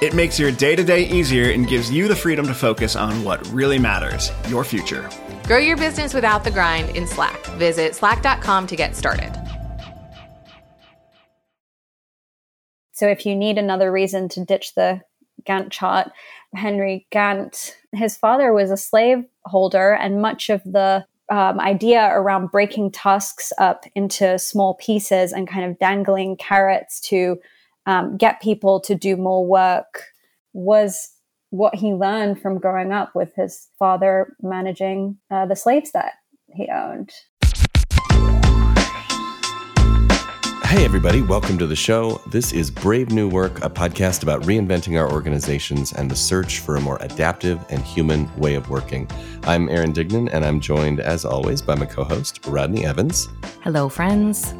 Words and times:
It 0.00 0.14
makes 0.14 0.38
your 0.38 0.50
day 0.50 0.74
to 0.76 0.82
day 0.82 1.02
easier 1.02 1.50
and 1.50 1.68
gives 1.68 1.90
you 1.90 2.08
the 2.08 2.16
freedom 2.16 2.46
to 2.46 2.54
focus 2.54 2.96
on 2.96 3.22
what 3.22 3.46
really 3.48 3.78
matters 3.78 4.32
your 4.48 4.64
future. 4.64 5.06
Grow 5.44 5.58
your 5.58 5.76
business 5.76 6.14
without 6.14 6.42
the 6.42 6.50
grind 6.50 6.96
in 6.96 7.06
Slack. 7.06 7.44
Visit 7.58 7.94
slack.com 7.94 8.66
to 8.68 8.76
get 8.76 8.96
started. 8.96 9.30
So, 12.92 13.08
if 13.08 13.26
you 13.26 13.36
need 13.36 13.58
another 13.58 13.92
reason 13.92 14.30
to 14.30 14.44
ditch 14.44 14.74
the 14.74 15.02
Gantt 15.46 15.70
chart, 15.70 16.10
Henry 16.54 17.06
Gantt, 17.12 17.74
his 17.92 18.16
father 18.16 18.54
was 18.54 18.70
a 18.70 18.78
slave 18.78 19.24
holder, 19.44 19.92
and 19.92 20.22
much 20.22 20.48
of 20.48 20.62
the 20.64 21.04
um, 21.30 21.60
idea 21.60 22.08
around 22.10 22.50
breaking 22.50 22.92
tasks 22.92 23.52
up 23.58 23.84
into 23.94 24.38
small 24.38 24.74
pieces 24.74 25.32
and 25.32 25.46
kind 25.46 25.70
of 25.70 25.78
dangling 25.78 26.36
carrots 26.36 27.00
to 27.02 27.38
um, 27.90 28.16
get 28.16 28.40
people 28.40 28.78
to 28.78 28.94
do 28.94 29.16
more 29.16 29.44
work 29.44 30.04
was 30.52 31.10
what 31.50 31.74
he 31.74 31.92
learned 31.92 32.40
from 32.40 32.58
growing 32.58 32.92
up 32.92 33.16
with 33.16 33.34
his 33.34 33.66
father 33.80 34.36
managing 34.40 35.18
uh, 35.30 35.44
the 35.46 35.56
slaves 35.56 35.90
that 35.90 36.12
he 36.54 36.68
owned. 36.68 37.10
Hey, 40.62 40.84
everybody, 40.84 41.20
welcome 41.20 41.58
to 41.58 41.66
the 41.66 41.74
show. 41.74 42.20
This 42.28 42.52
is 42.52 42.70
Brave 42.70 43.10
New 43.10 43.28
Work, 43.28 43.64
a 43.64 43.68
podcast 43.68 44.22
about 44.22 44.42
reinventing 44.42 44.96
our 44.96 45.10
organizations 45.10 45.92
and 45.92 46.08
the 46.08 46.14
search 46.14 46.60
for 46.60 46.76
a 46.76 46.80
more 46.80 46.98
adaptive 47.00 47.58
and 47.70 47.82
human 47.82 48.32
way 48.36 48.54
of 48.54 48.70
working. 48.70 49.10
I'm 49.42 49.68
Aaron 49.68 49.92
Dignan, 49.92 50.30
and 50.32 50.44
I'm 50.44 50.60
joined, 50.60 51.00
as 51.00 51.24
always, 51.24 51.60
by 51.60 51.74
my 51.74 51.86
co 51.86 52.04
host, 52.04 52.46
Rodney 52.46 52.86
Evans. 52.86 53.28
Hello, 53.64 53.88
friends. 53.88 54.54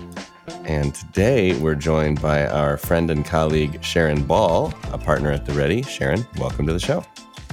And 0.64 0.94
today 0.94 1.58
we're 1.58 1.74
joined 1.74 2.20
by 2.20 2.46
our 2.46 2.76
friend 2.76 3.10
and 3.10 3.24
colleague, 3.24 3.82
Sharon 3.82 4.24
Ball, 4.24 4.72
a 4.92 4.98
partner 4.98 5.30
at 5.30 5.46
The 5.46 5.52
Ready. 5.52 5.82
Sharon, 5.82 6.26
welcome 6.38 6.66
to 6.66 6.72
the 6.72 6.80
show. 6.80 7.04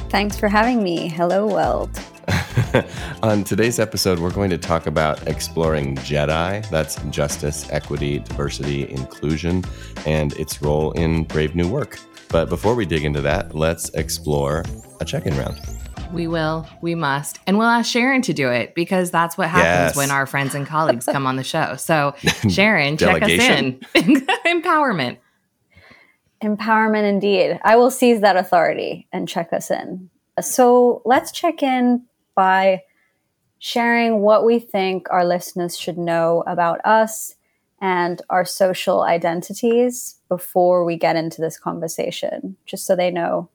Thanks 0.09 0.37
for 0.37 0.47
having 0.47 0.83
me. 0.83 1.07
Hello, 1.07 1.47
world. 1.47 1.99
On 3.23 3.43
today's 3.43 3.79
episode, 3.79 4.19
we're 4.19 4.31
going 4.31 4.49
to 4.49 4.57
talk 4.57 4.87
about 4.87 5.27
exploring 5.27 5.95
JEDI 5.97 6.69
that's 6.69 6.95
justice, 7.09 7.69
equity, 7.71 8.19
diversity, 8.19 8.89
inclusion, 8.89 9.63
and 10.05 10.33
its 10.33 10.61
role 10.61 10.91
in 10.91 11.23
Brave 11.23 11.55
New 11.55 11.67
Work. 11.67 11.99
But 12.29 12.49
before 12.49 12.75
we 12.75 12.85
dig 12.85 13.05
into 13.05 13.21
that, 13.21 13.55
let's 13.55 13.89
explore 13.89 14.63
a 14.99 15.05
check 15.05 15.25
in 15.25 15.37
round. 15.37 15.59
We 16.13 16.27
will, 16.27 16.67
we 16.81 16.95
must. 16.95 17.39
And 17.45 17.57
we'll 17.57 17.67
ask 17.67 17.91
Sharon 17.91 18.21
to 18.23 18.33
do 18.33 18.49
it 18.49 18.73
because 18.75 19.11
that's 19.11 19.37
what 19.37 19.49
happens 19.49 19.89
Yes. 19.89 19.95
when 19.95 20.09
our 20.09 20.25
friends 20.25 20.55
and 20.55 20.65
colleagues 20.65 21.05
come 21.05 21.27
on 21.27 21.35
the 21.35 21.43
show. 21.43 21.75
So, 21.75 22.15
Sharon, 22.49 22.97
check 22.97 23.21
us 23.21 23.29
in. 23.29 23.79
Empowerment. 24.45 25.17
Empowerment 26.41 27.07
indeed. 27.09 27.59
I 27.63 27.75
will 27.75 27.91
seize 27.91 28.21
that 28.21 28.37
authority 28.37 29.07
and 29.11 29.27
check 29.27 29.51
us 29.53 29.69
in. 29.69 30.09
So 30.39 31.01
let's 31.03 31.31
check 31.31 31.61
in 31.61 32.05
by 32.35 32.83
sharing 33.59 34.19
what 34.21 34.45
we 34.45 34.59
think 34.59 35.07
our 35.09 35.25
listeners 35.25 35.77
should 35.77 35.97
know 35.97 36.43
about 36.47 36.79
us 36.85 37.35
and 37.81 38.21
our 38.29 38.45
social 38.45 39.01
identities 39.01 40.15
before 40.29 40.85
we 40.85 40.95
get 40.95 41.15
into 41.15 41.41
this 41.41 41.59
conversation, 41.59 42.55
just 42.65 42.85
so 42.85 42.95
they 42.95 43.11
know 43.11 43.49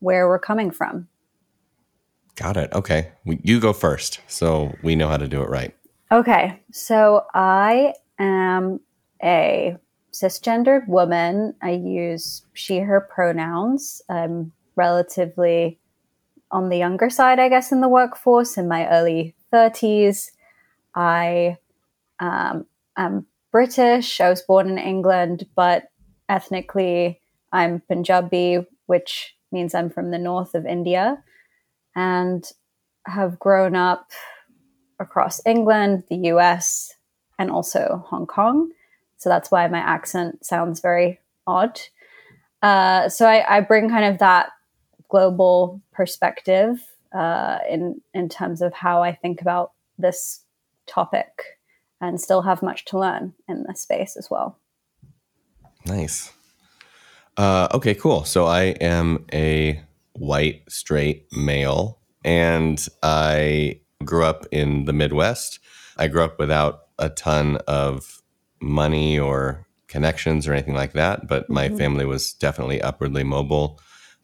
where 0.00 0.28
we're 0.28 0.38
coming 0.38 0.70
from. 0.70 1.08
Got 2.36 2.56
it. 2.56 2.72
Okay. 2.72 3.12
You 3.24 3.60
go 3.60 3.72
first 3.72 4.20
so 4.26 4.74
we 4.82 4.94
know 4.94 5.08
how 5.08 5.16
to 5.16 5.28
do 5.28 5.42
it 5.42 5.48
right. 5.48 5.74
Okay, 6.12 6.60
so 6.70 7.24
I 7.34 7.94
am 8.20 8.78
a 9.22 9.76
cisgendered 10.12 10.86
woman. 10.86 11.54
I 11.62 11.70
use 11.72 12.42
she, 12.52 12.78
her 12.78 13.00
pronouns. 13.00 14.00
I'm 14.08 14.52
relatively 14.76 15.80
on 16.50 16.68
the 16.68 16.76
younger 16.76 17.10
side, 17.10 17.40
I 17.40 17.48
guess, 17.48 17.72
in 17.72 17.80
the 17.80 17.88
workforce 17.88 18.56
in 18.56 18.68
my 18.68 18.88
early 18.88 19.34
30s. 19.52 20.30
I 20.94 21.56
um, 22.20 22.66
am 22.96 23.26
British. 23.50 24.20
I 24.20 24.30
was 24.30 24.42
born 24.42 24.68
in 24.68 24.78
England, 24.78 25.46
but 25.56 25.90
ethnically, 26.28 27.20
I'm 27.52 27.80
Punjabi, 27.80 28.64
which 28.86 29.36
means 29.50 29.74
I'm 29.74 29.90
from 29.90 30.10
the 30.10 30.18
north 30.18 30.54
of 30.54 30.66
India, 30.66 31.22
and 31.96 32.52
have 33.06 33.38
grown 33.38 33.74
up 33.74 34.10
across 35.00 35.40
England, 35.46 36.04
the 36.08 36.16
US, 36.32 36.94
and 37.38 37.50
also 37.50 38.04
Hong 38.06 38.26
Kong. 38.26 38.70
So 39.16 39.28
that's 39.28 39.50
why 39.50 39.66
my 39.66 39.78
accent 39.78 40.44
sounds 40.44 40.80
very 40.80 41.18
odd. 41.46 41.80
Uh, 42.62 43.08
so 43.08 43.26
I, 43.26 43.56
I 43.56 43.60
bring 43.60 43.88
kind 43.88 44.04
of 44.04 44.18
that 44.18 44.50
global 45.08 45.80
perspective 45.92 46.78
uh, 47.14 47.58
in 47.68 48.00
in 48.12 48.28
terms 48.28 48.60
of 48.60 48.74
how 48.74 49.02
I 49.02 49.14
think 49.14 49.40
about 49.40 49.72
this 49.98 50.40
topic, 50.86 51.58
and 52.00 52.20
still 52.20 52.42
have 52.42 52.62
much 52.62 52.84
to 52.86 52.98
learn 52.98 53.32
in 53.48 53.64
this 53.66 53.80
space 53.80 54.16
as 54.16 54.30
well. 54.30 54.58
Nice. 55.86 56.32
Uh, 57.36 57.68
okay, 57.72 57.94
cool. 57.94 58.24
So 58.24 58.46
I 58.46 58.62
am 58.80 59.24
a 59.32 59.80
white, 60.18 60.62
straight 60.68 61.26
male, 61.32 62.00
and 62.24 62.86
I 63.02 63.80
grew 64.04 64.24
up 64.24 64.46
in 64.50 64.84
the 64.84 64.92
Midwest. 64.92 65.58
I 65.96 66.08
grew 66.08 66.24
up 66.24 66.38
without 66.38 66.88
a 66.98 67.08
ton 67.08 67.56
of 67.66 68.22
money 68.60 69.18
or 69.18 69.66
connections 69.88 70.46
or 70.46 70.52
anything 70.52 70.74
like 70.74 70.92
that, 70.92 71.26
but 71.26 71.48
my 71.48 71.68
family 71.70 72.04
was 72.04 72.32
definitely 72.32 72.82
upwardly 72.82 73.24
mobile. 73.24 73.80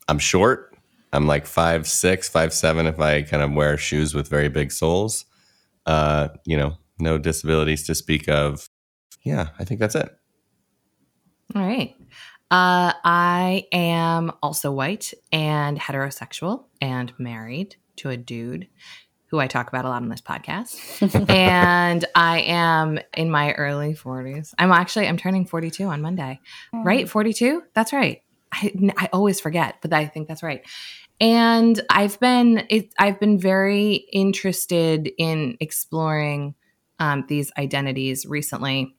I'm 0.09 0.19
short. 0.19 0.77
I'm 1.13 1.27
like 1.27 1.47
five 1.47 1.87
six, 1.87 2.29
five 2.29 2.53
seven 2.53 2.87
if 2.87 2.99
I 2.99 3.23
kind 3.23 3.43
of 3.43 3.53
wear 3.53 3.77
shoes 3.77 4.15
with 4.15 4.29
very 4.29 4.49
big 4.49 4.73
soles. 4.73 5.25
Uh, 5.87 6.29
you 6.45 6.57
know, 6.57 6.79
no 6.99 7.19
disabilities 7.19 7.87
to 7.87 7.95
speak 7.95 8.29
of. 8.29 8.69
Yeah, 9.23 9.49
I 9.59 9.65
think 9.65 9.81
that's 9.81 9.95
it. 9.95 10.11
All 11.55 11.63
right. 11.63 11.95
Uh, 12.53 12.93
I 13.03 13.67
am 13.73 14.31
also 14.43 14.73
white 14.73 15.15
and 15.33 15.81
heterosexual 15.81 16.65
and 16.83 17.11
married 17.19 17.77
to 17.97 18.11
a 18.11 18.17
dude 18.19 18.69
who 19.29 19.41
I 19.41 19.47
talk 19.47 19.69
about 19.69 19.87
a 19.87 19.89
lot 19.89 20.03
on 20.03 20.11
this 20.11 20.21
podcast. 20.21 21.31
and 21.31 22.05
I 22.15 22.41
am 22.41 22.99
in 23.17 23.31
my 23.31 23.53
early 23.55 23.95
40s. 23.95 24.53
I'm 24.59 24.71
actually 24.71 25.09
I'm 25.09 25.17
turning 25.17 25.47
42 25.47 25.87
on 25.87 26.03
Monday. 26.03 26.41
Right? 26.75 27.09
42? 27.09 27.63
That's 27.73 27.95
right. 27.95 28.21
I, 28.53 28.93
I 28.99 29.09
always 29.15 29.41
forget, 29.41 29.77
but 29.81 29.95
I 29.95 30.05
think 30.05 30.29
that's 30.29 30.43
right. 30.43 30.61
And 31.23 31.81
I've 31.89 32.21
been 32.21 32.67
it, 32.69 32.93
I've 32.99 33.19
been 33.19 33.39
very 33.39 33.95
interested 34.13 35.11
in 35.17 35.57
exploring 35.59 36.55
um, 36.99 37.25
these 37.29 37.51
identities 37.57 38.27
recently 38.27 38.95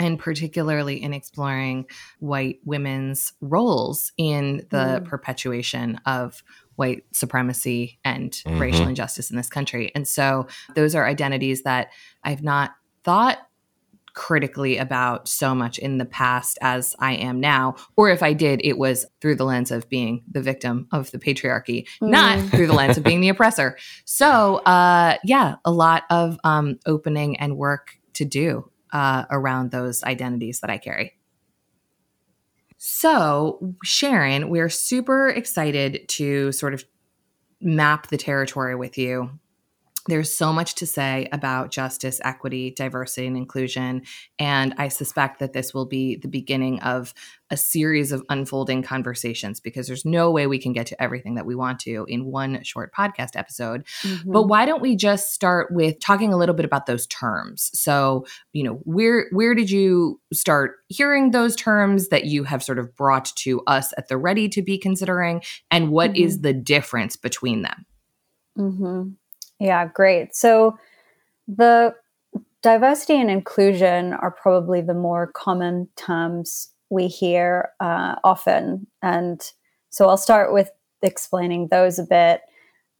and 0.00 0.18
particularly 0.18 1.02
in 1.02 1.12
exploring 1.12 1.86
white 2.18 2.60
women's 2.64 3.32
roles 3.40 4.12
in 4.16 4.66
the 4.70 5.02
perpetuation 5.06 6.00
of 6.06 6.42
white 6.76 7.04
supremacy 7.12 7.98
and 8.04 8.32
Mhm. 8.46 8.58
racial 8.60 8.88
injustice 8.88 9.30
in 9.30 9.36
this 9.36 9.48
country. 9.48 9.92
And 9.94 10.08
so 10.08 10.46
those 10.74 10.94
are 10.94 11.06
identities 11.06 11.62
that 11.64 11.88
I've 12.24 12.42
not 12.42 12.72
thought 13.04 13.38
critically 14.14 14.76
about 14.76 15.26
so 15.26 15.54
much 15.54 15.78
in 15.78 15.96
the 15.96 16.04
past 16.04 16.58
as 16.60 16.94
I 16.98 17.14
am 17.14 17.40
now. 17.40 17.76
Or 17.96 18.10
if 18.10 18.22
I 18.22 18.34
did, 18.34 18.60
it 18.62 18.76
was 18.76 19.06
through 19.22 19.36
the 19.36 19.44
lens 19.46 19.70
of 19.70 19.88
being 19.88 20.22
the 20.30 20.42
victim 20.42 20.86
of 20.92 21.10
the 21.12 21.18
patriarchy, 21.18 21.86
not 22.02 22.38
Mm. 22.38 22.50
through 22.50 22.66
the 22.66 22.74
lens 22.74 22.98
of 22.98 23.04
being 23.04 23.22
the 23.22 23.28
oppressor. 23.34 23.78
So, 24.04 24.56
uh, 24.66 25.16
yeah, 25.24 25.56
a 25.64 25.70
lot 25.72 26.04
of 26.10 26.38
um, 26.44 26.78
opening 26.84 27.38
and 27.38 27.56
work 27.56 27.96
to 28.14 28.26
do 28.26 28.70
uh, 28.92 29.24
around 29.30 29.70
those 29.70 30.02
identities 30.04 30.60
that 30.60 30.70
I 30.70 30.78
carry. 30.78 31.18
So, 32.78 33.74
Sharon, 33.84 34.48
we're 34.48 34.68
super 34.68 35.28
excited 35.28 36.08
to 36.08 36.52
sort 36.52 36.74
of 36.74 36.84
map 37.60 38.08
the 38.08 38.16
territory 38.16 38.74
with 38.74 38.98
you 38.98 39.38
there's 40.08 40.36
so 40.36 40.52
much 40.52 40.74
to 40.76 40.86
say 40.86 41.28
about 41.32 41.70
justice, 41.70 42.20
equity, 42.24 42.70
diversity, 42.70 43.26
and 43.26 43.36
inclusion. 43.36 44.02
And 44.38 44.74
I 44.76 44.88
suspect 44.88 45.38
that 45.38 45.52
this 45.52 45.72
will 45.72 45.86
be 45.86 46.16
the 46.16 46.28
beginning 46.28 46.80
of 46.80 47.14
a 47.50 47.56
series 47.56 48.10
of 48.10 48.24
unfolding 48.28 48.82
conversations 48.82 49.60
because 49.60 49.86
there's 49.86 50.04
no 50.04 50.30
way 50.30 50.46
we 50.46 50.58
can 50.58 50.72
get 50.72 50.86
to 50.86 51.00
everything 51.00 51.34
that 51.34 51.46
we 51.46 51.54
want 51.54 51.78
to 51.80 52.06
in 52.08 52.24
one 52.24 52.62
short 52.64 52.92
podcast 52.92 53.36
episode. 53.36 53.84
Mm-hmm. 54.02 54.32
But 54.32 54.44
why 54.44 54.64
don't 54.64 54.82
we 54.82 54.96
just 54.96 55.34
start 55.34 55.68
with 55.70 56.00
talking 56.00 56.32
a 56.32 56.38
little 56.38 56.54
bit 56.54 56.64
about 56.64 56.86
those 56.86 57.06
terms? 57.06 57.70
So, 57.74 58.26
you 58.52 58.64
know, 58.64 58.80
where 58.84 59.26
where 59.30 59.54
did 59.54 59.70
you 59.70 60.20
start 60.32 60.76
hearing 60.88 61.30
those 61.30 61.54
terms 61.54 62.08
that 62.08 62.24
you 62.24 62.44
have 62.44 62.62
sort 62.62 62.78
of 62.78 62.96
brought 62.96 63.26
to 63.36 63.60
us 63.66 63.92
at 63.98 64.08
the 64.08 64.16
ready 64.16 64.48
to 64.48 64.62
be 64.62 64.78
considering? 64.78 65.42
And 65.70 65.90
what 65.90 66.12
mm-hmm. 66.12 66.24
is 66.24 66.40
the 66.40 66.54
difference 66.54 67.16
between 67.16 67.62
them? 67.62 67.86
Mm-hmm. 68.58 69.10
Yeah, 69.62 69.86
great. 69.86 70.34
So 70.34 70.76
the 71.46 71.94
diversity 72.62 73.14
and 73.14 73.30
inclusion 73.30 74.12
are 74.12 74.32
probably 74.32 74.80
the 74.80 74.92
more 74.92 75.28
common 75.28 75.88
terms 75.94 76.70
we 76.90 77.06
hear 77.06 77.70
uh, 77.78 78.16
often. 78.24 78.88
And 79.02 79.40
so 79.90 80.08
I'll 80.08 80.16
start 80.16 80.52
with 80.52 80.72
explaining 81.00 81.68
those 81.68 82.00
a 82.00 82.02
bit. 82.02 82.40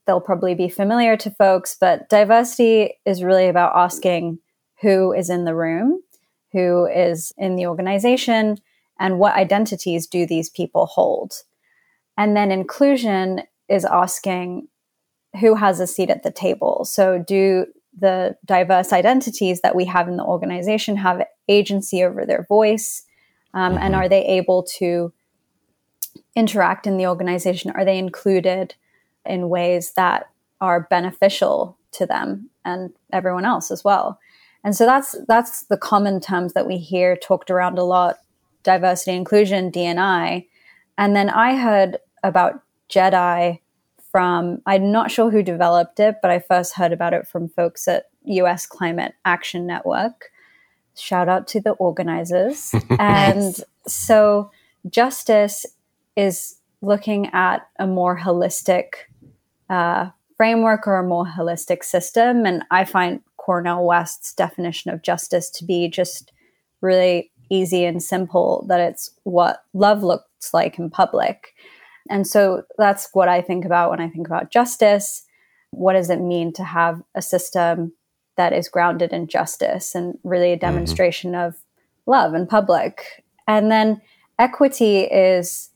They'll 0.06 0.20
probably 0.20 0.54
be 0.54 0.68
familiar 0.68 1.16
to 1.16 1.32
folks, 1.32 1.76
but 1.80 2.08
diversity 2.08 2.94
is 3.04 3.24
really 3.24 3.48
about 3.48 3.72
asking 3.74 4.38
who 4.80 5.12
is 5.12 5.30
in 5.30 5.44
the 5.44 5.56
room, 5.56 6.00
who 6.52 6.86
is 6.86 7.32
in 7.36 7.56
the 7.56 7.66
organization, 7.66 8.58
and 9.00 9.18
what 9.18 9.34
identities 9.34 10.06
do 10.06 10.26
these 10.26 10.48
people 10.48 10.86
hold. 10.86 11.42
And 12.16 12.36
then 12.36 12.52
inclusion 12.52 13.42
is 13.68 13.84
asking 13.84 14.68
who 15.40 15.54
has 15.54 15.80
a 15.80 15.86
seat 15.86 16.10
at 16.10 16.22
the 16.22 16.30
table. 16.30 16.84
So, 16.84 17.18
do 17.18 17.66
the 17.98 18.36
diverse 18.46 18.92
identities 18.92 19.60
that 19.60 19.76
we 19.76 19.84
have 19.84 20.08
in 20.08 20.16
the 20.16 20.24
organization 20.24 20.96
have 20.96 21.26
agency 21.48 22.02
over 22.02 22.24
their 22.24 22.44
voice? 22.48 23.04
Um, 23.54 23.74
mm-hmm. 23.74 23.82
And 23.82 23.94
are 23.94 24.08
they 24.08 24.24
able 24.24 24.62
to 24.78 25.12
interact 26.34 26.86
in 26.86 26.96
the 26.96 27.06
organization? 27.06 27.70
Are 27.72 27.84
they 27.84 27.98
included 27.98 28.74
in 29.24 29.48
ways 29.48 29.92
that 29.94 30.30
are 30.60 30.86
beneficial 30.88 31.76
to 31.92 32.06
them 32.06 32.48
and 32.64 32.92
everyone 33.12 33.44
else 33.44 33.70
as 33.70 33.84
well? 33.84 34.18
And 34.64 34.76
so 34.76 34.86
that's 34.86 35.16
that's 35.26 35.64
the 35.64 35.76
common 35.76 36.20
terms 36.20 36.52
that 36.52 36.66
we 36.66 36.78
hear 36.78 37.16
talked 37.16 37.50
around 37.50 37.78
a 37.78 37.84
lot: 37.84 38.18
diversity, 38.62 39.16
inclusion, 39.16 39.72
DNI. 39.72 40.46
And 40.96 41.16
then 41.16 41.30
I 41.30 41.56
heard 41.56 41.98
about 42.22 42.62
JEDI 42.88 43.60
from, 44.12 44.60
I'm 44.66 44.92
not 44.92 45.10
sure 45.10 45.30
who 45.30 45.42
developed 45.42 45.98
it, 45.98 46.16
but 46.22 46.30
I 46.30 46.38
first 46.38 46.74
heard 46.74 46.92
about 46.92 47.14
it 47.14 47.26
from 47.26 47.48
folks 47.48 47.88
at 47.88 48.10
US 48.24 48.66
Climate 48.66 49.14
Action 49.24 49.66
Network. 49.66 50.30
Shout 50.94 51.28
out 51.28 51.48
to 51.48 51.60
the 51.60 51.72
organizers. 51.72 52.74
and 52.98 53.56
so 53.86 54.50
justice 54.88 55.64
is 56.14 56.56
looking 56.82 57.28
at 57.32 57.66
a 57.78 57.86
more 57.86 58.18
holistic 58.18 58.92
uh, 59.70 60.10
framework 60.36 60.86
or 60.86 60.96
a 60.96 61.06
more 61.06 61.26
holistic 61.26 61.82
system. 61.82 62.44
And 62.44 62.64
I 62.70 62.84
find 62.84 63.20
Cornel 63.38 63.86
West's 63.86 64.34
definition 64.34 64.90
of 64.90 65.02
justice 65.02 65.48
to 65.50 65.64
be 65.64 65.88
just 65.88 66.32
really 66.80 67.30
easy 67.48 67.84
and 67.84 68.02
simple 68.02 68.64
that 68.68 68.80
it's 68.80 69.10
what 69.24 69.64
love 69.72 70.02
looks 70.02 70.52
like 70.52 70.78
in 70.78 70.90
public. 70.90 71.54
And 72.08 72.26
so 72.26 72.62
that's 72.78 73.08
what 73.12 73.28
I 73.28 73.40
think 73.40 73.64
about 73.64 73.90
when 73.90 74.00
I 74.00 74.08
think 74.08 74.26
about 74.26 74.50
justice. 74.50 75.24
What 75.70 75.94
does 75.94 76.10
it 76.10 76.20
mean 76.20 76.52
to 76.54 76.64
have 76.64 77.02
a 77.14 77.22
system 77.22 77.92
that 78.36 78.52
is 78.52 78.68
grounded 78.68 79.12
in 79.12 79.28
justice 79.28 79.94
and 79.94 80.18
really 80.24 80.52
a 80.52 80.56
mm-hmm. 80.56 80.66
demonstration 80.66 81.32
mm-hmm. 81.32 81.48
of 81.48 81.56
love 82.06 82.34
in 82.34 82.46
public? 82.46 83.24
And 83.46 83.70
then 83.70 84.00
equity 84.38 85.00
is 85.00 85.70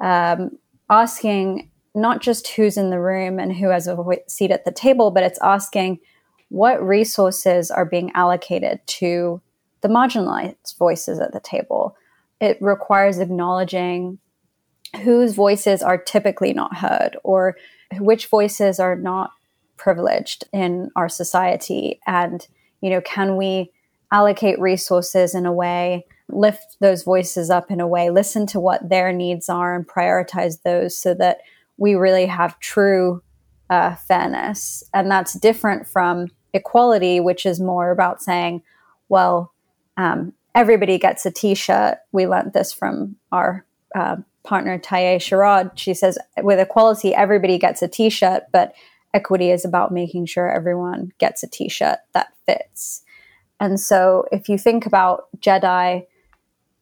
um, 0.00 0.58
asking 0.88 1.70
not 1.94 2.20
just 2.20 2.48
who's 2.48 2.76
in 2.76 2.90
the 2.90 3.00
room 3.00 3.38
and 3.38 3.56
who 3.56 3.68
has 3.68 3.88
a 3.88 3.96
seat 4.28 4.50
at 4.50 4.64
the 4.64 4.72
table, 4.72 5.10
but 5.10 5.22
it's 5.22 5.40
asking 5.42 5.98
what 6.48 6.82
resources 6.82 7.70
are 7.70 7.84
being 7.84 8.10
allocated 8.14 8.80
to 8.86 9.40
the 9.80 9.88
marginalized 9.88 10.76
voices 10.78 11.18
at 11.20 11.32
the 11.32 11.40
table. 11.40 11.96
It 12.40 12.58
requires 12.60 13.18
acknowledging 13.18 14.18
whose 15.02 15.34
voices 15.34 15.82
are 15.82 15.98
typically 15.98 16.52
not 16.52 16.76
heard 16.76 17.16
or 17.22 17.56
which 17.98 18.26
voices 18.26 18.80
are 18.80 18.96
not 18.96 19.30
privileged 19.76 20.44
in 20.52 20.90
our 20.96 21.08
society. 21.08 22.00
And 22.06 22.46
you 22.80 22.90
know 22.90 23.00
can 23.00 23.36
we 23.36 23.70
allocate 24.12 24.58
resources 24.58 25.34
in 25.34 25.46
a 25.46 25.52
way 25.52 26.04
lift 26.28 26.76
those 26.80 27.02
voices 27.02 27.50
up 27.50 27.70
in 27.70 27.80
a 27.80 27.86
way 27.86 28.10
listen 28.10 28.46
to 28.46 28.60
what 28.60 28.88
their 28.88 29.12
needs 29.12 29.48
are 29.48 29.74
and 29.74 29.86
prioritize 29.86 30.62
those 30.62 30.96
so 30.96 31.12
that 31.14 31.38
we 31.76 31.94
really 31.94 32.26
have 32.26 32.58
true 32.60 33.22
uh, 33.68 33.94
fairness? 33.94 34.82
And 34.92 35.10
that's 35.10 35.34
different 35.34 35.86
from 35.86 36.28
equality 36.52 37.20
which 37.20 37.46
is 37.46 37.60
more 37.60 37.90
about 37.90 38.22
saying 38.22 38.62
well 39.08 39.52
um, 39.96 40.32
everybody 40.54 40.98
gets 40.98 41.26
a 41.26 41.30
t-shirt. 41.30 41.98
We 42.12 42.26
learned 42.26 42.52
this 42.52 42.72
from 42.72 43.16
our 43.32 43.64
uh, 43.94 44.16
partner 44.42 44.78
Taye 44.78 45.16
Sharad, 45.16 45.72
she 45.76 45.94
says 45.94 46.18
with 46.42 46.58
equality, 46.58 47.14
everybody 47.14 47.58
gets 47.58 47.82
a 47.82 47.88
t-shirt, 47.88 48.44
but 48.52 48.74
equity 49.12 49.50
is 49.50 49.64
about 49.64 49.92
making 49.92 50.26
sure 50.26 50.50
everyone 50.50 51.12
gets 51.18 51.42
a 51.42 51.48
t-shirt 51.48 51.98
that 52.14 52.28
fits. 52.46 53.02
And 53.58 53.78
so 53.78 54.24
if 54.32 54.48
you 54.48 54.56
think 54.56 54.86
about 54.86 55.28
JEDI 55.38 56.06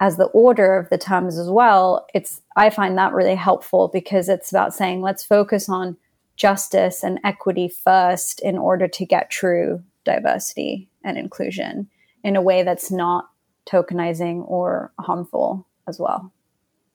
as 0.00 0.16
the 0.16 0.26
order 0.26 0.76
of 0.76 0.88
the 0.90 0.98
terms 0.98 1.38
as 1.38 1.50
well, 1.50 2.06
it's 2.14 2.40
I 2.54 2.70
find 2.70 2.96
that 2.96 3.12
really 3.12 3.34
helpful 3.34 3.88
because 3.92 4.28
it's 4.28 4.52
about 4.52 4.74
saying 4.74 5.02
let's 5.02 5.24
focus 5.24 5.68
on 5.68 5.96
justice 6.36 7.02
and 7.02 7.18
equity 7.24 7.68
first 7.68 8.40
in 8.40 8.56
order 8.56 8.86
to 8.86 9.04
get 9.04 9.28
true 9.28 9.82
diversity 10.04 10.88
and 11.02 11.18
inclusion 11.18 11.88
in 12.22 12.36
a 12.36 12.42
way 12.42 12.62
that's 12.62 12.92
not 12.92 13.28
tokenizing 13.66 14.48
or 14.48 14.92
harmful 15.00 15.66
as 15.88 15.98
well. 15.98 16.32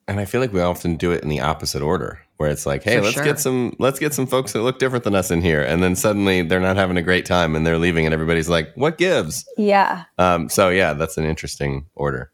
And 0.06 0.20
I 0.20 0.24
feel 0.26 0.40
like 0.40 0.52
we 0.52 0.60
often 0.60 0.96
do 0.96 1.12
it 1.12 1.22
in 1.22 1.28
the 1.28 1.40
opposite 1.40 1.82
order, 1.82 2.20
where 2.36 2.50
it's 2.50 2.66
like, 2.66 2.82
"Hey, 2.82 2.96
For 2.96 3.02
let's 3.02 3.14
sure. 3.14 3.24
get 3.24 3.40
some 3.40 3.74
let's 3.78 3.98
get 3.98 4.12
some 4.12 4.26
folks 4.26 4.52
that 4.52 4.62
look 4.62 4.78
different 4.78 5.04
than 5.04 5.14
us 5.14 5.30
in 5.30 5.40
here," 5.40 5.62
and 5.62 5.82
then 5.82 5.96
suddenly 5.96 6.42
they're 6.42 6.60
not 6.60 6.76
having 6.76 6.96
a 6.96 7.02
great 7.02 7.24
time 7.24 7.56
and 7.56 7.66
they're 7.66 7.78
leaving, 7.78 8.04
and 8.04 8.12
everybody's 8.12 8.48
like, 8.48 8.70
"What 8.74 8.98
gives?" 8.98 9.44
Yeah. 9.56 10.04
Um, 10.18 10.48
so 10.48 10.68
yeah, 10.68 10.92
that's 10.92 11.16
an 11.16 11.24
interesting 11.24 11.86
order. 11.94 12.30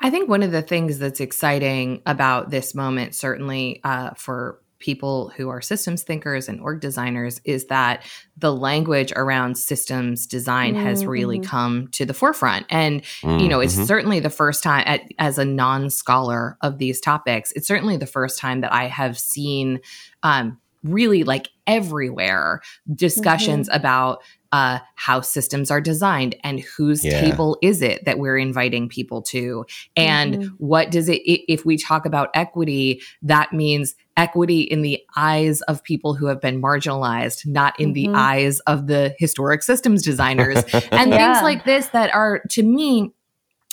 I 0.00 0.10
think 0.10 0.28
one 0.28 0.42
of 0.42 0.50
the 0.50 0.62
things 0.62 0.98
that's 0.98 1.20
exciting 1.20 2.02
about 2.06 2.50
this 2.50 2.74
moment, 2.74 3.14
certainly 3.14 3.80
uh, 3.84 4.10
for 4.16 4.58
people 4.82 5.32
who 5.36 5.48
are 5.48 5.60
systems 5.60 6.02
thinkers 6.02 6.48
and 6.48 6.60
org 6.60 6.80
designers 6.80 7.40
is 7.44 7.66
that 7.66 8.04
the 8.36 8.52
language 8.52 9.12
around 9.14 9.56
systems 9.56 10.26
design 10.26 10.74
mm-hmm. 10.74 10.84
has 10.84 11.06
really 11.06 11.38
mm-hmm. 11.38 11.48
come 11.48 11.88
to 11.92 12.04
the 12.04 12.12
forefront 12.12 12.66
and 12.68 13.02
mm-hmm. 13.20 13.38
you 13.38 13.48
know 13.48 13.60
it's 13.60 13.76
mm-hmm. 13.76 13.84
certainly 13.84 14.18
the 14.18 14.28
first 14.28 14.60
time 14.60 14.82
at, 14.84 15.02
as 15.20 15.38
a 15.38 15.44
non-scholar 15.44 16.58
of 16.62 16.78
these 16.78 17.00
topics 17.00 17.52
it's 17.52 17.68
certainly 17.68 17.96
the 17.96 18.06
first 18.06 18.40
time 18.40 18.60
that 18.60 18.72
i 18.72 18.88
have 18.88 19.16
seen 19.16 19.78
um, 20.24 20.58
really 20.82 21.22
like 21.22 21.48
everywhere 21.68 22.60
discussions 22.92 23.68
mm-hmm. 23.68 23.78
about 23.78 24.18
uh, 24.52 24.78
how 24.96 25.20
systems 25.20 25.70
are 25.70 25.80
designed 25.80 26.36
and 26.44 26.60
whose 26.60 27.04
yeah. 27.04 27.20
table 27.20 27.58
is 27.62 27.82
it 27.82 28.04
that 28.04 28.18
we're 28.18 28.36
inviting 28.36 28.88
people 28.88 29.22
to 29.22 29.64
and 29.96 30.34
mm-hmm. 30.34 30.54
what 30.58 30.90
does 30.90 31.08
it 31.08 31.20
if 31.24 31.64
we 31.64 31.76
talk 31.76 32.04
about 32.04 32.28
equity 32.34 33.00
that 33.22 33.52
means 33.52 33.94
equity 34.16 34.60
in 34.60 34.82
the 34.82 35.00
eyes 35.16 35.62
of 35.62 35.82
people 35.82 36.14
who 36.14 36.26
have 36.26 36.40
been 36.40 36.60
marginalized 36.60 37.46
not 37.46 37.78
in 37.80 37.94
mm-hmm. 37.94 38.12
the 38.12 38.18
eyes 38.18 38.60
of 38.60 38.86
the 38.86 39.14
historic 39.18 39.62
systems 39.62 40.02
designers 40.02 40.62
and 40.72 40.72
yeah. 41.10 41.32
things 41.32 41.42
like 41.42 41.64
this 41.64 41.86
that 41.88 42.14
are 42.14 42.42
to 42.50 42.62
me 42.62 43.12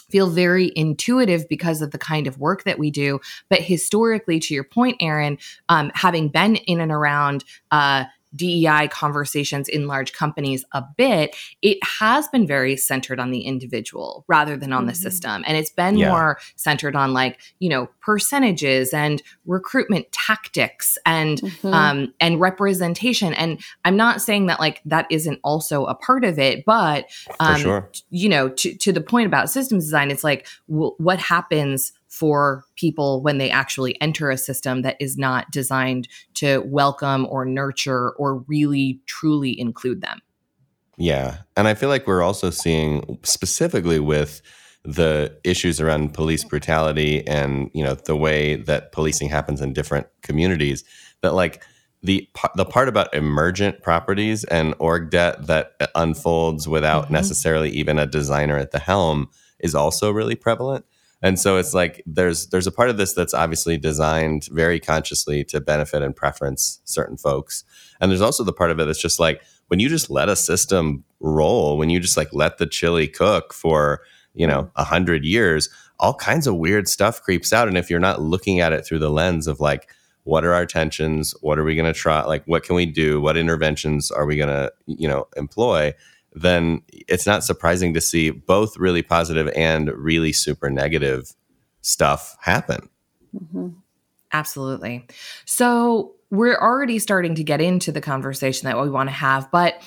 feel 0.09 0.29
very 0.29 0.71
intuitive 0.75 1.47
because 1.47 1.81
of 1.81 1.91
the 1.91 1.97
kind 1.97 2.27
of 2.27 2.39
work 2.39 2.63
that 2.63 2.79
we 2.79 2.91
do. 2.91 3.19
But 3.49 3.61
historically, 3.61 4.39
to 4.39 4.53
your 4.53 4.63
point, 4.63 4.97
Aaron, 4.99 5.37
um, 5.69 5.91
having 5.93 6.29
been 6.29 6.55
in 6.55 6.81
and 6.81 6.91
around 6.91 7.43
uh, 7.71 8.05
DEI 8.35 8.87
conversations 8.89 9.67
in 9.67 9.87
large 9.87 10.13
companies 10.13 10.63
a 10.73 10.83
bit, 10.97 11.35
it 11.61 11.77
has 11.99 12.27
been 12.27 12.45
very 12.45 12.77
centered 12.77 13.19
on 13.19 13.31
the 13.31 13.41
individual 13.41 14.23
rather 14.27 14.55
than 14.55 14.71
on 14.71 14.81
mm-hmm. 14.81 14.89
the 14.89 14.95
system. 14.95 15.43
And 15.47 15.57
it's 15.57 15.71
been 15.71 15.97
yeah. 15.97 16.09
more 16.09 16.39
centered 16.55 16.95
on 16.95 17.13
like, 17.13 17.39
you 17.59 17.69
know, 17.69 17.89
percentages 18.01 18.93
and 18.93 19.21
recruitment 19.45 20.11
tactics 20.11 20.97
and 21.05 21.39
mm-hmm. 21.39 21.73
um 21.73 22.13
and 22.19 22.39
representation. 22.39 23.33
And 23.33 23.59
I'm 23.85 23.97
not 23.97 24.21
saying 24.21 24.45
that 24.47 24.59
like 24.59 24.81
that 24.85 25.07
isn't 25.09 25.39
also 25.43 25.85
a 25.85 25.95
part 25.95 26.23
of 26.23 26.37
it, 26.37 26.65
but 26.65 27.09
um 27.39 27.61
sure. 27.61 27.89
you 28.09 28.29
know, 28.29 28.49
to, 28.49 28.75
to 28.75 28.91
the 28.91 29.01
point 29.01 29.27
about 29.27 29.49
systems 29.49 29.85
design, 29.85 30.11
it's 30.11 30.23
like 30.23 30.47
w- 30.69 30.95
what 30.97 31.19
happens 31.19 31.93
for 32.09 32.65
people 32.75 33.21
when 33.21 33.37
they 33.37 33.49
actually 33.49 33.99
enter 34.01 34.29
a 34.29 34.37
system 34.37 34.81
that 34.81 34.97
is 34.99 35.17
not 35.17 35.49
designed 35.51 36.07
to 36.33 36.59
welcome 36.65 37.25
or 37.29 37.45
nurture 37.45 38.11
or 38.11 38.43
really 38.47 38.99
truly 39.05 39.57
include 39.57 40.01
them. 40.01 40.19
Yeah. 40.97 41.37
And 41.55 41.67
I 41.67 41.75
feel 41.75 41.87
like 41.87 42.07
we're 42.07 42.23
also 42.23 42.49
seeing 42.49 43.19
specifically 43.23 43.99
with 43.99 44.41
the 44.83 45.37
issues 45.43 45.79
around 45.79 46.13
police 46.13 46.43
brutality 46.43 47.25
and, 47.27 47.69
you 47.73 47.83
know, 47.83 47.93
the 47.93 48.15
way 48.15 48.55
that 48.55 48.91
policing 48.91 49.29
happens 49.29 49.61
in 49.61 49.73
different 49.73 50.07
communities 50.21 50.83
that 51.21 51.33
like 51.33 51.63
the 52.01 52.27
the 52.55 52.65
part 52.65 52.87
about 52.87 53.13
emergent 53.13 53.81
properties 53.81 54.45
and 54.45 54.73
org 54.79 55.09
debt 55.09 55.47
that 55.47 55.73
unfolds 55.95 56.67
without 56.67 57.05
mm-hmm. 57.05 57.13
necessarily 57.13 57.69
even 57.69 57.99
a 57.99 58.05
designer 58.05 58.57
at 58.57 58.71
the 58.71 58.79
helm 58.79 59.29
is 59.59 59.75
also 59.75 60.11
really 60.11 60.35
prevalent. 60.35 60.85
And 61.21 61.37
so 61.37 61.57
it's 61.57 61.73
like 61.73 62.01
there's 62.05 62.47
there's 62.47 62.67
a 62.67 62.71
part 62.71 62.89
of 62.89 62.97
this 62.97 63.13
that's 63.13 63.33
obviously 63.33 63.77
designed 63.77 64.47
very 64.51 64.79
consciously 64.79 65.43
to 65.45 65.59
benefit 65.59 66.01
and 66.01 66.15
preference 66.15 66.79
certain 66.85 67.17
folks. 67.17 67.63
And 67.99 68.09
there's 68.09 68.21
also 68.21 68.43
the 68.43 68.53
part 68.53 68.71
of 68.71 68.79
it 68.79 68.85
that's 68.85 69.01
just 69.01 69.19
like 69.19 69.41
when 69.67 69.79
you 69.79 69.89
just 69.89 70.09
let 70.09 70.29
a 70.29 70.35
system 70.35 71.03
roll, 71.19 71.77
when 71.77 71.89
you 71.89 71.99
just 71.99 72.17
like 72.17 72.29
let 72.31 72.57
the 72.57 72.65
chili 72.65 73.07
cook 73.07 73.53
for, 73.53 74.01
you 74.33 74.47
know, 74.47 74.71
a 74.75 74.83
hundred 74.83 75.25
years, 75.25 75.69
all 75.99 76.13
kinds 76.13 76.47
of 76.47 76.55
weird 76.55 76.87
stuff 76.87 77.21
creeps 77.21 77.51
out. 77.51 77.67
And 77.67 77.77
if 77.77 77.89
you're 77.89 77.99
not 77.99 78.21
looking 78.21 78.61
at 78.61 78.73
it 78.73 78.85
through 78.85 78.99
the 78.99 79.11
lens 79.11 79.47
of 79.47 79.59
like, 79.59 79.89
what 80.23 80.45
are 80.45 80.53
our 80.53 80.65
tensions? 80.65 81.33
What 81.41 81.59
are 81.59 81.63
we 81.63 81.75
going 81.75 81.91
to 81.91 81.99
try? 81.99 82.23
Like, 82.23 82.43
what 82.45 82.63
can 82.63 82.75
we 82.75 82.85
do? 82.85 83.19
What 83.19 83.37
interventions 83.37 84.11
are 84.11 84.25
we 84.25 84.37
going 84.37 84.49
to, 84.49 84.71
you 84.85 85.07
know, 85.07 85.27
employ? 85.35 85.93
Then 86.41 86.81
it's 86.91 87.25
not 87.25 87.43
surprising 87.43 87.93
to 87.93 88.01
see 88.01 88.29
both 88.29 88.77
really 88.77 89.01
positive 89.01 89.49
and 89.55 89.89
really 89.89 90.33
super 90.33 90.69
negative 90.69 91.33
stuff 91.81 92.37
happen. 92.41 92.89
Mm-hmm. 93.35 93.69
Absolutely. 94.31 95.05
So 95.45 96.13
we're 96.29 96.57
already 96.57 96.99
starting 96.99 97.35
to 97.35 97.43
get 97.43 97.61
into 97.61 97.91
the 97.91 98.01
conversation 98.01 98.67
that 98.67 98.79
we 98.79 98.89
want 98.89 99.09
to 99.09 99.15
have, 99.15 99.49
but 99.51 99.81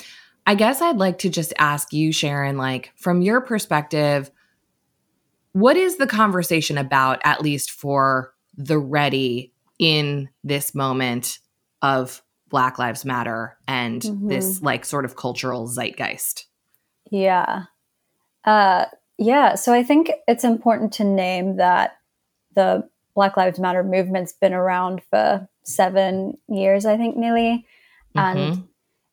I 0.46 0.56
guess 0.56 0.82
I'd 0.82 0.96
like 0.96 1.18
to 1.18 1.30
just 1.30 1.52
ask 1.58 1.92
you, 1.92 2.12
Sharon, 2.12 2.56
like 2.56 2.92
from 2.96 3.22
your 3.22 3.40
perspective, 3.40 4.30
what 5.52 5.76
is 5.76 5.96
the 5.96 6.06
conversation 6.06 6.78
about, 6.78 7.20
at 7.24 7.42
least 7.42 7.70
for 7.70 8.34
the 8.56 8.78
ready 8.78 9.52
in 9.78 10.28
this 10.42 10.74
moment 10.74 11.38
of 11.80 12.22
Black 12.52 12.78
Lives 12.78 13.04
Matter 13.04 13.56
and 13.66 14.02
mm-hmm. 14.02 14.28
this 14.28 14.62
like 14.62 14.84
sort 14.84 15.06
of 15.06 15.16
cultural 15.16 15.66
zeitgeist? 15.66 16.44
Yeah. 17.10 17.64
Uh, 18.44 18.84
yeah. 19.18 19.54
So 19.56 19.72
I 19.72 19.82
think 19.82 20.12
it's 20.28 20.44
important 20.44 20.92
to 20.94 21.04
name 21.04 21.56
that 21.56 21.96
the 22.54 22.88
Black 23.14 23.38
Lives 23.38 23.58
Matter 23.58 23.82
movement's 23.82 24.34
been 24.34 24.52
around 24.52 25.00
for 25.08 25.48
seven 25.64 26.36
years, 26.46 26.84
I 26.84 26.98
think, 26.98 27.16
nearly. 27.16 27.66
And 28.14 28.38
mm-hmm. 28.38 28.62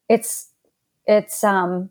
it's, 0.10 0.50
it's, 1.08 1.44
um, 1.44 1.90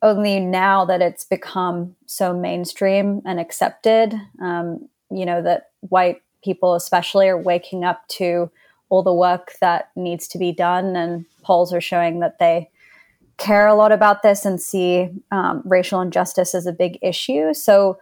only 0.00 0.40
now 0.40 0.84
that 0.86 1.02
it's 1.02 1.24
become 1.24 1.96
so 2.06 2.32
mainstream 2.32 3.20
and 3.26 3.38
accepted, 3.38 4.14
um, 4.40 4.88
you 5.10 5.26
know, 5.26 5.42
that 5.42 5.70
white 5.80 6.22
people 6.42 6.74
especially 6.74 7.28
are 7.28 7.36
waking 7.40 7.84
up 7.84 8.06
to 8.08 8.50
all 8.88 9.02
the 9.02 9.12
work 9.12 9.52
that 9.60 9.90
needs 9.96 10.28
to 10.28 10.38
be 10.38 10.52
done. 10.52 10.96
And 10.96 11.26
polls 11.42 11.72
are 11.72 11.80
showing 11.80 12.20
that 12.20 12.38
they 12.38 12.70
care 13.36 13.66
a 13.66 13.74
lot 13.74 13.92
about 13.92 14.22
this 14.22 14.44
and 14.44 14.60
see 14.60 15.10
um, 15.30 15.62
racial 15.64 16.00
injustice 16.00 16.54
as 16.54 16.66
a 16.66 16.72
big 16.72 16.98
issue. 17.02 17.54
So 17.54 17.98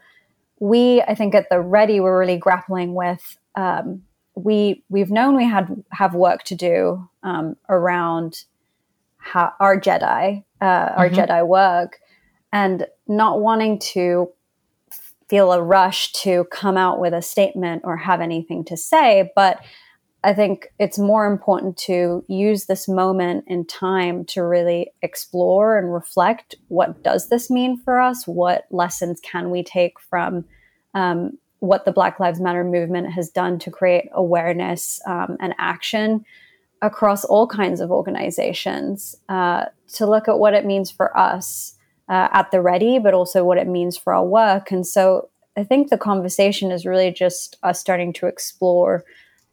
we, 0.58 1.02
I 1.02 1.14
think, 1.14 1.34
at 1.34 1.50
the 1.50 1.60
Ready, 1.60 2.00
we're 2.00 2.18
really 2.18 2.38
grappling 2.38 2.94
with. 2.94 3.38
Um, 3.54 4.02
we 4.34 4.84
we've 4.88 5.10
known 5.10 5.36
we 5.36 5.44
had 5.44 5.82
have 5.92 6.14
work 6.14 6.42
to 6.44 6.54
do 6.54 7.08
um, 7.22 7.56
around 7.68 8.44
how, 9.16 9.52
our 9.60 9.80
Jedi, 9.80 10.44
uh, 10.60 10.64
our 10.64 11.08
mm-hmm. 11.08 11.16
Jedi 11.16 11.46
work, 11.46 11.98
and 12.52 12.86
not 13.06 13.40
wanting 13.40 13.78
to 13.78 14.30
feel 15.28 15.52
a 15.52 15.62
rush 15.62 16.12
to 16.12 16.44
come 16.50 16.76
out 16.76 17.00
with 17.00 17.12
a 17.12 17.22
statement 17.22 17.82
or 17.84 17.96
have 17.96 18.20
anything 18.20 18.64
to 18.64 18.76
say, 18.76 19.30
but 19.34 19.60
I 20.24 20.34
think 20.34 20.72
it's 20.78 20.98
more 20.98 21.26
important 21.26 21.76
to 21.78 22.24
use 22.28 22.66
this 22.66 22.88
moment 22.88 23.44
in 23.46 23.64
time 23.64 24.24
to 24.26 24.42
really 24.42 24.90
explore 25.02 25.78
and 25.78 25.92
reflect 25.92 26.56
what 26.68 27.02
does 27.02 27.28
this 27.28 27.48
mean 27.50 27.78
for 27.78 28.00
us? 28.00 28.26
What 28.26 28.66
lessons 28.70 29.20
can 29.20 29.50
we 29.50 29.62
take 29.62 30.00
from 30.00 30.44
um, 30.94 31.38
what 31.60 31.84
the 31.84 31.92
Black 31.92 32.18
Lives 32.18 32.40
Matter 32.40 32.64
movement 32.64 33.12
has 33.12 33.30
done 33.30 33.58
to 33.60 33.70
create 33.70 34.08
awareness 34.12 35.00
um, 35.06 35.36
and 35.40 35.54
action 35.58 36.24
across 36.82 37.24
all 37.24 37.46
kinds 37.46 37.80
of 37.80 37.90
organizations 37.90 39.14
uh, 39.28 39.66
to 39.94 40.06
look 40.06 40.28
at 40.28 40.38
what 40.38 40.54
it 40.54 40.66
means 40.66 40.90
for 40.90 41.16
us 41.16 41.74
uh, 42.08 42.28
at 42.32 42.50
the 42.50 42.60
ready, 42.60 42.98
but 42.98 43.14
also 43.14 43.44
what 43.44 43.58
it 43.58 43.66
means 43.66 43.96
for 43.96 44.14
our 44.14 44.24
work. 44.24 44.70
And 44.70 44.86
so 44.86 45.30
I 45.56 45.64
think 45.64 45.88
the 45.88 45.98
conversation 45.98 46.70
is 46.70 46.84
really 46.84 47.10
just 47.10 47.56
us 47.62 47.80
starting 47.80 48.12
to 48.14 48.26
explore 48.26 49.04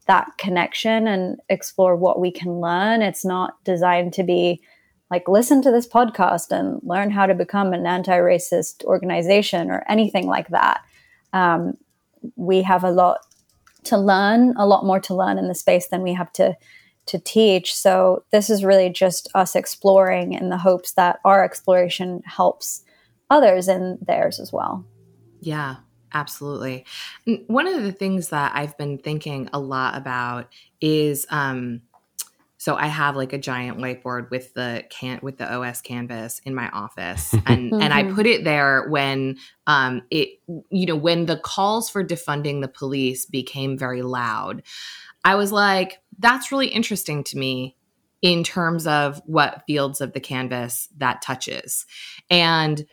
that 0.08 0.38
connection 0.38 1.08
and 1.08 1.40
explore 1.50 1.96
what 1.96 2.20
we 2.20 2.32
can 2.32 2.60
learn. 2.60 3.02
It's 3.02 3.26
not 3.26 3.64
designed 3.64 4.14
to 4.14 4.24
be 4.24 4.62
like 5.10 5.28
listen 5.28 5.62
to 5.62 5.72
this 5.72 5.88
podcast 5.88 6.52
and 6.52 6.80
learn 6.84 7.12
how 7.12 7.26
to 7.26 7.36
become 7.36 7.74
an 7.74 7.86
anti-racist 7.86 8.84
organization 8.84 9.70
or 9.70 9.84
anything 9.88 10.28
like 10.28 10.50
that. 10.50 10.82
Um, 11.34 11.78
we 12.36 12.62
have 12.64 12.84
a 12.84 12.92
lot 12.92 13.20
to 13.86 13.98
learn, 13.98 14.56
a 14.58 14.66
lot 14.66 14.86
more 14.86 15.00
to 15.02 15.16
learn 15.16 15.38
in 15.38 15.48
the 15.48 15.56
space 15.56 15.88
than 15.88 16.02
we 16.02 16.14
have 16.14 16.32
to 16.34 16.58
to 17.06 17.20
teach. 17.20 17.76
So 17.76 18.24
this 18.32 18.50
is 18.50 18.64
really 18.64 18.90
just 18.90 19.28
us 19.36 19.56
exploring 19.56 20.34
in 20.34 20.50
the 20.50 20.58
hopes 20.58 20.94
that 20.94 21.20
our 21.26 21.44
exploration 21.44 22.22
helps 22.26 22.84
others 23.30 23.68
in 23.68 23.98
theirs 24.02 24.40
as 24.40 24.54
well. 24.54 24.86
Yeah, 25.42 25.76
Absolutely. 26.14 26.86
One 27.48 27.68
of 27.68 27.82
the 27.84 27.92
things 27.92 28.30
that 28.30 28.52
I've 28.56 28.78
been 28.78 28.98
thinking 29.00 29.50
a 29.52 29.60
lot 29.60 29.98
about 29.98 30.54
is 30.80 31.26
um 31.30 31.82
so 32.58 32.78
I 32.78 32.88
have 32.88 33.18
like 33.18 33.34
a 33.34 33.38
giant 33.38 33.80
whiteboard 33.80 34.30
with 34.30 34.54
the 34.54 34.86
can 34.90 35.20
with 35.22 35.38
the 35.38 35.54
OS 35.54 35.82
canvas 35.82 36.40
in 36.46 36.56
my 36.56 36.70
office 36.70 37.34
and 37.46 37.72
mm-hmm. 37.72 37.82
and 37.82 37.94
I 37.94 38.04
mm-hmm. 38.04 38.16
put 38.16 38.26
it 38.26 38.44
there 38.44 38.88
when 38.90 39.38
um 39.68 40.04
it 40.12 40.40
you 40.70 40.86
know 40.86 40.96
when 40.96 41.26
the 41.26 41.38
calls 41.38 41.90
for 41.90 42.04
defunding 42.04 42.62
the 42.62 42.68
police 42.68 43.26
became 43.26 43.78
very 43.78 44.02
loud. 44.02 44.64
I 45.26 45.36
was 45.36 45.52
like 45.52 46.02
that's 46.20 46.52
really 46.52 46.68
interesting 46.68 47.24
to 47.26 47.38
me 47.38 47.76
in 48.22 48.44
terms 48.44 48.88
of 48.88 49.22
what 49.26 49.64
fields 49.68 50.00
of 50.00 50.14
the 50.14 50.22
canvas 50.22 50.88
that 50.98 51.22
touches. 51.22 51.86
And 52.30 52.86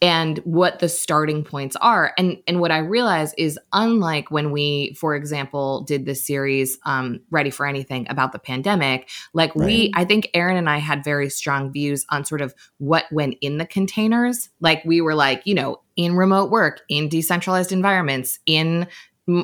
and 0.00 0.38
what 0.38 0.78
the 0.78 0.88
starting 0.88 1.42
points 1.42 1.76
are. 1.76 2.12
And 2.16 2.38
and 2.46 2.60
what 2.60 2.70
i 2.70 2.78
realize 2.78 3.34
is 3.34 3.58
unlike 3.72 4.30
when 4.30 4.50
we 4.50 4.94
for 4.94 5.14
example 5.14 5.82
did 5.82 6.06
this 6.06 6.24
series 6.24 6.78
um, 6.84 7.20
ready 7.30 7.50
for 7.50 7.66
anything 7.66 8.06
about 8.08 8.32
the 8.32 8.38
pandemic 8.38 9.08
like 9.32 9.54
right. 9.54 9.66
we 9.66 9.92
i 9.94 10.04
think 10.04 10.28
aaron 10.34 10.56
and 10.56 10.68
i 10.68 10.78
had 10.78 11.04
very 11.04 11.28
strong 11.28 11.72
views 11.72 12.04
on 12.10 12.24
sort 12.24 12.40
of 12.40 12.54
what 12.78 13.04
went 13.10 13.36
in 13.40 13.58
the 13.58 13.66
containers. 13.66 14.48
Like 14.60 14.84
we 14.84 15.00
were 15.00 15.14
like 15.14 15.42
you 15.44 15.54
know 15.54 15.80
in 15.96 16.16
remote 16.16 16.50
work 16.50 16.82
in 16.88 17.08
decentralized 17.08 17.72
environments 17.72 18.38
in 18.46 18.86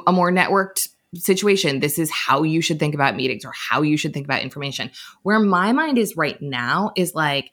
a 0.07 0.13
more 0.13 0.31
networked 0.31 0.89
situation. 1.17 1.81
This 1.81 1.99
is 1.99 2.11
how 2.11 2.43
you 2.43 2.61
should 2.61 2.79
think 2.79 2.95
about 2.95 3.17
meetings 3.17 3.45
or 3.45 3.53
how 3.53 3.83
you 3.83 3.97
should 3.97 4.13
think 4.13 4.27
about 4.27 4.43
information. 4.43 4.91
Where 5.23 5.39
my 5.39 5.73
mind 5.73 5.99
is 5.99 6.17
right 6.17 6.41
now 6.41 6.93
is 6.97 7.15
like 7.15 7.51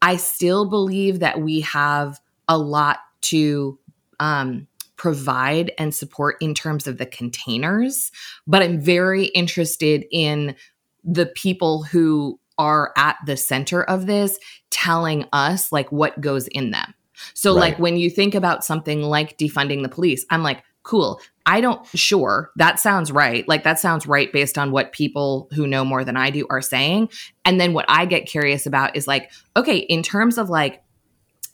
i 0.00 0.16
still 0.16 0.68
believe 0.68 1.20
that 1.20 1.40
we 1.40 1.60
have 1.62 2.20
a 2.48 2.58
lot 2.58 2.98
to 3.20 3.78
um, 4.20 4.66
provide 4.96 5.72
and 5.78 5.94
support 5.94 6.36
in 6.40 6.54
terms 6.54 6.86
of 6.86 6.98
the 6.98 7.06
containers, 7.06 8.10
but 8.46 8.62
I'm 8.62 8.80
very 8.80 9.26
interested 9.26 10.04
in 10.10 10.56
the 11.04 11.26
people 11.26 11.84
who 11.84 12.38
are 12.58 12.92
at 12.96 13.16
the 13.24 13.36
center 13.36 13.82
of 13.84 14.06
this 14.06 14.38
telling 14.70 15.24
us 15.32 15.70
like 15.70 15.90
what 15.92 16.20
goes 16.20 16.48
in 16.48 16.72
them. 16.72 16.92
So 17.34 17.54
right. 17.54 17.60
like 17.60 17.78
when 17.78 17.96
you 17.96 18.10
think 18.10 18.34
about 18.34 18.64
something 18.64 19.02
like 19.02 19.38
defunding 19.38 19.82
the 19.82 19.88
police, 19.88 20.26
I'm 20.30 20.42
like, 20.42 20.62
cool. 20.82 21.20
I 21.46 21.60
don't 21.60 21.84
sure 21.94 22.50
that 22.56 22.80
sounds 22.80 23.12
right. 23.12 23.46
Like 23.48 23.64
that 23.64 23.78
sounds 23.78 24.06
right 24.06 24.32
based 24.32 24.58
on 24.58 24.70
what 24.70 24.92
people 24.92 25.48
who 25.52 25.66
know 25.66 25.84
more 25.84 26.04
than 26.04 26.16
I 26.16 26.30
do 26.30 26.46
are 26.50 26.62
saying. 26.62 27.10
And 27.44 27.60
then 27.60 27.72
what 27.72 27.86
I 27.88 28.06
get 28.06 28.26
curious 28.26 28.66
about 28.66 28.96
is 28.96 29.06
like, 29.06 29.30
okay, 29.56 29.78
in 29.78 30.02
terms 30.02 30.38
of 30.38 30.50
like 30.50 30.82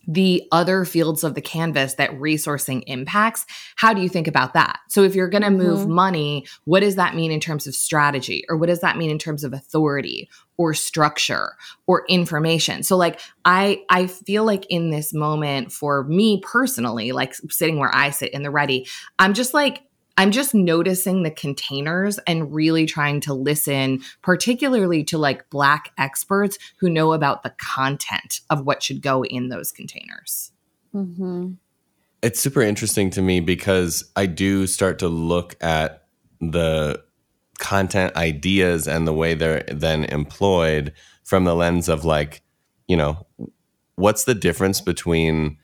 the 0.06 0.42
other 0.52 0.84
fields 0.84 1.24
of 1.24 1.34
the 1.34 1.40
canvas 1.40 1.94
that 1.94 2.10
resourcing 2.12 2.82
impacts, 2.86 3.46
how 3.76 3.92
do 3.92 4.00
you 4.00 4.08
think 4.08 4.26
about 4.26 4.54
that? 4.54 4.78
So 4.88 5.02
if 5.02 5.14
you're 5.14 5.28
going 5.28 5.42
to 5.42 5.50
move 5.50 5.80
mm-hmm. 5.80 5.92
money, 5.92 6.46
what 6.64 6.80
does 6.80 6.96
that 6.96 7.14
mean 7.14 7.32
in 7.32 7.40
terms 7.40 7.66
of 7.66 7.74
strategy 7.74 8.44
or 8.48 8.56
what 8.56 8.68
does 8.68 8.80
that 8.80 8.96
mean 8.96 9.10
in 9.10 9.18
terms 9.18 9.44
of 9.44 9.52
authority 9.52 10.28
or 10.56 10.74
structure 10.74 11.52
or 11.86 12.04
information? 12.08 12.82
So 12.82 12.96
like 12.96 13.20
I 13.44 13.82
I 13.88 14.06
feel 14.06 14.44
like 14.44 14.66
in 14.66 14.90
this 14.90 15.12
moment 15.12 15.72
for 15.72 16.04
me 16.04 16.40
personally, 16.42 17.12
like 17.12 17.34
sitting 17.50 17.78
where 17.78 17.94
I 17.94 18.10
sit 18.10 18.32
in 18.32 18.42
the 18.42 18.50
ready, 18.50 18.86
I'm 19.18 19.34
just 19.34 19.54
like 19.54 19.82
I'm 20.16 20.30
just 20.30 20.54
noticing 20.54 21.22
the 21.22 21.30
containers 21.30 22.18
and 22.26 22.54
really 22.54 22.86
trying 22.86 23.20
to 23.22 23.34
listen, 23.34 24.00
particularly 24.22 25.02
to 25.04 25.18
like 25.18 25.50
Black 25.50 25.90
experts 25.98 26.56
who 26.78 26.88
know 26.88 27.12
about 27.12 27.42
the 27.42 27.54
content 27.58 28.40
of 28.48 28.64
what 28.64 28.82
should 28.82 29.02
go 29.02 29.24
in 29.24 29.48
those 29.48 29.72
containers. 29.72 30.52
Mm-hmm. 30.94 31.52
It's 32.22 32.40
super 32.40 32.62
interesting 32.62 33.10
to 33.10 33.22
me 33.22 33.40
because 33.40 34.10
I 34.14 34.26
do 34.26 34.66
start 34.66 35.00
to 35.00 35.08
look 35.08 35.56
at 35.60 36.06
the 36.40 37.02
content 37.58 38.16
ideas 38.16 38.86
and 38.86 39.06
the 39.06 39.12
way 39.12 39.34
they're 39.34 39.64
then 39.68 40.04
employed 40.04 40.92
from 41.24 41.44
the 41.44 41.54
lens 41.54 41.88
of 41.88 42.04
like, 42.04 42.42
you 42.86 42.96
know, 42.96 43.26
what's 43.96 44.24
the 44.24 44.34
difference 44.34 44.80
between 44.80 45.58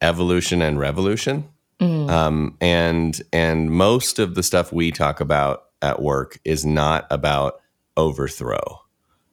evolution 0.00 0.62
and 0.62 0.78
revolution? 0.78 1.48
Mm. 1.80 2.10
Um, 2.10 2.56
and 2.60 3.20
and 3.32 3.70
most 3.70 4.18
of 4.18 4.34
the 4.34 4.42
stuff 4.42 4.72
we 4.72 4.90
talk 4.90 5.20
about 5.20 5.64
at 5.82 6.02
work 6.02 6.38
is 6.44 6.64
not 6.66 7.06
about 7.10 7.60
overthrow. 7.96 8.82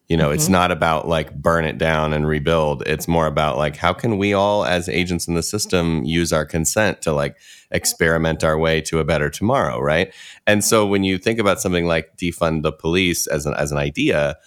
You 0.08 0.16
know, 0.16 0.28
mm-hmm. 0.28 0.36
it's 0.36 0.48
not 0.48 0.72
about 0.72 1.10
like 1.10 1.36
burn 1.36 1.66
it 1.66 1.78
down 1.78 2.14
and 2.14 2.26
rebuild. 2.26 2.84
It's 2.88 3.10
more 3.10 3.28
about 3.28 3.58
like 3.58 3.76
how 3.76 3.92
can 3.92 4.18
we 4.18 4.34
all 4.34 4.64
as 4.64 4.88
agents 4.88 5.28
in 5.28 5.34
the 5.34 5.44
system 5.44 6.06
use 6.06 6.32
our 6.32 6.46
consent 6.46 7.02
to 7.02 7.12
like 7.12 7.36
experiment 7.72 8.44
our 8.44 8.58
way 8.58 8.80
to 8.82 9.00
a 9.00 9.04
better 9.04 9.30
tomorrow, 9.30 9.80
right? 9.82 10.14
And 10.46 10.64
so 10.64 10.86
when 10.86 11.04
you 11.04 11.18
think 11.18 11.40
about 11.40 11.60
something 11.60 11.86
like 11.86 12.16
defund 12.16 12.64
the 12.64 12.72
police 12.72 13.28
as 13.28 13.46
an 13.46 13.54
as 13.56 13.74
an 13.74 13.78
idea, 13.78 14.38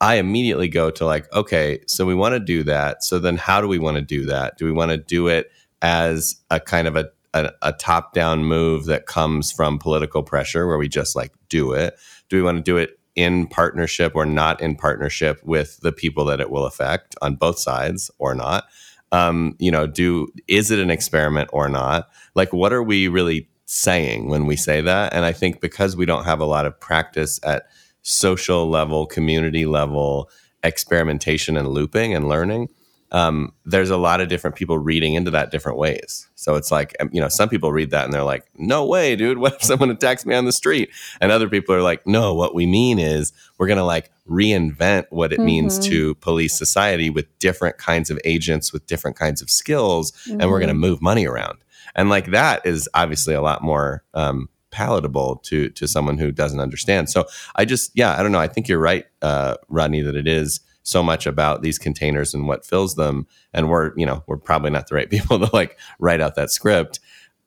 I 0.00 0.16
immediately 0.16 0.68
go 0.68 0.90
to 0.92 1.04
like, 1.04 1.32
okay, 1.32 1.80
so 1.88 2.06
we 2.06 2.14
want 2.14 2.34
to 2.34 2.40
do 2.40 2.62
that. 2.64 3.02
So 3.02 3.18
then 3.18 3.36
how 3.36 3.60
do 3.60 3.66
we 3.66 3.80
want 3.80 3.96
to 3.96 4.02
do 4.02 4.26
that? 4.26 4.56
Do 4.56 4.66
we 4.66 4.72
want 4.72 4.92
to 4.92 4.98
do 4.98 5.26
it 5.26 5.50
as 5.82 6.36
a 6.50 6.60
kind 6.60 6.86
of 6.86 6.94
a 6.94 7.10
a, 7.34 7.52
a 7.62 7.72
top 7.72 8.12
down 8.12 8.44
move 8.44 8.86
that 8.86 9.06
comes 9.06 9.52
from 9.52 9.78
political 9.78 10.22
pressure 10.22 10.66
where 10.66 10.78
we 10.78 10.88
just 10.88 11.14
like 11.16 11.32
do 11.48 11.72
it? 11.72 11.98
Do 12.28 12.36
we 12.36 12.42
want 12.42 12.58
to 12.58 12.62
do 12.62 12.76
it 12.76 12.98
in 13.14 13.46
partnership 13.46 14.12
or 14.14 14.24
not 14.24 14.60
in 14.60 14.76
partnership 14.76 15.40
with 15.44 15.80
the 15.80 15.92
people 15.92 16.24
that 16.26 16.40
it 16.40 16.50
will 16.50 16.66
affect 16.66 17.16
on 17.20 17.34
both 17.36 17.58
sides 17.58 18.10
or 18.18 18.34
not? 18.34 18.64
Um, 19.10 19.56
you 19.58 19.70
know, 19.70 19.86
do 19.86 20.28
is 20.46 20.70
it 20.70 20.78
an 20.78 20.90
experiment 20.90 21.50
or 21.52 21.68
not? 21.68 22.08
Like, 22.34 22.52
what 22.52 22.72
are 22.72 22.82
we 22.82 23.08
really 23.08 23.48
saying 23.64 24.28
when 24.28 24.46
we 24.46 24.56
say 24.56 24.80
that? 24.80 25.12
And 25.12 25.24
I 25.24 25.32
think 25.32 25.60
because 25.60 25.96
we 25.96 26.06
don't 26.06 26.24
have 26.24 26.40
a 26.40 26.46
lot 26.46 26.66
of 26.66 26.78
practice 26.78 27.40
at 27.42 27.68
social 28.02 28.68
level, 28.68 29.06
community 29.06 29.66
level 29.66 30.30
experimentation 30.62 31.56
and 31.56 31.68
looping 31.68 32.14
and 32.14 32.28
learning, 32.28 32.68
um, 33.10 33.54
there's 33.64 33.90
a 33.90 33.96
lot 33.96 34.20
of 34.20 34.28
different 34.28 34.56
people 34.56 34.78
reading 34.78 35.14
into 35.14 35.30
that 35.30 35.50
different 35.50 35.78
ways. 35.78 36.28
So 36.34 36.56
it's 36.56 36.70
like, 36.70 36.94
um, 37.00 37.08
you 37.12 37.20
know, 37.20 37.28
some 37.28 37.48
people 37.48 37.72
read 37.72 37.90
that 37.90 38.04
and 38.04 38.12
they're 38.12 38.22
like, 38.22 38.44
no 38.56 38.84
way, 38.84 39.16
dude. 39.16 39.38
What 39.48 39.54
if 39.54 39.62
someone 39.62 39.90
attacks 39.90 40.26
me 40.26 40.34
on 40.34 40.44
the 40.44 40.52
street? 40.52 40.90
And 41.20 41.32
other 41.32 41.48
people 41.48 41.74
are 41.74 41.82
like, 41.82 42.06
no, 42.06 42.34
what 42.34 42.54
we 42.54 42.66
mean 42.66 42.98
is 42.98 43.32
we're 43.56 43.66
going 43.66 43.78
to 43.78 43.84
like 43.84 44.10
reinvent 44.28 45.06
what 45.10 45.32
it 45.32 45.36
mm-hmm. 45.36 45.46
means 45.46 45.78
to 45.88 46.14
police 46.16 46.56
society 46.56 47.08
with 47.08 47.26
different 47.38 47.78
kinds 47.78 48.10
of 48.10 48.18
agents, 48.24 48.72
with 48.72 48.86
different 48.86 49.16
kinds 49.16 49.40
of 49.40 49.48
skills, 49.48 50.12
mm-hmm. 50.12 50.40
and 50.40 50.50
we're 50.50 50.58
going 50.58 50.68
to 50.68 50.74
move 50.74 51.00
money 51.00 51.26
around. 51.26 51.58
And 51.94 52.10
like 52.10 52.30
that 52.32 52.66
is 52.66 52.88
obviously 52.94 53.34
a 53.34 53.40
lot 53.40 53.62
more 53.62 54.04
um, 54.12 54.48
palatable 54.70 55.36
to 55.44 55.70
to 55.70 55.88
someone 55.88 56.18
who 56.18 56.30
doesn't 56.30 56.60
understand. 56.60 57.08
So 57.08 57.26
I 57.56 57.64
just, 57.64 57.90
yeah, 57.94 58.18
I 58.18 58.22
don't 58.22 58.32
know. 58.32 58.38
I 58.38 58.48
think 58.48 58.68
you're 58.68 58.78
right, 58.78 59.06
uh, 59.22 59.54
Rodney, 59.68 60.02
that 60.02 60.14
it 60.14 60.28
is 60.28 60.60
so 60.88 61.02
much 61.02 61.26
about 61.26 61.62
these 61.62 61.78
containers 61.78 62.32
and 62.32 62.48
what 62.48 62.64
fills 62.64 62.94
them. 62.94 63.26
And 63.52 63.68
we're 63.68 63.92
you 63.96 64.06
know 64.06 64.22
we're 64.26 64.38
probably 64.38 64.70
not 64.70 64.88
the 64.88 64.94
right 64.94 65.10
people 65.16 65.38
to 65.38 65.50
like 65.54 65.78
write 65.98 66.20
out 66.20 66.34
that 66.36 66.50
script. 66.50 67.00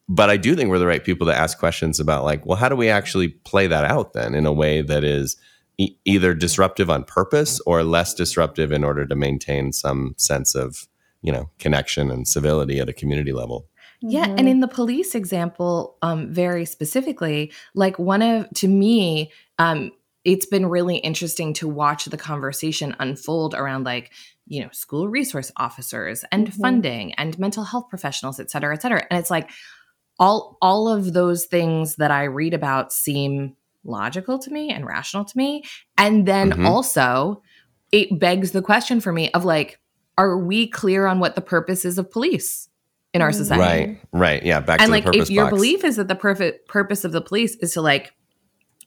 But 0.10 0.30
i 0.30 0.36
do 0.36 0.56
think 0.56 0.70
we're 0.70 0.80
the 0.80 0.88
right 0.88 1.04
people 1.04 1.26
to 1.28 1.34
ask 1.34 1.58
questions 1.58 2.00
about 2.00 2.26
like 2.26 2.46
well 2.46 2.58
how 2.58 2.68
do 2.68 2.76
we 2.76 2.90
actually 2.90 3.30
play 3.30 3.68
that 3.68 3.86
out 3.86 4.12
then 4.12 4.36
in 4.36 4.46
a 4.46 4.52
way 4.52 4.82
that 4.82 5.06
is 5.06 5.38
e- 5.78 5.96
either 6.04 6.34
disruptive 6.34 6.90
on 6.90 7.04
purpose 7.06 7.62
or 7.66 7.84
less 7.84 8.14
disruptive 8.14 8.72
in 8.72 8.84
order 8.84 9.06
to 9.06 9.16
maintain 9.16 9.72
some 9.72 10.14
sense 10.18 10.54
of 10.54 10.88
you 11.22 11.32
know 11.32 11.50
connection 11.60 12.12
and 12.12 12.28
civility 12.28 12.80
at 12.80 12.90
a 12.90 12.94
community 12.94 13.32
level? 13.32 13.68
Yeah, 14.02 14.26
mm-hmm. 14.26 14.40
and 14.40 14.50
in 14.50 14.60
the 14.62 14.68
police 14.68 15.14
example, 15.14 15.98
um, 16.02 16.34
very 16.34 16.66
specifically, 16.66 17.52
like 17.76 18.00
one 18.00 18.22
of 18.22 18.50
to 18.56 18.68
me, 18.68 19.32
um, 19.60 19.92
it's 20.24 20.46
been 20.46 20.68
really 20.68 20.98
interesting 20.98 21.54
to 21.54 21.68
watch 21.68 22.06
the 22.06 22.18
conversation 22.18 22.96
unfold 23.00 23.54
around 23.54 23.86
like 23.86 24.12
you 24.48 24.62
know 24.62 24.70
school 24.72 25.08
resource 25.08 25.52
officers 25.58 26.24
and 26.32 26.48
mm-hmm. 26.48 26.62
funding 26.62 27.14
and 27.14 27.38
mental 27.40 27.64
health 27.64 27.90
professionals 27.90 28.40
et 28.40 28.50
cetera 28.50 28.74
et 28.74 28.82
cetera 28.82 29.06
and 29.10 29.20
it's 29.20 29.32
like 29.32 29.50
all 30.20 30.58
all 30.62 30.88
of 30.88 31.14
those 31.14 31.46
things 31.46 31.96
that 31.96 32.12
i 32.12 32.24
read 32.24 32.54
about 32.54 32.94
seem 32.94 33.56
logical 33.84 34.38
to 34.38 34.52
me 34.52 34.70
and 34.70 34.86
rational 34.86 35.26
to 35.26 35.38
me 35.38 35.64
and 35.98 36.28
then 36.28 36.52
mm-hmm. 36.52 36.66
also 36.66 37.42
it 37.92 38.20
begs 38.20 38.52
the 38.52 38.62
question 38.62 39.02
for 39.02 39.12
me 39.12 39.30
of 39.32 39.44
like 39.46 39.80
are 40.18 40.38
we 40.38 40.68
clear 40.68 41.08
on 41.08 41.20
what 41.20 41.36
the 41.36 41.42
purpose 41.42 41.86
is 41.86 41.98
of 41.98 42.12
police 42.12 42.70
in 43.14 43.22
our 43.22 43.32
mm. 43.32 43.36
society 43.36 43.92
right 43.92 44.02
right 44.12 44.44
yeah 44.44 44.60
back 44.60 44.80
to 44.80 44.86
the 44.86 44.92
purpose. 44.92 45.06
and 45.06 45.16
like 45.16 45.24
if 45.24 45.30
your 45.32 45.50
belief 45.50 45.84
is 45.84 45.96
that 45.96 46.08
the 46.08 46.16
perfect 46.16 46.68
purpose 46.68 47.04
of 47.04 47.12
the 47.12 47.22
police 47.22 47.56
is 47.56 47.74
to 47.74 47.82
like 47.82 48.14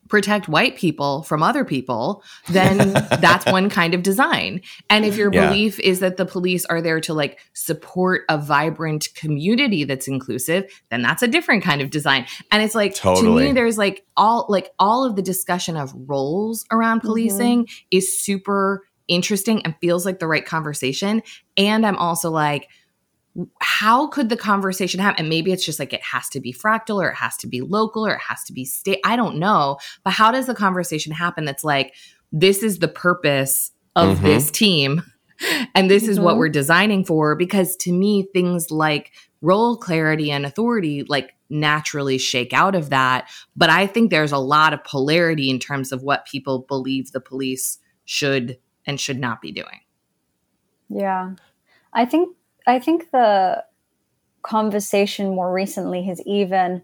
protect 0.09 0.49
white 0.49 0.77
people 0.77 1.23
from 1.23 1.43
other 1.43 1.65
people, 1.65 2.23
then 2.49 2.93
that's 3.21 3.47
one 3.47 3.71
kind 3.71 3.95
of 3.95 4.03
design. 4.03 4.61
And 4.91 5.05
if 5.05 5.17
your 5.17 5.33
yeah. 5.33 5.49
belief 5.49 5.81
is 5.81 6.01
that 6.01 6.17
the 6.17 6.27
police 6.27 6.65
are 6.67 6.81
there 6.81 7.01
to 7.01 7.15
like 7.15 7.41
support 7.53 8.23
a 8.29 8.39
vibrant 8.39 9.09
community 9.15 9.85
that's 9.85 10.09
inclusive, 10.09 10.71
then 10.91 11.03
that's 11.03 11.23
a 11.23 11.29
different 11.29 11.65
kind 11.65 11.81
of 11.81 11.91
design. 11.91 12.27
And 12.51 12.63
it's 12.63 12.75
like 12.75 12.95
totally. 12.95 13.43
to 13.43 13.49
me 13.49 13.53
there's 13.53 13.79
like 13.79 14.05
all 14.17 14.47
like 14.49 14.71
all 14.79 15.05
of 15.05 15.17
the 15.17 15.23
discussion 15.23 15.77
of 15.77 15.93
roles 16.09 16.65
around 16.71 16.99
mm-hmm. 16.99 17.09
policing 17.09 17.67
mm-hmm. 17.67 17.87
is 17.91 18.21
super 18.21 18.83
interesting 19.09 19.65
and 19.65 19.75
feels 19.81 20.07
like 20.07 20.19
the 20.19 20.27
right 20.27 20.47
conversation. 20.47 21.23
And 21.57 21.87
I'm 21.87 21.97
also 21.97 22.31
like 22.31 22.69
how 23.61 24.07
could 24.07 24.29
the 24.29 24.37
conversation 24.37 25.01
happen? 25.01 25.21
And 25.21 25.29
maybe 25.29 25.53
it's 25.53 25.65
just 25.65 25.79
like 25.79 25.93
it 25.93 26.03
has 26.03 26.29
to 26.31 26.41
be 26.41 26.53
fractal 26.53 27.03
or 27.03 27.09
it 27.09 27.17
has 27.17 27.37
to 27.39 27.47
be 27.47 27.61
local 27.61 28.07
or 28.07 28.15
it 28.15 28.21
has 28.21 28.45
to 28.45 28.53
be 28.53 28.65
state. 28.65 29.01
I 29.05 29.17
don't 29.17 29.39
know. 29.39 29.79
But 30.05 30.13
how 30.13 30.31
does 30.31 30.47
the 30.47 30.55
conversation 30.55 31.13
happen 31.13 31.45
that's 31.45 31.65
like, 31.65 31.95
this 32.31 32.63
is 32.63 32.79
the 32.79 32.89
purpose 32.89 33.73
of 33.97 34.17
mm-hmm. 34.17 34.27
this 34.27 34.51
team 34.51 35.03
and 35.75 35.91
this 35.91 36.05
mm-hmm. 36.05 36.13
is 36.13 36.21
what 36.21 36.33
mm-hmm. 36.33 36.41
we're 36.41 36.49
designing 36.49 37.05
for? 37.05 37.35
Because 37.35 37.77
to 37.77 37.93
me, 37.93 38.29
things 38.33 38.71
like 38.71 39.13
role 39.41 39.77
clarity 39.77 40.31
and 40.31 40.47
authority 40.47 41.03
like 41.03 41.35
naturally 41.51 42.19
shake 42.19 42.53
out 42.53 42.75
of 42.75 42.91
that. 42.91 43.29
But 43.57 43.69
I 43.69 43.87
think 43.87 44.11
there's 44.11 44.33
a 44.33 44.39
lot 44.39 44.73
of 44.73 44.85
polarity 44.85 45.51
in 45.51 45.59
terms 45.59 45.93
of 45.93 46.03
what 46.03 46.27
people 46.27 46.61
believe 46.69 47.11
the 47.11 47.21
police 47.21 47.79
should 48.05 48.59
and 48.87 49.01
should 49.01 49.19
not 49.19 49.41
be 49.41 49.51
doing. 49.51 49.81
Yeah. 50.89 51.33
I 51.93 52.05
think 52.05 52.37
I 52.67 52.79
think 52.79 53.11
the 53.11 53.65
conversation 54.43 55.35
more 55.35 55.53
recently 55.53 56.05
has 56.05 56.21
even 56.27 56.83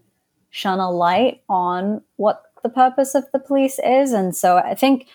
shone 0.49 0.79
a 0.79 0.91
light 0.91 1.41
on 1.47 2.01
what 2.17 2.43
the 2.63 2.69
purpose 2.69 3.15
of 3.15 3.25
the 3.31 3.39
police 3.39 3.79
is. 3.83 4.11
And 4.13 4.35
so 4.35 4.57
I 4.57 4.75
think 4.75 5.07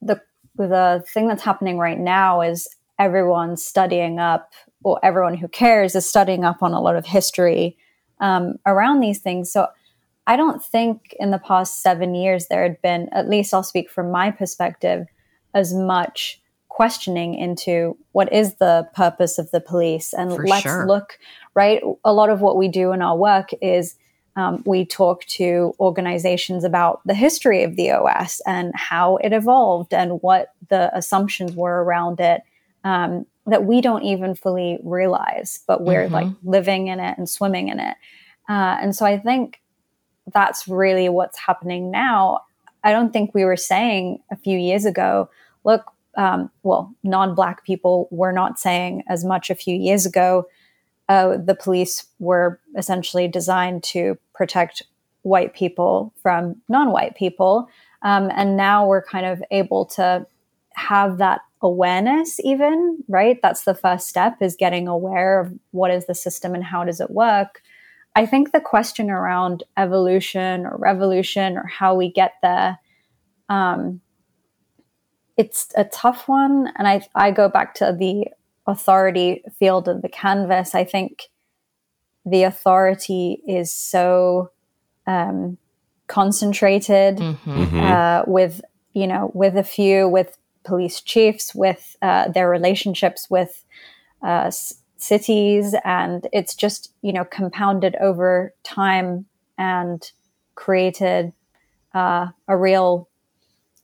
the 0.00 0.20
the 0.56 1.04
thing 1.12 1.28
that's 1.28 1.42
happening 1.42 1.78
right 1.78 1.98
now 1.98 2.40
is 2.42 2.68
everyone 2.98 3.56
studying 3.56 4.18
up, 4.18 4.52
or 4.82 4.98
everyone 5.02 5.36
who 5.36 5.48
cares 5.48 5.94
is 5.94 6.08
studying 6.08 6.44
up 6.44 6.62
on 6.62 6.74
a 6.74 6.80
lot 6.80 6.96
of 6.96 7.06
history 7.06 7.76
um, 8.20 8.56
around 8.66 9.00
these 9.00 9.20
things. 9.20 9.50
So 9.50 9.68
I 10.26 10.36
don't 10.36 10.62
think 10.62 11.16
in 11.18 11.30
the 11.30 11.38
past 11.38 11.82
seven 11.82 12.14
years 12.14 12.46
there 12.48 12.62
had 12.62 12.80
been, 12.82 13.08
at 13.12 13.28
least 13.28 13.54
I'll 13.54 13.62
speak 13.62 13.90
from 13.90 14.10
my 14.10 14.30
perspective, 14.30 15.06
as 15.54 15.72
much 15.72 16.40
questioning 16.80 17.34
into 17.34 17.94
what 18.12 18.32
is 18.32 18.54
the 18.54 18.88
purpose 18.94 19.36
of 19.36 19.50
the 19.50 19.60
police 19.60 20.14
and 20.14 20.34
For 20.34 20.46
let's 20.46 20.62
sure. 20.62 20.86
look 20.86 21.18
right 21.52 21.82
a 22.06 22.12
lot 22.14 22.30
of 22.30 22.40
what 22.40 22.56
we 22.56 22.68
do 22.68 22.92
in 22.92 23.02
our 23.02 23.14
work 23.14 23.50
is 23.60 23.96
um, 24.34 24.62
we 24.64 24.86
talk 24.86 25.26
to 25.26 25.74
organizations 25.78 26.64
about 26.64 27.02
the 27.04 27.12
history 27.12 27.64
of 27.64 27.76
the 27.76 27.90
os 27.90 28.40
and 28.46 28.72
how 28.74 29.18
it 29.18 29.34
evolved 29.34 29.92
and 29.92 30.22
what 30.22 30.54
the 30.70 30.90
assumptions 30.96 31.52
were 31.54 31.84
around 31.84 32.18
it 32.18 32.40
um, 32.84 33.26
that 33.44 33.66
we 33.66 33.82
don't 33.82 34.04
even 34.04 34.34
fully 34.34 34.78
realize 34.82 35.62
but 35.68 35.84
we're 35.84 36.04
mm-hmm. 36.04 36.14
like 36.14 36.28
living 36.44 36.86
in 36.86 36.98
it 36.98 37.18
and 37.18 37.28
swimming 37.28 37.68
in 37.68 37.78
it 37.78 37.96
uh, 38.48 38.78
and 38.80 38.96
so 38.96 39.04
i 39.04 39.18
think 39.18 39.60
that's 40.32 40.66
really 40.66 41.10
what's 41.10 41.38
happening 41.40 41.90
now 41.90 42.40
i 42.82 42.90
don't 42.90 43.12
think 43.12 43.34
we 43.34 43.44
were 43.44 43.54
saying 43.54 44.18
a 44.32 44.36
few 44.36 44.56
years 44.56 44.86
ago 44.86 45.28
look 45.62 45.84
um, 46.16 46.50
well, 46.62 46.94
non 47.02 47.34
black 47.34 47.64
people 47.64 48.08
were 48.10 48.32
not 48.32 48.58
saying 48.58 49.02
as 49.08 49.24
much 49.24 49.50
a 49.50 49.54
few 49.54 49.74
years 49.74 50.06
ago. 50.06 50.44
Uh, 51.08 51.36
the 51.36 51.54
police 51.54 52.06
were 52.18 52.60
essentially 52.76 53.26
designed 53.26 53.82
to 53.82 54.16
protect 54.34 54.82
white 55.22 55.54
people 55.54 56.12
from 56.22 56.56
non 56.68 56.92
white 56.92 57.16
people. 57.16 57.68
Um, 58.02 58.30
and 58.34 58.56
now 58.56 58.86
we're 58.86 59.02
kind 59.02 59.26
of 59.26 59.42
able 59.50 59.84
to 59.86 60.26
have 60.74 61.18
that 61.18 61.40
awareness 61.62 62.40
even 62.40 62.98
right 63.06 63.38
that's 63.42 63.64
the 63.64 63.74
first 63.74 64.08
step 64.08 64.40
is 64.40 64.56
getting 64.56 64.88
aware 64.88 65.40
of 65.40 65.52
what 65.72 65.90
is 65.90 66.06
the 66.06 66.14
system 66.14 66.54
and 66.54 66.64
how 66.64 66.84
does 66.84 67.00
it 67.00 67.10
work 67.10 67.60
i 68.16 68.24
think 68.24 68.52
the 68.52 68.60
question 68.60 69.10
around 69.10 69.62
evolution 69.76 70.64
or 70.64 70.78
revolution 70.78 71.58
or 71.58 71.66
how 71.66 71.94
we 71.94 72.10
get 72.10 72.32
there 72.42 72.78
um, 73.50 74.00
it's 75.40 75.62
a 75.76 75.84
tough 75.84 76.28
one 76.28 76.56
and 76.76 76.86
I, 76.86 76.96
I 77.14 77.30
go 77.30 77.48
back 77.48 77.74
to 77.80 77.86
the 77.98 78.14
authority 78.66 79.42
field 79.58 79.88
of 79.88 80.02
the 80.02 80.08
canvas 80.08 80.74
i 80.74 80.84
think 80.84 81.12
the 82.26 82.42
authority 82.44 83.40
is 83.60 83.68
so 83.74 84.50
um, 85.06 85.56
concentrated 86.06 87.16
Mm-hmm. 87.18 87.78
uh, 87.80 88.22
with 88.26 88.60
you 88.92 89.06
know 89.06 89.30
with 89.42 89.56
a 89.56 89.62
few 89.76 90.08
with 90.08 90.30
police 90.64 91.00
chiefs 91.00 91.54
with 91.54 91.96
uh, 92.02 92.28
their 92.34 92.48
relationships 92.50 93.28
with 93.30 93.52
uh, 94.22 94.46
s- 94.48 94.74
cities 94.96 95.74
and 95.84 96.26
it's 96.38 96.54
just 96.54 96.92
you 97.02 97.12
know 97.12 97.24
compounded 97.24 97.94
over 98.08 98.52
time 98.62 99.24
and 99.56 100.12
created 100.54 101.32
uh, 101.94 102.26
a 102.46 102.56
real 102.56 103.08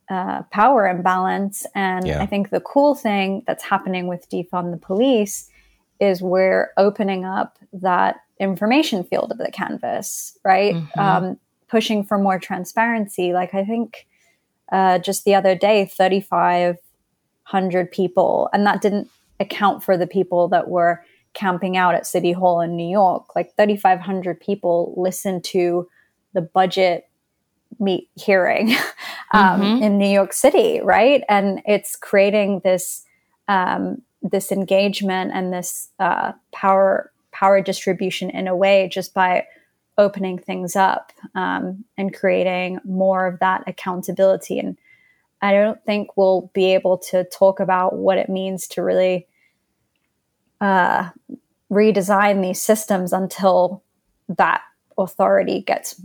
uh, 0.09 0.43
power 0.51 0.87
imbalance. 0.87 1.65
And 1.75 2.05
Yeah. 2.07 2.21
i 2.21 2.25
think 2.25 2.49
the 2.49 2.61
cool 2.61 2.95
thing 2.95 3.43
that's 3.47 3.63
happening 3.63 4.07
with 4.07 4.29
defund 4.29 4.71
the 4.71 4.77
police 4.77 5.49
is 5.99 6.21
we're 6.21 6.71
opening 6.77 7.25
up 7.25 7.57
that 7.73 8.17
information 8.39 9.03
field 9.03 9.31
of 9.31 9.37
the 9.39 9.51
canvas 9.51 10.37
right? 10.45 10.75
Mhm. 10.75 10.97
um, 10.97 11.37
pushing 11.67 12.03
for 12.03 12.17
more 12.17 12.39
transparency. 12.39 13.33
Like 13.33 13.53
i 13.53 13.63
think 13.65 14.07
uh, 14.71 14.99
just 14.99 15.25
the 15.25 15.35
other 15.35 15.55
day 15.55 15.85
3500 15.85 17.91
people 17.91 18.49
and 18.53 18.65
that 18.65 18.81
didn't 18.81 19.09
account 19.39 19.83
for 19.83 19.97
the 19.97 20.07
people 20.07 20.47
that 20.49 20.67
were 20.69 21.03
camping 21.33 21.77
out 21.77 21.93
at 21.95 22.07
city 22.07 22.31
hall 22.31 22.61
in 22.61 22.75
new 22.75 22.89
york. 22.89 23.35
Like 23.35 23.53
3500 23.55 24.39
people 24.39 24.93
listened 24.97 25.43
to 25.45 25.87
the 26.33 26.41
budget 26.41 27.07
meet 27.79 28.09
hearing 28.15 28.75
um, 29.33 29.61
Mhm. 29.61 29.81
in 29.81 29.97
new 29.97 30.07
york 30.09 30.33
city 30.33 30.79
right 30.81 31.23
and 31.29 31.61
it's 31.65 31.95
creating 31.95 32.61
this 32.63 33.03
um, 33.47 34.01
this 34.21 34.51
engagement 34.51 35.31
and 35.33 35.53
this 35.53 35.89
uh, 35.99 36.33
power 36.51 37.11
power 37.31 37.61
distribution 37.61 38.29
in 38.29 38.47
a 38.47 38.55
way 38.55 38.89
just 38.91 39.13
by 39.13 39.45
opening 39.97 40.37
things 40.37 40.75
up 40.75 41.11
um, 41.35 41.83
and 41.97 42.13
creating 42.13 42.79
more 42.83 43.25
of 43.27 43.39
that 43.39 43.63
accountability. 43.67 44.59
And 44.59 44.77
I 45.41 45.51
don't 45.53 45.83
think 45.85 46.15
we'll 46.15 46.51
be 46.53 46.73
able 46.73 46.97
to 47.09 47.23
talk 47.25 47.59
about 47.59 47.95
what 47.95 48.17
it 48.17 48.29
means 48.29 48.67
to 48.69 48.83
really 48.83 49.27
uh, 50.61 51.09
redesign 51.71 52.41
these 52.41 52.61
systems 52.61 53.13
until 53.13 53.83
that 54.29 54.61
authority 54.97 55.61
gets 55.61 55.99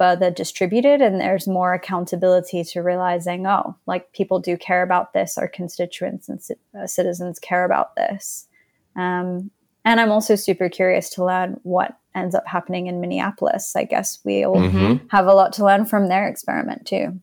further 0.00 0.30
distributed 0.30 1.02
and 1.02 1.20
there's 1.20 1.46
more 1.46 1.74
accountability 1.74 2.64
to 2.64 2.80
realizing, 2.80 3.46
oh, 3.46 3.76
like 3.86 4.10
people 4.14 4.40
do 4.40 4.56
care 4.56 4.82
about 4.82 5.12
this, 5.12 5.36
our 5.36 5.46
constituents 5.46 6.26
and 6.26 6.42
ci- 6.42 6.54
uh, 6.74 6.86
citizens 6.86 7.38
care 7.38 7.66
about 7.66 7.94
this. 7.96 8.48
Um, 8.96 9.50
and 9.84 10.00
I'm 10.00 10.10
also 10.10 10.36
super 10.36 10.70
curious 10.70 11.10
to 11.10 11.24
learn 11.24 11.60
what 11.64 11.98
ends 12.14 12.34
up 12.34 12.46
happening 12.46 12.86
in 12.86 12.98
Minneapolis. 13.02 13.76
I 13.76 13.84
guess 13.84 14.18
we'll 14.24 14.54
Mhm. 14.54 15.02
have 15.10 15.26
a 15.26 15.34
lot 15.34 15.52
to 15.54 15.64
learn 15.66 15.84
from 15.84 16.08
their 16.08 16.26
experiment 16.28 16.86
too. 16.86 17.20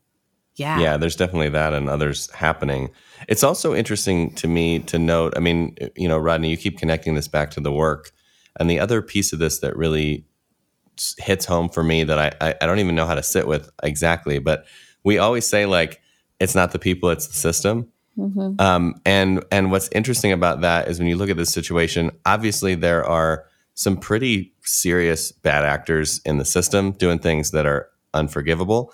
Yeah. 0.54 0.78
Yeah, 0.78 0.96
there's 0.96 1.16
definitely 1.16 1.48
that 1.50 1.72
and 1.74 1.90
others 1.90 2.30
happening. 2.32 2.90
It's 3.28 3.42
also 3.42 3.74
interesting 3.74 4.32
to 4.36 4.46
me 4.46 4.78
to 4.80 5.00
note. 5.00 5.32
I 5.36 5.40
mean, 5.40 5.76
you 5.96 6.06
know, 6.08 6.18
Rodney, 6.18 6.50
you 6.50 6.56
keep 6.56 6.78
connecting 6.78 7.16
this 7.16 7.28
back 7.28 7.50
to 7.52 7.60
the 7.60 7.72
work, 7.72 8.12
and 8.60 8.70
the 8.70 8.78
other 8.78 9.02
piece 9.02 9.32
of 9.32 9.38
this 9.40 9.58
that 9.60 9.76
really 9.76 10.12
s- 10.18 10.27
hits 11.18 11.44
home 11.44 11.68
for 11.68 11.82
me 11.82 12.04
that 12.04 12.18
I 12.18 12.48
I, 12.48 12.54
I 12.60 12.66
don't 12.66 12.78
even 12.78 12.94
know 12.94 13.06
how 13.06 13.14
to 13.14 13.22
sit 13.22 13.46
with 13.46 13.70
exactly, 13.82 14.38
but 14.38 14.66
we 15.04 15.18
always 15.18 15.46
say 15.46 15.66
like 15.66 16.00
it's 16.40 16.54
not 16.54 16.72
the 16.72 16.78
people, 16.78 17.10
it's 17.10 17.26
the 17.26 17.34
system. 17.34 17.88
Mm-hmm. 18.18 18.60
Um, 18.60 19.00
and 19.04 19.44
and 19.52 19.70
what's 19.70 19.88
interesting 19.92 20.32
about 20.32 20.60
that 20.62 20.88
is 20.88 20.98
when 20.98 21.08
you 21.08 21.16
look 21.16 21.30
at 21.30 21.36
this 21.36 21.50
situation, 21.52 22.10
obviously 22.26 22.74
there 22.74 23.04
are 23.04 23.44
some 23.74 23.96
pretty 23.96 24.52
serious 24.62 25.30
bad 25.30 25.64
actors 25.64 26.20
in 26.24 26.38
the 26.38 26.44
system 26.44 26.92
doing 26.92 27.18
things 27.20 27.52
that 27.52 27.64
are 27.64 27.88
unforgivable. 28.12 28.92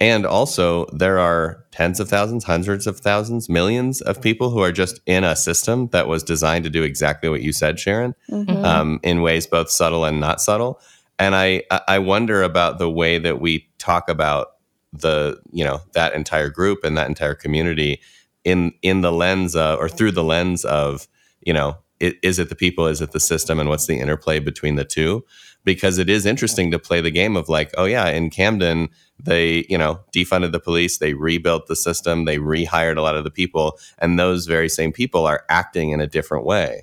And 0.00 0.26
also 0.26 0.86
there 0.86 1.20
are 1.20 1.64
tens 1.70 2.00
of 2.00 2.08
thousands, 2.08 2.42
hundreds 2.44 2.88
of 2.88 2.98
thousands, 2.98 3.48
millions 3.48 4.00
of 4.00 4.20
people 4.20 4.50
who 4.50 4.58
are 4.58 4.72
just 4.72 5.00
in 5.06 5.22
a 5.22 5.36
system 5.36 5.86
that 5.92 6.08
was 6.08 6.24
designed 6.24 6.64
to 6.64 6.70
do 6.70 6.82
exactly 6.82 7.28
what 7.28 7.42
you 7.42 7.52
said, 7.52 7.78
Sharon, 7.78 8.14
Mm-hmm. 8.28 8.64
um, 8.64 8.98
in 9.04 9.22
ways 9.22 9.46
both 9.46 9.70
subtle 9.70 10.04
and 10.04 10.18
not 10.18 10.40
subtle. 10.40 10.80
And 11.18 11.34
I 11.34 11.62
I 11.88 11.98
wonder 11.98 12.42
about 12.42 12.78
the 12.78 12.90
way 12.90 13.18
that 13.18 13.40
we 13.40 13.68
talk 13.78 14.08
about 14.08 14.48
the 14.92 15.40
you 15.52 15.64
know 15.64 15.80
that 15.94 16.14
entire 16.14 16.50
group 16.50 16.84
and 16.84 16.96
that 16.96 17.08
entire 17.08 17.34
community 17.34 18.00
in 18.44 18.72
in 18.82 19.00
the 19.00 19.12
lens 19.12 19.56
of, 19.56 19.78
or 19.78 19.88
through 19.88 20.12
the 20.12 20.24
lens 20.24 20.64
of 20.64 21.08
you 21.40 21.52
know 21.52 21.76
i- 22.02 22.14
is 22.22 22.38
it 22.38 22.48
the 22.48 22.54
people 22.56 22.86
is 22.86 23.00
it 23.00 23.12
the 23.12 23.20
system 23.20 23.58
and 23.58 23.68
what's 23.68 23.86
the 23.86 23.98
interplay 23.98 24.38
between 24.38 24.76
the 24.76 24.84
two? 24.84 25.24
Because 25.64 25.98
it 25.98 26.10
is 26.10 26.26
interesting 26.26 26.70
to 26.70 26.78
play 26.78 27.00
the 27.00 27.10
game 27.10 27.36
of 27.36 27.48
like 27.48 27.72
oh 27.76 27.84
yeah 27.86 28.08
in 28.08 28.30
camden 28.30 28.88
they 29.18 29.64
you 29.68 29.78
know 29.78 30.00
defunded 30.14 30.52
the 30.52 30.60
police 30.60 30.98
they 30.98 31.14
rebuilt 31.14 31.66
the 31.68 31.76
system 31.76 32.24
they 32.24 32.38
rehired 32.38 32.96
a 32.96 33.02
lot 33.02 33.16
of 33.16 33.24
the 33.24 33.30
people 33.30 33.78
and 33.98 34.18
those 34.18 34.46
very 34.46 34.68
same 34.68 34.92
people 34.92 35.26
are 35.26 35.44
acting 35.48 35.90
in 35.90 36.00
a 36.00 36.06
different 36.06 36.44
way 36.44 36.82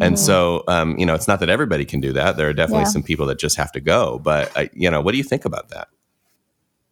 and 0.00 0.18
so 0.18 0.64
um, 0.68 0.98
you 0.98 1.04
know 1.06 1.14
it's 1.14 1.28
not 1.28 1.40
that 1.40 1.48
everybody 1.50 1.84
can 1.84 2.00
do 2.00 2.12
that 2.12 2.36
there 2.36 2.48
are 2.48 2.52
definitely 2.54 2.84
Yeah. 2.84 2.88
some 2.90 3.02
people 3.02 3.26
that 3.26 3.38
just 3.38 3.56
have 3.56 3.70
to 3.72 3.80
go 3.80 4.18
but 4.18 4.50
I, 4.56 4.70
you 4.72 4.90
know 4.90 5.00
what 5.00 5.12
do 5.12 5.18
you 5.18 5.24
think 5.24 5.44
about 5.44 5.68
that 5.70 5.88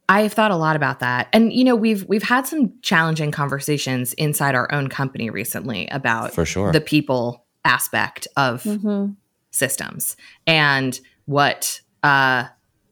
I've 0.08 0.32
thought 0.34 0.50
a 0.50 0.56
lot 0.56 0.76
about 0.76 0.98
that. 1.00 1.28
And 1.32 1.52
you 1.54 1.64
know, 1.64 1.74
we've 1.76 2.04
we've 2.06 2.24
had 2.24 2.46
some 2.46 2.72
challenging 2.82 3.30
conversations 3.30 4.12
inside 4.14 4.54
our 4.54 4.70
own 4.70 4.88
company 4.88 5.30
recently 5.30 5.86
about 5.88 6.34
for 6.34 6.44
sure 6.44 6.70
the 6.72 6.80
people 6.82 7.46
aspect 7.64 8.28
of 8.36 8.62
Mm-hmm. 8.64 9.12
systems 9.52 10.16
and 10.46 11.00
what 11.26 11.80
uh 12.02 12.44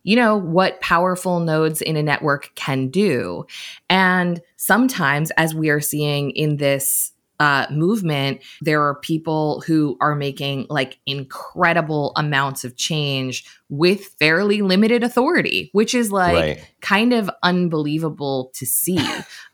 you 0.02 0.16
know 0.16 0.36
what 0.36 0.80
powerful 0.80 1.40
nodes 1.40 1.82
in 1.82 1.96
a 1.96 2.02
network 2.02 2.50
can 2.54 2.88
do 2.88 3.44
and 3.90 4.40
sometimes 4.56 5.30
as 5.32 5.54
we 5.54 5.68
are 5.68 5.80
seeing 5.80 6.30
in 6.30 6.56
this 6.56 7.12
uh, 7.40 7.66
movement 7.70 8.40
there 8.61 8.83
are 8.83 8.94
people 9.00 9.62
who 9.66 9.96
are 10.00 10.14
making 10.14 10.66
like 10.70 10.98
incredible 11.07 12.12
amounts 12.14 12.62
of 12.62 12.76
change 12.76 13.44
with 13.68 14.05
fairly 14.20 14.62
limited 14.62 15.03
authority 15.03 15.70
which 15.72 15.94
is 15.94 16.12
like 16.12 16.35
right 16.35 16.66
kind 16.81 17.12
of 17.12 17.31
unbelievable 17.42 18.50
to 18.55 18.66
see. 18.66 18.98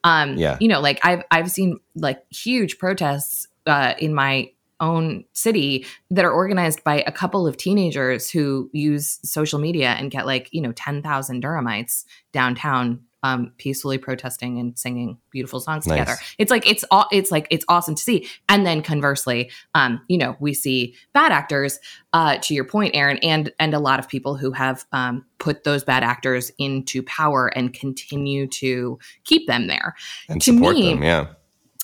Um, 0.04 0.36
Yeah. 0.36 0.56
you 0.60 0.68
know, 0.68 0.80
like 0.80 1.04
I've 1.04 1.24
I've 1.32 1.50
seen 1.50 1.80
like 1.96 2.22
huge 2.30 2.78
protests 2.78 3.48
uh, 3.66 3.94
in 3.98 4.14
my 4.14 4.52
own 4.80 5.24
city 5.32 5.86
that 6.10 6.24
are 6.24 6.32
organized 6.32 6.84
by 6.84 7.02
a 7.06 7.12
couple 7.12 7.46
of 7.46 7.56
teenagers 7.56 8.30
who 8.30 8.68
use 8.72 9.18
social 9.22 9.58
media 9.58 9.90
and 9.98 10.10
get 10.10 10.26
like 10.26 10.48
you 10.52 10.60
know 10.60 10.72
ten 10.72 11.02
thousand 11.02 11.42
Durhamites 11.42 12.04
downtown. 12.32 13.00
Um, 13.22 13.54
peacefully 13.56 13.98
protesting 13.98 14.60
and 14.60 14.78
singing 14.78 15.18
beautiful 15.32 15.58
songs 15.58 15.84
Nice. 15.84 15.98
together. 15.98 16.16
It's 16.38 16.50
like 16.50 16.64
it's 16.64 16.84
all 16.92 17.08
it's 17.10 17.32
like 17.32 17.48
it's 17.50 17.64
awesome 17.66 17.96
to 17.96 18.02
see. 18.02 18.28
And 18.48 18.64
then 18.64 18.82
conversely, 18.82 19.50
um, 19.74 20.00
you 20.06 20.16
know, 20.16 20.36
we 20.38 20.54
see 20.54 20.94
bad 21.12 21.32
actors 21.32 21.80
uh, 22.12 22.36
to 22.42 22.54
your 22.54 22.64
point, 22.64 22.94
Aaron, 22.94 23.18
and 23.24 23.52
and 23.58 23.74
a 23.74 23.80
lot 23.80 23.98
of 23.98 24.06
people 24.06 24.36
who 24.36 24.52
have 24.52 24.84
um, 24.92 25.24
put 25.38 25.64
those 25.64 25.82
bad 25.82 26.04
actors 26.04 26.52
into 26.58 27.02
power 27.02 27.48
and 27.48 27.72
continue 27.72 28.46
to 28.48 28.96
keep 29.24 29.48
them 29.48 29.66
there. 29.66 29.96
and 30.28 30.40
to 30.42 30.52
support 30.54 30.76
me- 30.76 30.90
them 30.94 31.02
yeah 31.02 31.26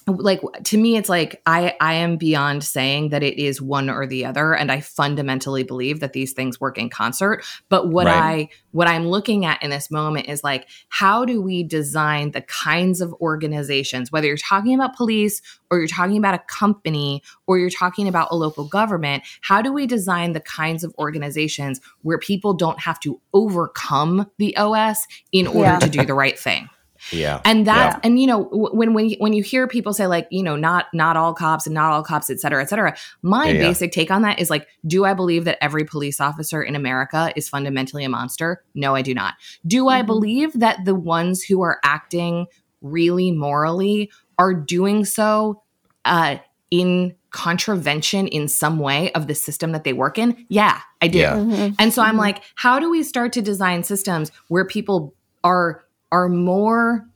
Like 0.07 0.41
to 0.65 0.77
me, 0.77 0.97
it's 0.97 1.09
like 1.09 1.41
I 1.47 1.75
I 1.81 1.95
am 1.95 2.17
beyond 2.17 2.65
saying 2.65 3.11
that 3.11 3.23
it 3.23 3.39
is 3.39 3.63
one 3.63 3.89
or 3.89 4.07
the 4.07 4.25
other, 4.25 4.53
and 4.53 4.73
I 4.73 4.81
fundamentally 4.81 5.63
believe 5.63 6.01
that 6.01 6.13
these 6.13 6.33
things 6.33 6.61
work 6.61 6.77
in 6.77 6.91
concert. 6.91 7.45
But 7.69 7.89
what 7.89 8.07
Right. 8.07 8.49
I 8.49 8.49
what 8.73 8.89
I'm 8.89 9.07
looking 9.07 9.45
at 9.45 9.63
in 9.63 9.71
this 9.71 9.91
moment 9.91 10.29
is 10.29 10.43
like 10.43 10.67
how 10.89 11.25
do 11.25 11.41
we 11.41 11.63
design 11.63 12.33
the 12.33 12.41
kinds 12.43 13.01
of 13.01 13.13
organizations, 13.21 14.11
whether 14.11 14.27
you're 14.27 14.37
talking 14.37 14.75
about 14.75 14.97
police 14.97 15.41
or 15.71 15.79
you're 15.79 15.87
talking 15.87 16.17
about 16.19 16.35
a 16.35 16.39
company 16.49 17.23
or 17.47 17.59
you're 17.59 17.71
talking 17.71 18.09
about 18.09 18.29
a 18.31 18.35
local 18.35 18.65
government, 18.67 19.23
how 19.43 19.63
do 19.63 19.73
we 19.73 19.87
design 19.87 20.33
the 20.33 20.41
kinds 20.41 20.85
of 20.85 20.95
organizations 20.99 21.81
where 22.03 22.19
people 22.19 22.55
don't 22.55 22.81
have 22.81 22.99
to 23.01 23.21
overcome 23.33 24.27
the 24.39 24.57
OS 24.57 25.07
in 25.33 25.47
order 25.47 25.61
Yeah. 25.71 25.79
to 25.79 25.89
do 25.89 26.05
the 26.05 26.15
right 26.15 26.39
thing? 26.39 26.69
Yeah. 27.11 27.41
and 27.45 27.67
that 27.67 27.95
Yeah. 27.95 28.01
and 28.05 28.21
you 28.21 28.27
know 28.27 28.43
when 28.53 28.95
when 28.95 29.09
you, 29.09 29.17
when 29.19 29.33
you 29.33 29.43
hear 29.43 29.67
people 29.67 29.93
say 29.93 30.07
like 30.07 30.29
you 30.31 30.43
know 30.43 30.57
not 30.57 30.87
not 30.95 31.17
all 31.17 31.35
cops 31.35 31.67
and 31.67 31.75
not 31.75 31.91
all 31.93 32.03
cops 32.03 32.31
et 32.31 32.39
cetera 32.41 32.63
et 32.63 32.69
cetera 32.69 32.95
my 33.23 33.47
Yeah, 33.49 33.53
yeah. 33.55 33.59
basic 33.61 33.93
take 33.93 34.11
on 34.11 34.23
that 34.23 34.39
is 34.39 34.51
like 34.51 34.69
do 34.87 35.05
i 35.05 35.13
believe 35.15 35.45
that 35.47 35.59
every 35.63 35.85
police 35.85 36.21
officer 36.21 36.63
in 36.63 36.77
america 36.77 37.33
is 37.35 37.49
fundamentally 37.49 38.05
a 38.05 38.09
monster 38.09 38.63
no 38.75 38.95
i 38.95 39.03
do 39.03 39.15
not 39.15 39.35
do 39.67 39.89
i 39.89 40.03
Mhm. 40.03 40.07
believe 40.07 40.53
that 40.61 40.85
the 40.85 40.95
ones 40.95 41.43
who 41.43 41.61
are 41.63 41.81
acting 41.85 42.47
really 42.83 43.33
morally 43.33 44.11
are 44.39 44.55
doing 44.55 45.05
so 45.05 45.63
uh 46.05 46.37
in 46.71 47.15
contravention 47.31 48.27
in 48.29 48.47
some 48.49 48.79
way 48.79 49.11
of 49.13 49.27
the 49.27 49.35
system 49.35 49.73
that 49.73 49.85
they 49.85 49.93
work 49.93 50.19
in 50.19 50.47
yeah 50.49 50.79
i 51.01 51.09
do 51.09 51.19
Yeah. 51.19 51.35
Mhm. 51.35 51.75
and 51.79 51.93
so 51.93 52.03
I'm 52.03 52.15
Mhm. 52.17 52.19
like, 52.19 52.43
how 52.55 52.79
do 52.79 52.91
we 52.91 53.03
start 53.03 53.33
to 53.35 53.43
design 53.43 53.83
systems 53.85 54.31
where 54.49 54.65
people 54.65 55.15
are 55.45 55.83
are 56.13 56.29
more 56.29 57.09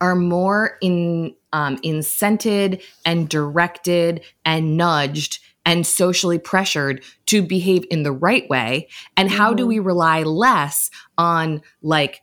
are 0.00 0.14
more 0.14 0.76
in 0.82 1.34
um, 1.52 1.78
incented 1.78 2.82
and 3.06 3.28
directed 3.28 4.22
and 4.44 4.76
nudged 4.76 5.38
and 5.64 5.86
socially 5.86 6.38
pressured 6.38 7.02
to 7.26 7.42
behave 7.42 7.86
in 7.90 8.02
the 8.02 8.12
right 8.12 8.48
way? 8.50 8.88
And 9.16 9.30
how 9.30 9.54
do 9.54 9.64
Mhm. 9.64 9.68
we 9.68 9.78
rely 9.78 10.22
less 10.24 10.90
on 11.16 11.62
like 11.80 12.20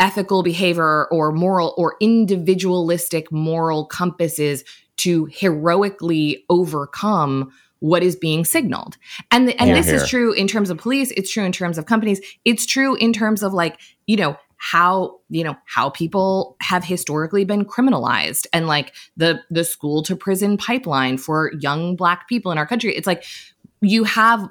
ethical 0.00 0.42
behavior 0.42 1.06
or 1.06 1.30
moral 1.30 1.72
or 1.76 1.96
individualistic 2.00 3.30
moral 3.30 3.84
compasses 3.86 4.64
to 4.96 5.26
heroically 5.26 6.44
overcome 6.48 7.52
what 7.80 8.02
is 8.02 8.16
being 8.16 8.44
signaled. 8.44 8.96
And 9.30 9.46
the, 9.48 9.60
and 9.60 9.68
Yeah. 9.68 9.76
this 9.76 9.88
is 9.88 10.08
true 10.08 10.32
in 10.32 10.48
terms 10.48 10.70
of 10.70 10.78
police, 10.78 11.10
it's 11.12 11.30
true 11.30 11.44
in 11.44 11.52
terms 11.52 11.76
of 11.78 11.86
companies, 11.86 12.20
it's 12.44 12.64
true 12.66 12.94
in 12.96 13.12
terms 13.12 13.42
of 13.42 13.52
like, 13.52 13.78
you 14.06 14.16
know, 14.16 14.36
how, 14.58 15.18
you 15.28 15.44
know, 15.44 15.56
how 15.66 15.90
people 15.90 16.56
have 16.60 16.84
historically 16.84 17.44
been 17.44 17.64
criminalized 17.64 18.46
and 18.52 18.66
like 18.66 18.94
the 19.16 19.40
the 19.50 19.64
school 19.64 20.02
to 20.04 20.16
prison 20.16 20.56
pipeline 20.56 21.18
for 21.18 21.52
young 21.60 21.96
black 21.96 22.28
people 22.28 22.50
in 22.52 22.58
our 22.58 22.66
country. 22.66 22.94
It's 22.94 23.06
like 23.06 23.24
you 23.80 24.04
have 24.04 24.48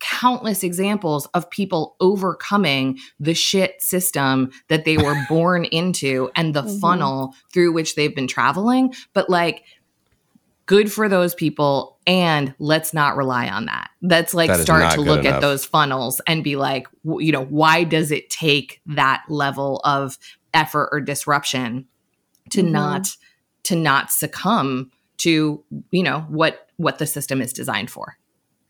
countless 0.00 0.62
examples 0.62 1.24
of 1.32 1.48
people 1.48 1.96
overcoming 1.98 2.98
the 3.18 3.32
shit 3.32 3.80
system 3.80 4.50
that 4.68 4.84
they 4.84 4.98
were 4.98 5.16
born 5.30 5.64
into 5.64 6.30
and 6.36 6.52
the 6.52 6.62
Mhm. 6.62 6.80
funnel 6.80 7.34
through 7.54 7.72
which 7.72 7.94
they've 7.94 8.14
been 8.14 8.26
traveling. 8.26 8.92
But 9.14 9.30
like, 9.30 9.64
good 10.68 10.92
for 10.92 11.08
those 11.08 11.34
people. 11.34 11.98
And 12.06 12.54
let's 12.60 12.94
not 12.94 13.16
rely 13.16 13.48
on 13.48 13.64
that. 13.66 13.90
Let's 14.00 14.32
like 14.32 14.48
That 14.48 14.58
is 14.60 14.62
start 14.62 14.94
to 14.94 15.00
look 15.00 15.20
enough. 15.20 15.34
at 15.34 15.40
those 15.40 15.64
funnels 15.64 16.20
and 16.28 16.44
be 16.44 16.54
like, 16.56 16.86
w- 17.04 17.26
you 17.26 17.32
know, 17.32 17.44
why 17.44 17.82
does 17.84 18.12
it 18.12 18.30
take 18.30 18.80
that 18.86 19.24
level 19.28 19.80
of 19.84 20.16
effort 20.54 20.88
or 20.92 21.00
disruption 21.00 21.86
to 22.50 22.62
Mhm. 22.62 22.70
not 22.70 23.08
to 23.64 23.76
not 23.76 24.10
succumb 24.10 24.90
to 25.18 25.62
you 25.90 26.02
know 26.02 26.20
what 26.28 26.68
what 26.76 26.98
the 26.98 27.06
system 27.06 27.42
is 27.42 27.52
designed 27.52 27.90
for 27.90 28.16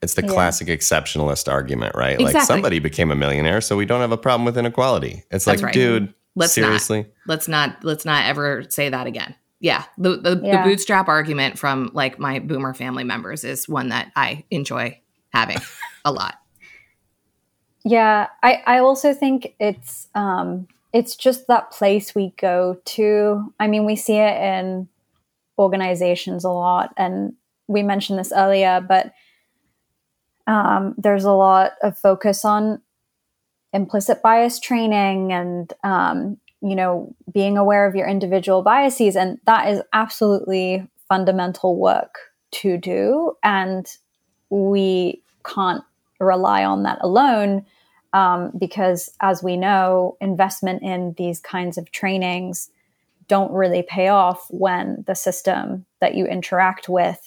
It's 0.01 0.15
the 0.15 0.23
Yeah. 0.23 0.29
classic 0.33 0.69
exceptionalist 0.69 1.51
argument, 1.53 1.95
right? 1.97 2.19
Like 2.21 2.41
somebody 2.43 2.79
became 2.79 3.11
a 3.11 3.17
millionaire, 3.17 3.61
so 3.61 3.77
we 3.77 3.85
don't 3.85 4.01
have 4.01 4.13
a 4.13 4.17
problem 4.17 4.45
with 4.45 4.57
inequality. 4.57 5.25
It's 5.31 5.45
That's 5.45 5.47
like, 5.47 5.63
right. 5.63 5.75
dude, 5.75 6.15
Let's 6.37 6.57
not. 6.57 6.65
seriously. 6.67 7.07
let's 7.27 7.49
not 7.49 7.77
let's 7.85 8.05
not 8.05 8.25
ever 8.27 8.65
say 8.69 8.89
that 8.89 9.07
again 9.09 9.35
yeah 9.61 9.85
the 9.97 10.17
the, 10.17 10.41
Yeah. 10.43 10.63
the 10.63 10.71
bootstrap 10.71 11.09
argument 11.09 11.59
from 11.59 11.91
like 11.93 12.19
my 12.19 12.39
boomer 12.39 12.75
family 12.75 13.05
members 13.05 13.45
is 13.45 13.69
one 13.69 13.89
that 13.91 14.13
i 14.17 14.45
enjoy 14.51 15.01
having 15.33 15.59
a 16.05 16.13
lot 16.13 16.37
Yeah, 17.85 18.27
I, 18.43 18.63
I 18.67 18.79
also 18.81 19.15
think 19.15 19.55
it's 19.59 20.09
um, 20.15 20.67
it's 20.93 21.17
just 21.17 21.47
that 21.47 21.71
place 21.71 22.15
we 22.15 22.35
go 22.39 22.81
to. 22.85 23.55
I 23.59 23.67
mean, 23.69 23.87
we 23.87 23.97
see 23.97 24.17
it 24.17 24.37
in 24.37 24.89
organizations 25.59 26.45
a 26.45 26.51
lot, 26.51 26.93
and 26.97 27.35
we 27.67 27.83
mentioned 27.83 28.19
this 28.19 28.33
earlier, 28.33 28.85
but 28.87 29.13
um, 30.47 30.95
there's 30.99 31.25
a 31.25 31.33
lot 31.33 31.73
of 31.83 31.97
focus 31.97 32.45
on 32.45 32.83
implicit 33.73 34.23
bias 34.23 34.59
training 34.61 35.33
and 35.33 35.73
um, 35.85 36.39
you 36.61 36.75
know 36.75 37.15
being 37.33 37.57
aware 37.57 37.87
of 37.87 37.95
your 37.95 38.07
individual 38.07 38.63
biases, 38.63 39.17
and 39.17 39.39
that 39.47 39.69
is 39.69 39.83
absolutely 39.93 40.87
fundamental 41.09 41.77
work 41.77 42.17
to 42.51 42.77
do, 42.77 43.37
and 43.43 43.87
we 44.51 45.23
can't 45.45 45.85
rely 46.21 46.65
on 46.65 46.83
that 46.83 46.99
alone 47.01 47.65
um, 48.13 48.53
because 48.59 49.11
as 49.21 49.43
we 49.43 49.57
know 49.57 50.17
investment 50.21 50.83
in 50.83 51.15
these 51.17 51.41
kinds 51.41 51.79
of 51.79 51.91
trainings 51.91 52.71
don't 53.29 53.53
really 53.53 53.83
pay 53.83 54.09
off 54.09 54.47
when 54.51 55.05
the 55.07 55.15
system 55.15 55.85
that 56.01 56.15
you 56.15 56.27
interact 56.27 56.89
with 56.89 57.21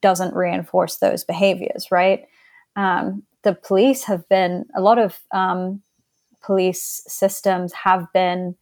doesn't 0.00 0.34
reinforce 0.34 0.96
those 0.96 1.24
behaviors 1.24 1.90
right? 1.90 2.26
Um, 2.76 3.22
the 3.42 3.54
police 3.54 4.04
have 4.04 4.28
been 4.28 4.66
a 4.74 4.80
lot 4.80 4.98
of 4.98 5.20
um, 5.30 5.80
police 6.42 7.02
systems 7.06 7.72
have 7.72 8.12
been 8.12 8.56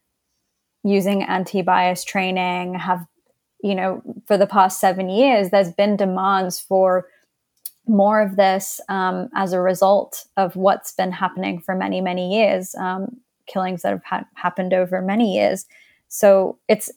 using 0.85 1.23
anti-bias 1.23 2.05
training 2.05 2.75
have 2.75 3.07
you 3.63 3.75
know 3.75 4.03
for 4.27 4.37
the 4.37 4.47
past 4.47 4.81
seven 4.81 5.09
years 5.09 5.51
there's 5.51 5.71
been 5.73 5.97
demands 5.97 6.59
for 6.59 7.07
more 7.87 8.21
of 8.21 8.37
this 8.37 8.81
um, 8.89 9.29
as 9.35 9.53
a 9.53 9.61
result 9.61 10.27
of 10.37 10.55
what's 10.57 10.93
been 10.93 11.13
happening 11.13 11.61
for 11.61 11.75
many, 11.75 12.01
many 12.01 12.35
years, 12.35 12.75
um, 12.77 13.17
killings 13.47 13.83
that 13.83 13.91
have 13.91 14.05
ha- 14.05 14.29
happened 14.35 14.73
over 14.73 15.03
many 15.03 15.35
years. 15.35 15.67
So 16.09 16.59
it's 16.69 16.91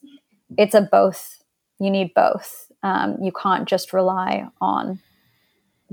it's 0.58 0.76
a 0.76 0.82
both. 0.82 1.42
You 1.80 1.90
need 1.90 2.14
both. 2.14 2.72
Um, 2.84 3.18
you 3.22 3.32
can't 3.32 3.68
just 3.68 3.94
rely 3.94 4.48
on 4.62 5.00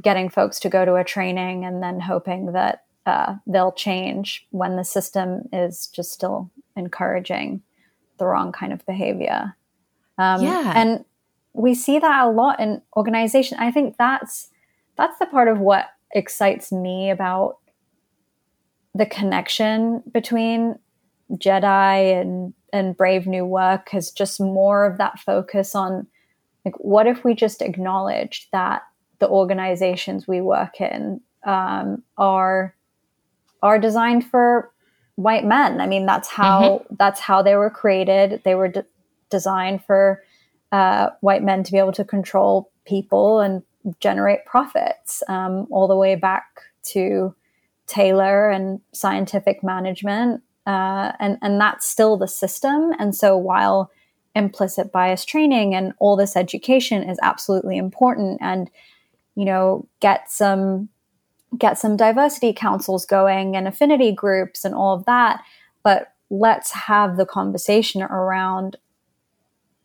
getting 0.01 0.29
folks 0.29 0.61
to 0.61 0.69
go 0.69 0.85
to 0.85 0.97
a 0.97 1.05
training 1.05 1.65
and 1.65 1.83
then 1.83 2.01
hoping 2.01 2.53
that 2.53 2.85
uh, 3.07 3.37
they'll 3.47 3.73
change 3.73 4.47
when 4.51 4.77
the 4.77 4.85
system 4.85 5.49
is 5.53 5.87
just 5.89 6.13
still 6.13 6.51
encouraging 6.77 7.63
the 8.19 8.27
wrong 8.27 8.53
kind 8.53 8.73
of 8.73 8.85
behavior. 8.87 9.57
Um, 10.19 10.43
Yeah. 10.43 10.73
and 10.75 11.05
we 11.55 11.75
see 11.75 11.99
that 11.99 12.25
a 12.25 12.31
lot 12.31 12.61
in 12.61 12.83
organization. 12.97 13.59
I 13.61 13.71
think 13.71 13.97
that's 13.99 14.49
that's 14.97 15.19
the 15.19 15.27
part 15.27 15.49
of 15.49 15.59
what 15.59 15.87
excites 16.15 16.71
me 16.71 17.11
about 17.11 17.57
the 18.95 19.07
connection 19.07 20.03
between 20.13 20.79
Jedi 21.33 22.21
and 22.21 22.55
and 22.73 22.97
Brave 22.97 23.27
New 23.27 23.45
Work 23.45 23.95
is 23.95 24.11
just 24.11 24.41
more 24.41 24.85
of 24.85 24.99
that 24.99 25.19
focus 25.19 25.75
on 25.75 26.07
like 26.65 26.75
what 26.79 27.07
if 27.07 27.25
we 27.25 27.35
just 27.35 27.61
acknowledged 27.61 28.49
that 28.53 28.83
the 29.19 29.29
organizations 29.29 30.27
we 30.27 30.41
work 30.41 30.81
in 30.81 31.21
um, 31.47 32.03
are 32.17 32.75
are 33.63 33.79
designed 33.79 34.27
for 34.27 34.72
white 35.17 35.45
men. 35.45 35.81
I 35.81 35.87
mean, 35.87 36.07
that's 36.07 36.29
how 36.29 36.85
that's 36.99 37.21
how 37.21 37.43
they 37.43 37.57
were 37.57 37.71
created. 37.71 38.43
They 38.45 38.55
were 38.55 38.69
de- 38.69 38.87
designed 39.31 39.85
for 39.85 40.23
uh, 40.71 41.11
white 41.21 41.43
men 41.43 41.63
to 41.65 41.73
be 41.73 41.79
able 41.79 41.93
to 41.93 42.05
control 42.05 42.71
people 42.87 43.41
and 43.41 43.63
generate 44.01 44.45
profits, 44.47 45.23
um, 45.29 45.67
all 45.71 45.89
the 45.89 45.97
way 45.97 46.15
back 46.15 46.45
to 46.85 47.35
Taylor 47.87 48.49
and 48.51 48.81
scientific 48.93 49.63
management, 49.63 50.43
uh, 50.67 51.13
and 51.19 51.39
and 51.43 51.61
that's 51.61 51.87
still 51.87 52.17
the 52.17 52.29
system. 52.29 52.93
And 52.99 53.15
so 53.15 53.37
while 53.37 53.91
implicit 54.35 54.93
bias 54.93 55.27
training 55.27 55.75
and 55.75 55.93
all 55.99 56.17
this 56.17 56.37
education 56.37 57.03
is 57.03 57.19
absolutely 57.23 57.77
important, 57.77 58.39
and 58.41 58.71
you 59.35 59.45
know, 59.45 59.87
get 60.01 60.31
some 60.31 60.89
get 61.59 61.79
some 61.79 61.97
diversity 61.97 62.53
councils 62.53 63.05
going 63.05 63.57
and 63.57 63.69
affinity 63.69 64.13
groups 64.13 64.65
and 64.65 64.75
all 64.75 64.95
of 64.95 65.05
that. 65.05 65.43
But 65.83 66.09
let's 66.31 66.71
have 66.73 67.17
the 67.17 67.27
conversation 67.27 68.03
around 68.03 68.77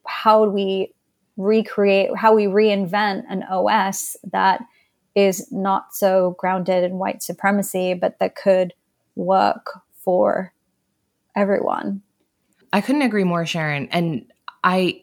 how 0.06 0.46
we 0.46 0.94
recreate, 1.36 2.16
how 2.16 2.34
we 2.34 2.46
reinvent 2.46 3.24
an 3.30 3.44
OS 3.44 4.16
that 4.32 4.62
is 5.16 5.52
not 5.52 5.94
so 5.94 6.36
grounded 6.40 6.84
in 6.84 7.00
white 7.00 7.22
supremacy, 7.22 7.94
but 7.94 8.18
that 8.20 8.36
could 8.36 8.74
work 9.16 9.82
for 10.04 10.54
everyone. 11.36 12.02
I 12.72 12.82
couldn't 12.82 13.02
agree 13.02 13.24
more, 13.24 13.46
Sharon. 13.46 13.88
And 13.92 14.32
I 14.64 15.02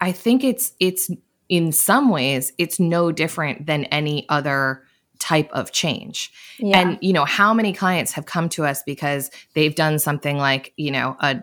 I 0.00 0.12
think 0.12 0.44
it's 0.44 0.72
it's 0.80 1.10
in 1.48 1.72
some 1.72 2.10
ways 2.10 2.52
it's 2.58 2.78
no 2.78 3.12
different 3.12 3.66
than 3.66 3.84
any 3.86 4.26
other 4.28 4.85
type 5.18 5.50
of 5.52 5.72
change. 5.72 6.32
Yeah. 6.58 6.78
And 6.78 6.98
you 7.00 7.12
know, 7.12 7.24
how 7.24 7.54
many 7.54 7.72
clients 7.72 8.12
have 8.12 8.26
come 8.26 8.48
to 8.50 8.64
us 8.64 8.82
because 8.82 9.30
they've 9.54 9.74
done 9.74 9.98
something 9.98 10.38
like, 10.38 10.72
you 10.76 10.90
know, 10.90 11.16
a 11.20 11.42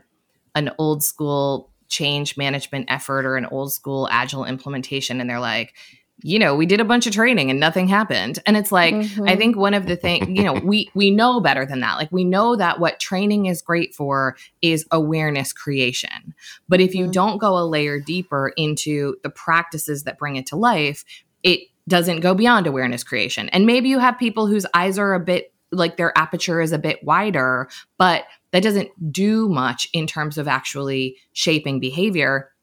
an 0.56 0.72
old 0.78 1.04
school 1.04 1.72
change 1.90 2.38
management 2.38 2.86
effort 2.90 3.26
or 3.26 3.36
an 3.36 3.46
old 3.48 3.72
school 3.72 4.08
agile 4.12 4.46
implementation 4.46 5.22
and 5.22 5.30
they're 5.30 5.40
like 5.40 5.74
you 6.22 6.40
know, 6.40 6.56
we 6.56 6.66
did 6.66 6.80
a 6.80 6.86
bunch 6.86 7.06
of 7.06 7.14
training 7.14 7.50
and 7.50 7.60
nothing 7.60 7.88
happened. 7.88 8.40
And 8.46 8.56
it's 8.56 8.72
like, 8.72 8.94
mm-hmm. 8.94 9.28
I 9.28 9.36
think 9.36 9.58
one 9.58 9.74
of 9.74 9.88
the 9.88 9.98
things, 9.98 10.28
you 10.30 10.44
know, 10.44 10.54
we 10.54 10.90
we 10.94 11.12
know 11.12 11.42
better 11.42 11.66
than 11.66 11.82
that. 11.82 11.96
Like 11.96 12.12
we 12.12 12.24
know 12.24 12.56
that 12.56 12.80
what 12.80 13.00
training 13.00 13.48
is 13.48 13.62
great 13.62 13.94
for 13.94 14.38
is 14.62 14.86
awareness 14.92 15.52
creation. 15.52 16.34
But 16.70 16.80
if 16.80 16.96
you 16.96 17.06
mm-hmm. 17.06 17.12
don't 17.12 17.38
go 17.40 17.58
a 17.58 17.66
layer 17.66 18.00
deeper 18.00 18.54
into 18.56 19.18
the 19.24 19.30
practices 19.30 20.04
that 20.04 20.18
bring 20.18 20.38
it 20.38 20.46
to 20.48 20.56
life, 20.56 21.04
it 21.44 21.68
doesn't 21.88 22.22
go 22.22 22.34
beyond 22.34 22.68
awareness 22.68 23.04
creation. 23.04 23.50
And 23.50 23.66
maybe 23.66 23.90
you 23.90 24.00
have 24.00 24.18
people 24.18 24.48
whose 24.48 24.66
eyes 24.74 24.98
are 24.98 25.14
a 25.14 25.20
bit 25.20 25.54
like 25.72 25.98
their 25.98 26.16
aperture 26.18 26.62
is 26.62 26.72
a 26.72 26.78
bit 26.78 27.04
wider, 27.04 27.68
but 27.98 28.26
that 28.52 28.64
doesn't 28.64 28.90
do 29.12 29.50
much 29.50 29.88
in 29.92 30.06
terms 30.06 30.38
of 30.38 30.48
actually 30.48 31.18
shaping 31.34 31.80
behavior 31.80 32.54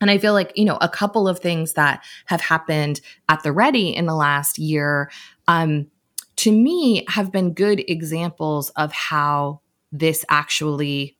and 0.00 0.10
I 0.10 0.18
feel 0.18 0.32
like, 0.32 0.52
you 0.54 0.64
know, 0.64 0.78
a 0.80 0.88
couple 0.88 1.28
of 1.28 1.40
things 1.40 1.74
that 1.74 2.04
have 2.26 2.40
happened 2.40 3.00
at 3.28 3.42
the 3.42 3.52
ready 3.52 3.94
in 3.94 4.06
the 4.06 4.14
last 4.14 4.58
year, 4.58 5.10
um, 5.46 5.88
to 6.36 6.52
me, 6.52 7.04
have 7.08 7.32
been 7.32 7.52
good 7.52 7.82
examples 7.88 8.70
of 8.70 8.92
how 8.92 9.60
this 9.90 10.24
actually 10.28 11.16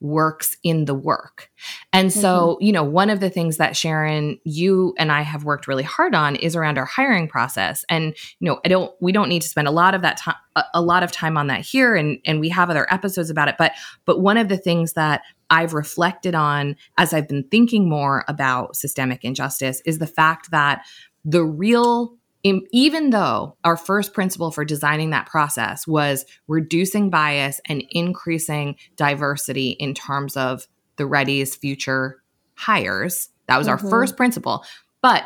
works 0.00 0.56
in 0.62 0.86
the 0.86 0.94
work. 0.94 1.50
And 1.92 2.12
so, 2.12 2.54
mm-hmm. 2.54 2.64
you 2.64 2.72
know, 2.72 2.84
one 2.84 3.10
of 3.10 3.20
the 3.20 3.30
things 3.30 3.58
that 3.58 3.76
Sharon, 3.76 4.38
you 4.44 4.94
and 4.98 5.12
I 5.12 5.22
have 5.22 5.44
worked 5.44 5.68
really 5.68 5.82
hard 5.82 6.14
on 6.14 6.36
is 6.36 6.56
around 6.56 6.78
our 6.78 6.86
hiring 6.86 7.28
process. 7.28 7.84
And, 7.88 8.16
you 8.38 8.46
know, 8.46 8.60
I 8.64 8.68
don't 8.68 8.92
we 9.00 9.12
don't 9.12 9.28
need 9.28 9.42
to 9.42 9.48
spend 9.48 9.68
a 9.68 9.72
lot 9.72 9.94
of 9.94 10.02
that 10.02 10.16
time 10.16 10.36
a 10.74 10.82
lot 10.82 11.02
of 11.02 11.12
time 11.12 11.36
on 11.36 11.46
that 11.46 11.60
here 11.60 11.94
and 11.94 12.18
and 12.24 12.40
we 12.40 12.48
have 12.48 12.70
other 12.70 12.92
episodes 12.92 13.30
about 13.30 13.48
it, 13.48 13.56
but 13.58 13.72
but 14.04 14.20
one 14.20 14.36
of 14.36 14.48
the 14.48 14.58
things 14.58 14.94
that 14.94 15.22
I've 15.50 15.74
reflected 15.74 16.34
on 16.34 16.76
as 16.96 17.12
I've 17.12 17.28
been 17.28 17.44
thinking 17.44 17.88
more 17.88 18.24
about 18.28 18.76
systemic 18.76 19.24
injustice 19.24 19.82
is 19.84 19.98
the 19.98 20.06
fact 20.06 20.50
that 20.50 20.84
the 21.24 21.44
real 21.44 22.16
even 22.42 23.10
though 23.10 23.56
our 23.64 23.76
first 23.76 24.14
principle 24.14 24.50
for 24.50 24.64
designing 24.64 25.10
that 25.10 25.26
process 25.26 25.86
was 25.86 26.24
reducing 26.48 27.10
bias 27.10 27.60
and 27.66 27.84
increasing 27.90 28.76
diversity 28.96 29.70
in 29.70 29.94
terms 29.94 30.36
of 30.36 30.66
the 30.96 31.06
Ready's 31.06 31.54
future 31.54 32.22
hires, 32.54 33.28
that 33.46 33.58
was 33.58 33.66
mm-hmm. 33.66 33.84
our 33.84 33.90
first 33.90 34.16
principle. 34.16 34.64
But 35.02 35.24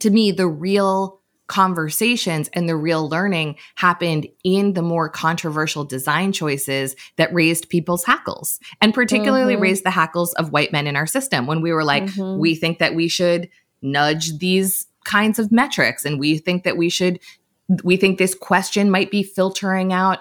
to 0.00 0.10
me, 0.10 0.32
the 0.32 0.48
real 0.48 1.20
conversations 1.48 2.48
and 2.54 2.66
the 2.66 2.76
real 2.76 3.08
learning 3.08 3.56
happened 3.74 4.26
in 4.42 4.72
the 4.72 4.80
more 4.80 5.08
controversial 5.08 5.84
design 5.84 6.32
choices 6.32 6.96
that 7.16 7.34
raised 7.34 7.68
people's 7.68 8.04
hackles 8.04 8.58
and 8.80 8.94
particularly 8.94 9.54
mm-hmm. 9.54 9.62
raised 9.62 9.84
the 9.84 9.90
hackles 9.90 10.32
of 10.34 10.50
white 10.50 10.72
men 10.72 10.86
in 10.86 10.96
our 10.96 11.06
system 11.06 11.46
when 11.46 11.60
we 11.60 11.72
were 11.72 11.84
like, 11.84 12.04
mm-hmm. 12.04 12.40
we 12.40 12.54
think 12.54 12.78
that 12.78 12.94
we 12.94 13.06
should 13.06 13.50
nudge 13.82 14.38
these 14.38 14.86
kinds 15.04 15.38
of 15.38 15.50
metrics 15.52 16.04
and 16.04 16.18
we 16.18 16.38
think 16.38 16.64
that 16.64 16.76
we 16.76 16.88
should 16.88 17.18
we 17.84 17.96
think 17.96 18.18
this 18.18 18.34
question 18.34 18.90
might 18.90 19.10
be 19.10 19.22
filtering 19.22 19.92
out 19.92 20.18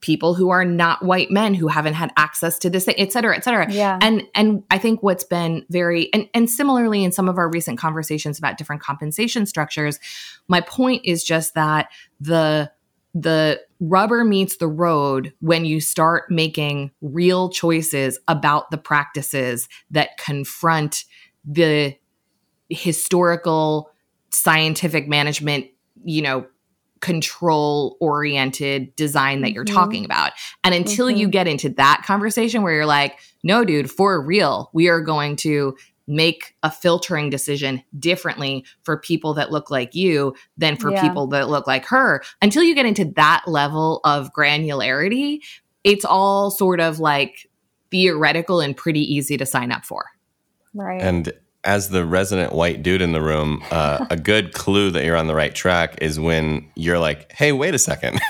people 0.00 0.34
who 0.34 0.48
are 0.48 0.64
not 0.64 1.04
white 1.04 1.30
men 1.30 1.52
who 1.54 1.68
haven't 1.68 1.94
had 1.94 2.12
access 2.16 2.58
to 2.58 2.70
this 2.70 2.88
et 2.88 3.12
cetera 3.12 3.36
et 3.36 3.44
cetera 3.44 3.70
yeah. 3.70 3.98
and 4.00 4.22
and 4.34 4.62
i 4.70 4.78
think 4.78 5.02
what's 5.02 5.24
been 5.24 5.64
very 5.68 6.12
and, 6.12 6.28
and 6.34 6.48
similarly 6.48 7.04
in 7.04 7.12
some 7.12 7.28
of 7.28 7.38
our 7.38 7.50
recent 7.50 7.78
conversations 7.78 8.38
about 8.38 8.56
different 8.56 8.82
compensation 8.82 9.46
structures 9.46 9.98
my 10.48 10.60
point 10.60 11.02
is 11.04 11.22
just 11.22 11.54
that 11.54 11.88
the 12.20 12.70
the 13.12 13.60
rubber 13.80 14.24
meets 14.24 14.56
the 14.56 14.68
road 14.68 15.32
when 15.40 15.64
you 15.64 15.80
start 15.80 16.30
making 16.30 16.92
real 17.00 17.48
choices 17.48 18.18
about 18.28 18.70
the 18.70 18.78
practices 18.78 19.68
that 19.90 20.16
confront 20.16 21.04
the 21.44 21.96
historical 22.68 23.89
scientific 24.32 25.08
management, 25.08 25.66
you 26.04 26.22
know, 26.22 26.46
control 27.00 27.96
oriented 28.00 28.94
design 28.94 29.40
that 29.40 29.52
you're 29.52 29.64
mm-hmm. 29.64 29.74
talking 29.74 30.04
about. 30.04 30.32
And 30.64 30.74
until 30.74 31.06
mm-hmm. 31.06 31.16
you 31.16 31.28
get 31.28 31.48
into 31.48 31.70
that 31.70 32.02
conversation 32.04 32.62
where 32.62 32.74
you're 32.74 32.86
like, 32.86 33.18
no, 33.42 33.64
dude, 33.64 33.90
for 33.90 34.20
real, 34.20 34.70
we 34.72 34.88
are 34.88 35.00
going 35.00 35.36
to 35.36 35.76
make 36.06 36.56
a 36.62 36.70
filtering 36.70 37.30
decision 37.30 37.82
differently 37.98 38.64
for 38.82 38.98
people 38.98 39.34
that 39.34 39.52
look 39.52 39.70
like 39.70 39.94
you 39.94 40.34
than 40.58 40.76
for 40.76 40.90
yeah. 40.90 41.00
people 41.00 41.28
that 41.28 41.48
look 41.48 41.66
like 41.66 41.86
her. 41.86 42.22
Until 42.42 42.62
you 42.62 42.74
get 42.74 42.86
into 42.86 43.06
that 43.16 43.44
level 43.46 44.00
of 44.04 44.32
granularity, 44.32 45.38
it's 45.84 46.04
all 46.04 46.50
sort 46.50 46.80
of 46.80 46.98
like 46.98 47.48
theoretical 47.90 48.60
and 48.60 48.76
pretty 48.76 49.00
easy 49.00 49.36
to 49.36 49.46
sign 49.46 49.72
up 49.72 49.84
for. 49.84 50.06
Right. 50.74 51.00
And 51.00 51.32
as 51.64 51.90
the 51.90 52.04
resident 52.04 52.52
white 52.52 52.82
dude 52.82 53.02
in 53.02 53.12
the 53.12 53.20
room, 53.20 53.62
uh, 53.70 54.06
a 54.10 54.16
good 54.16 54.52
clue 54.54 54.90
that 54.90 55.04
you're 55.04 55.16
on 55.16 55.26
the 55.26 55.34
right 55.34 55.54
track 55.54 55.98
is 56.00 56.18
when 56.18 56.70
you're 56.74 56.98
like, 56.98 57.30
"Hey, 57.32 57.52
wait 57.52 57.74
a 57.74 57.78
second. 57.78 58.20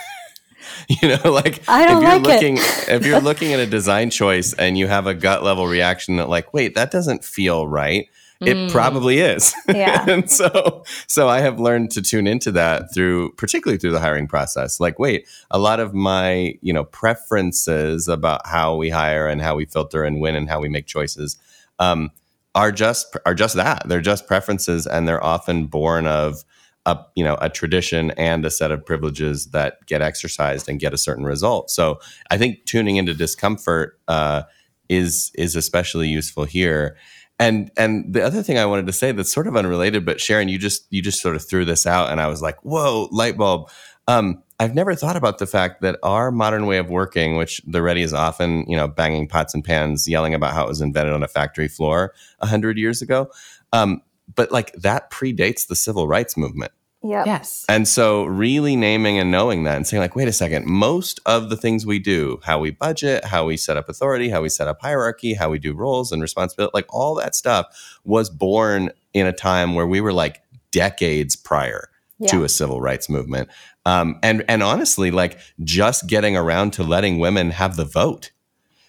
you 0.88 1.08
know, 1.08 1.30
like 1.30 1.62
I 1.68 1.86
don't 1.86 1.98
if 1.98 2.02
you're 2.02 2.18
like 2.18 2.22
looking 2.22 2.56
it. 2.56 2.88
if 2.88 3.06
you're 3.06 3.20
looking 3.20 3.52
at 3.52 3.60
a 3.60 3.66
design 3.66 4.10
choice 4.10 4.52
and 4.54 4.76
you 4.76 4.88
have 4.88 5.06
a 5.06 5.14
gut 5.14 5.42
level 5.42 5.66
reaction 5.66 6.16
that 6.16 6.28
like, 6.28 6.52
"Wait, 6.52 6.74
that 6.74 6.90
doesn't 6.90 7.24
feel 7.24 7.66
right." 7.66 8.08
It 8.40 8.56
mm. 8.56 8.70
probably 8.70 9.18
is. 9.18 9.54
Yeah. 9.68 10.02
and 10.08 10.30
so 10.30 10.82
so 11.06 11.28
I 11.28 11.40
have 11.40 11.60
learned 11.60 11.90
to 11.92 12.02
tune 12.02 12.26
into 12.26 12.50
that 12.52 12.92
through 12.94 13.32
particularly 13.32 13.76
through 13.76 13.92
the 13.92 14.00
hiring 14.00 14.26
process. 14.26 14.80
Like, 14.80 14.98
wait, 14.98 15.28
a 15.50 15.58
lot 15.58 15.78
of 15.78 15.92
my, 15.92 16.54
you 16.62 16.72
know, 16.72 16.84
preferences 16.84 18.08
about 18.08 18.46
how 18.46 18.76
we 18.76 18.88
hire 18.88 19.28
and 19.28 19.42
how 19.42 19.56
we 19.56 19.66
filter 19.66 20.04
and 20.04 20.20
when 20.20 20.34
and 20.34 20.48
how 20.48 20.58
we 20.58 20.70
make 20.70 20.86
choices 20.86 21.36
um, 21.78 22.10
are 22.54 22.72
just 22.72 23.16
are 23.26 23.34
just 23.34 23.54
that. 23.56 23.88
They're 23.88 24.00
just 24.00 24.26
preferences, 24.26 24.86
and 24.86 25.06
they're 25.06 25.22
often 25.22 25.66
born 25.66 26.06
of 26.06 26.44
a 26.86 26.98
you 27.14 27.24
know 27.24 27.36
a 27.40 27.48
tradition 27.48 28.10
and 28.12 28.44
a 28.44 28.50
set 28.50 28.70
of 28.70 28.84
privileges 28.84 29.46
that 29.48 29.84
get 29.86 30.02
exercised 30.02 30.68
and 30.68 30.80
get 30.80 30.94
a 30.94 30.98
certain 30.98 31.24
result. 31.24 31.70
So 31.70 32.00
I 32.30 32.38
think 32.38 32.64
tuning 32.64 32.96
into 32.96 33.14
discomfort 33.14 33.98
uh, 34.08 34.42
is 34.88 35.30
is 35.34 35.56
especially 35.56 36.08
useful 36.08 36.44
here. 36.44 36.96
And 37.38 37.70
and 37.78 38.12
the 38.12 38.22
other 38.22 38.42
thing 38.42 38.58
I 38.58 38.66
wanted 38.66 38.86
to 38.86 38.92
say 38.92 39.12
that's 39.12 39.32
sort 39.32 39.46
of 39.46 39.56
unrelated, 39.56 40.04
but 40.04 40.20
Sharon, 40.20 40.48
you 40.48 40.58
just 40.58 40.86
you 40.90 41.00
just 41.00 41.22
sort 41.22 41.36
of 41.36 41.48
threw 41.48 41.64
this 41.64 41.86
out, 41.86 42.10
and 42.10 42.20
I 42.20 42.26
was 42.26 42.42
like, 42.42 42.62
whoa, 42.62 43.08
light 43.10 43.38
bulb. 43.38 43.70
Um, 44.10 44.42
I've 44.58 44.74
never 44.74 44.94
thought 44.94 45.16
about 45.16 45.38
the 45.38 45.46
fact 45.46 45.80
that 45.82 45.98
our 46.02 46.30
modern 46.30 46.66
way 46.66 46.78
of 46.78 46.90
working, 46.90 47.36
which 47.36 47.62
the 47.66 47.80
ready 47.80 48.02
is 48.02 48.12
often, 48.12 48.66
you 48.68 48.76
know, 48.76 48.88
banging 48.88 49.26
pots 49.26 49.54
and 49.54 49.64
pans, 49.64 50.08
yelling 50.08 50.34
about 50.34 50.52
how 50.52 50.64
it 50.64 50.68
was 50.68 50.80
invented 50.80 51.14
on 51.14 51.22
a 51.22 51.28
factory 51.28 51.68
floor 51.68 52.12
a 52.40 52.46
hundred 52.46 52.76
years 52.76 53.00
ago, 53.00 53.30
um, 53.72 54.02
but 54.34 54.50
like 54.52 54.72
that 54.74 55.10
predates 55.10 55.66
the 55.66 55.76
civil 55.76 56.08
rights 56.08 56.36
movement. 56.36 56.72
Yeah. 57.02 57.22
Yes. 57.24 57.64
And 57.68 57.88
so, 57.88 58.24
really 58.24 58.76
naming 58.76 59.18
and 59.18 59.30
knowing 59.30 59.62
that 59.64 59.76
and 59.76 59.86
saying, 59.86 60.02
like, 60.02 60.14
wait 60.14 60.28
a 60.28 60.32
second, 60.32 60.66
most 60.66 61.18
of 61.24 61.48
the 61.48 61.56
things 61.56 61.86
we 61.86 61.98
do, 61.98 62.38
how 62.42 62.58
we 62.58 62.72
budget, 62.72 63.24
how 63.24 63.46
we 63.46 63.56
set 63.56 63.78
up 63.78 63.88
authority, 63.88 64.28
how 64.28 64.42
we 64.42 64.50
set 64.50 64.68
up 64.68 64.82
hierarchy, 64.82 65.32
how 65.32 65.48
we 65.48 65.58
do 65.58 65.72
roles 65.72 66.12
and 66.12 66.20
responsibility, 66.20 66.72
like 66.74 66.86
all 66.90 67.14
that 67.14 67.34
stuff 67.34 67.66
was 68.04 68.28
born 68.28 68.90
in 69.14 69.26
a 69.26 69.32
time 69.32 69.74
where 69.74 69.86
we 69.86 70.02
were 70.02 70.12
like 70.12 70.42
decades 70.72 71.36
prior 71.36 71.88
yeah. 72.20 72.28
to 72.28 72.44
a 72.44 72.48
civil 72.48 72.80
rights 72.80 73.08
movement. 73.08 73.48
Um, 73.86 74.18
and 74.22 74.44
and 74.48 74.62
honestly, 74.62 75.10
like 75.10 75.38
just 75.62 76.06
getting 76.06 76.36
around 76.36 76.72
to 76.74 76.82
letting 76.82 77.18
women 77.18 77.50
have 77.50 77.76
the 77.76 77.84
vote. 77.84 78.30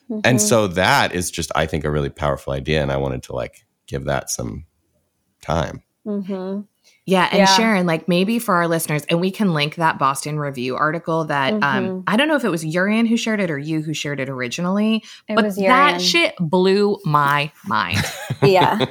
Mm-hmm. 0.09 0.21
And 0.25 0.41
so 0.41 0.67
that 0.67 1.13
is 1.15 1.31
just, 1.31 1.51
I 1.55 1.65
think, 1.65 1.85
a 1.85 1.91
really 1.91 2.09
powerful 2.09 2.51
idea. 2.51 2.81
And 2.81 2.91
I 2.91 2.97
wanted 2.97 3.23
to 3.23 3.33
like 3.33 3.65
give 3.87 4.05
that 4.05 4.29
some 4.29 4.65
time. 5.41 5.83
Mm-hmm. 6.05 6.61
Yeah, 7.05 7.27
and 7.31 7.39
yeah. 7.39 7.45
Sharon, 7.45 7.85
like 7.85 8.07
maybe 8.07 8.37
for 8.37 8.55
our 8.55 8.67
listeners, 8.67 9.03
and 9.09 9.19
we 9.19 9.31
can 9.31 9.53
link 9.53 9.75
that 9.75 9.97
Boston 9.97 10.37
Review 10.37 10.75
article 10.75 11.25
that 11.25 11.53
um, 11.53 11.61
mm-hmm. 11.61 11.89
um 11.89 12.03
I 12.07 12.15
don't 12.15 12.27
know 12.27 12.35
if 12.35 12.43
it 12.43 12.49
was 12.49 12.63
Urian 12.63 13.05
who 13.05 13.17
shared 13.17 13.39
it 13.39 13.49
or 13.49 13.57
you 13.57 13.81
who 13.81 13.93
shared 13.93 14.19
it 14.19 14.29
originally, 14.29 15.03
it 15.27 15.35
but 15.35 15.55
that 15.55 15.99
shit 15.99 16.35
blew 16.39 16.99
my 17.03 17.51
mind. 17.65 18.03
yeah, 18.41 18.85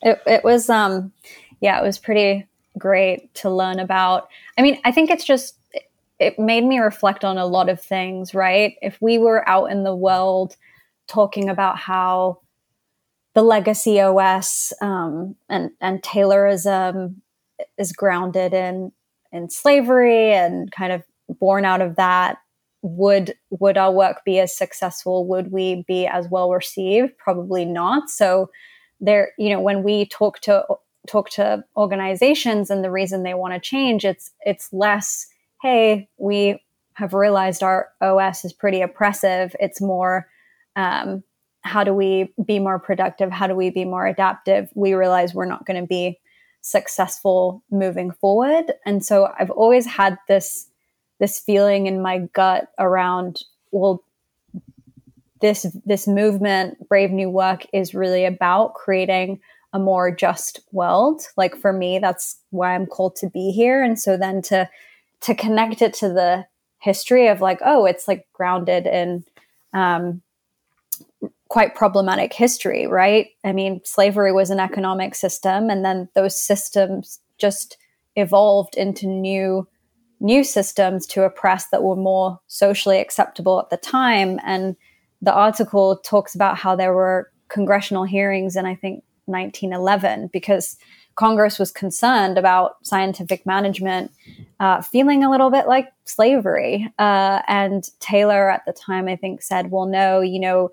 it 0.00 0.20
it 0.26 0.44
was 0.44 0.70
um 0.70 1.12
yeah 1.60 1.80
it 1.80 1.82
was 1.82 1.98
pretty 1.98 2.46
great 2.78 3.34
to 3.34 3.50
learn 3.50 3.78
about. 3.78 4.28
I 4.58 4.62
mean, 4.62 4.80
I 4.84 4.92
think 4.92 5.10
it's 5.10 5.24
just, 5.24 5.58
it 6.18 6.38
made 6.38 6.64
me 6.64 6.78
reflect 6.78 7.24
on 7.24 7.38
a 7.38 7.46
lot 7.46 7.68
of 7.68 7.80
things, 7.80 8.34
right? 8.34 8.74
If 8.80 8.98
we 9.00 9.18
were 9.18 9.46
out 9.48 9.66
in 9.66 9.84
the 9.84 9.94
world 9.94 10.56
talking 11.08 11.48
about 11.48 11.78
how 11.78 12.40
the 13.34 13.42
legacy 13.42 14.00
OS 14.00 14.72
um, 14.80 15.36
and, 15.48 15.70
and 15.80 16.02
Taylorism 16.02 17.16
is 17.76 17.92
grounded 17.92 18.54
in, 18.54 18.92
in 19.30 19.50
slavery 19.50 20.32
and 20.32 20.70
kind 20.72 20.92
of 20.92 21.02
born 21.28 21.64
out 21.64 21.82
of 21.82 21.96
that, 21.96 22.38
would 22.82 23.34
would 23.50 23.76
our 23.76 23.90
work 23.90 24.24
be 24.24 24.38
as 24.38 24.56
successful? 24.56 25.26
Would 25.26 25.50
we 25.50 25.84
be 25.88 26.06
as 26.06 26.28
well 26.28 26.50
received? 26.50 27.18
Probably 27.18 27.64
not. 27.64 28.08
So 28.10 28.50
there 29.00 29.32
you 29.38 29.50
know 29.50 29.60
when 29.60 29.82
we 29.82 30.06
talk 30.06 30.40
to 30.40 30.64
talk 31.06 31.30
to 31.30 31.64
organizations 31.76 32.70
and 32.70 32.84
the 32.84 32.90
reason 32.90 33.22
they 33.22 33.34
want 33.34 33.54
to 33.54 33.60
change 33.60 34.04
it's 34.04 34.32
it's 34.44 34.72
less 34.72 35.26
hey 35.62 36.08
we 36.18 36.60
have 36.96 37.12
realized 37.12 37.62
our 37.62 37.90
os 38.00 38.44
is 38.44 38.54
pretty 38.54 38.80
oppressive. 38.80 39.54
It's 39.60 39.82
more 39.82 40.26
um, 40.76 41.22
how 41.60 41.84
do 41.84 41.92
we 41.92 42.32
be 42.42 42.58
more 42.58 42.78
productive? 42.78 43.30
How 43.30 43.46
do 43.46 43.54
we 43.54 43.70
be 43.70 43.84
more 43.84 44.06
adaptive? 44.06 44.70
We 44.74 44.94
realize 44.94 45.34
we're 45.34 45.44
not 45.44 45.66
going 45.66 45.80
to 45.80 45.86
be 45.86 46.18
successful 46.62 47.62
moving 47.70 48.12
forward. 48.12 48.72
And 48.86 49.04
so 49.04 49.28
I've 49.38 49.50
always 49.50 49.86
had 49.86 50.18
this 50.26 50.68
this 51.18 51.38
feeling 51.38 51.86
in 51.86 52.00
my 52.00 52.18
gut 52.32 52.68
around 52.78 53.42
well 53.72 54.02
this 55.42 55.66
this 55.84 56.08
movement 56.08 56.88
brave 56.88 57.10
new 57.10 57.28
work 57.28 57.66
is 57.74 57.94
really 57.94 58.24
about 58.24 58.72
creating 58.72 59.40
a 59.72 59.78
more 59.78 60.10
just 60.10 60.60
world. 60.72 61.22
Like 61.36 61.56
for 61.56 61.72
me 61.72 61.98
that's 61.98 62.38
why 62.50 62.74
i'm 62.74 62.86
called 62.86 63.16
to 63.16 63.30
be 63.30 63.50
here. 63.50 63.82
And 63.82 63.98
so 63.98 64.16
then 64.16 64.42
to 64.42 64.68
to 65.22 65.34
connect 65.34 65.82
it 65.82 65.94
to 65.94 66.08
the 66.08 66.46
history 66.78 67.28
of 67.28 67.40
like 67.40 67.60
oh 67.64 67.84
it's 67.84 68.06
like 68.06 68.26
grounded 68.32 68.86
in 68.86 69.24
um, 69.72 70.22
quite 71.48 71.74
problematic 71.74 72.32
history 72.32 72.86
right? 72.86 73.28
I 73.44 73.52
mean 73.52 73.80
slavery 73.84 74.32
was 74.32 74.50
an 74.50 74.60
economic 74.60 75.14
system 75.14 75.70
and 75.70 75.84
then 75.84 76.08
those 76.14 76.40
systems 76.40 77.20
just 77.38 77.76
evolved 78.16 78.76
into 78.76 79.06
new 79.06 79.66
new 80.20 80.44
systems 80.44 81.06
to 81.06 81.24
oppress 81.24 81.68
that 81.68 81.82
were 81.82 81.96
more 81.96 82.40
socially 82.46 82.98
acceptable 82.98 83.60
at 83.60 83.70
the 83.70 83.76
time. 83.76 84.40
And 84.44 84.76
the 85.22 85.32
article 85.32 85.98
talks 85.98 86.34
about 86.34 86.56
how 86.56 86.76
there 86.76 86.94
were 86.94 87.30
congressional 87.48 88.04
hearings 88.04 88.56
in, 88.56 88.66
I 88.66 88.74
think, 88.74 89.04
1911, 89.26 90.30
because 90.32 90.76
Congress 91.14 91.58
was 91.58 91.72
concerned 91.72 92.36
about 92.36 92.76
scientific 92.84 93.46
management 93.46 94.12
uh, 94.60 94.82
feeling 94.82 95.24
a 95.24 95.30
little 95.30 95.50
bit 95.50 95.66
like 95.66 95.88
slavery. 96.04 96.92
Uh, 96.98 97.40
and 97.48 97.88
Taylor 98.00 98.50
at 98.50 98.64
the 98.66 98.72
time, 98.72 99.08
I 99.08 99.16
think, 99.16 99.42
said, 99.42 99.70
well, 99.70 99.86
no, 99.86 100.20
you 100.20 100.38
know, 100.38 100.70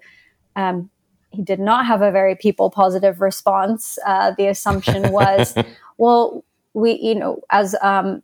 um, 0.55 0.89
he 1.31 1.41
did 1.41 1.59
not 1.59 1.85
have 1.85 2.01
a 2.01 2.11
very 2.11 2.35
people 2.35 2.69
positive 2.69 3.21
response. 3.21 3.97
Uh, 4.05 4.33
the 4.37 4.47
assumption 4.47 5.11
was, 5.11 5.55
well, 5.97 6.43
we, 6.73 6.93
you 6.93 7.15
know, 7.15 7.41
as 7.49 7.75
um, 7.81 8.21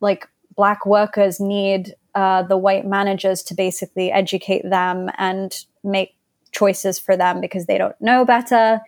like 0.00 0.28
black 0.54 0.84
workers 0.86 1.40
need 1.40 1.94
uh, 2.14 2.42
the 2.42 2.58
white 2.58 2.86
managers 2.86 3.42
to 3.44 3.54
basically 3.54 4.12
educate 4.12 4.68
them 4.68 5.10
and 5.16 5.64
make 5.82 6.14
choices 6.52 6.98
for 6.98 7.16
them 7.16 7.40
because 7.40 7.66
they 7.66 7.78
don't 7.78 7.98
know 8.00 8.24
better. 8.24 8.80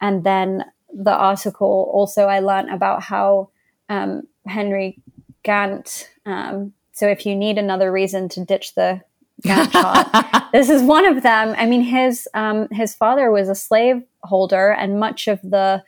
And 0.00 0.24
then 0.24 0.64
the 0.92 1.12
article 1.14 1.90
also 1.92 2.24
I 2.24 2.40
learned 2.40 2.70
about 2.70 3.02
how 3.02 3.50
um, 3.88 4.22
Henry 4.46 4.98
Gantt. 5.44 6.06
Um, 6.26 6.72
so 6.92 7.08
if 7.08 7.26
you 7.26 7.34
need 7.34 7.58
another 7.58 7.90
reason 7.90 8.28
to 8.30 8.44
ditch 8.44 8.74
the 8.74 9.00
Gantt 9.42 9.72
chart, 9.72 10.44
this 10.52 10.70
is 10.70 10.82
one 10.82 11.06
of 11.06 11.22
them. 11.22 11.54
I 11.58 11.66
mean, 11.66 11.82
his 11.82 12.28
um, 12.34 12.68
his 12.70 12.94
father 12.94 13.30
was 13.30 13.48
a 13.48 13.54
slave 13.54 14.02
holder, 14.22 14.70
and 14.70 15.00
much 15.00 15.28
of 15.28 15.40
the 15.42 15.82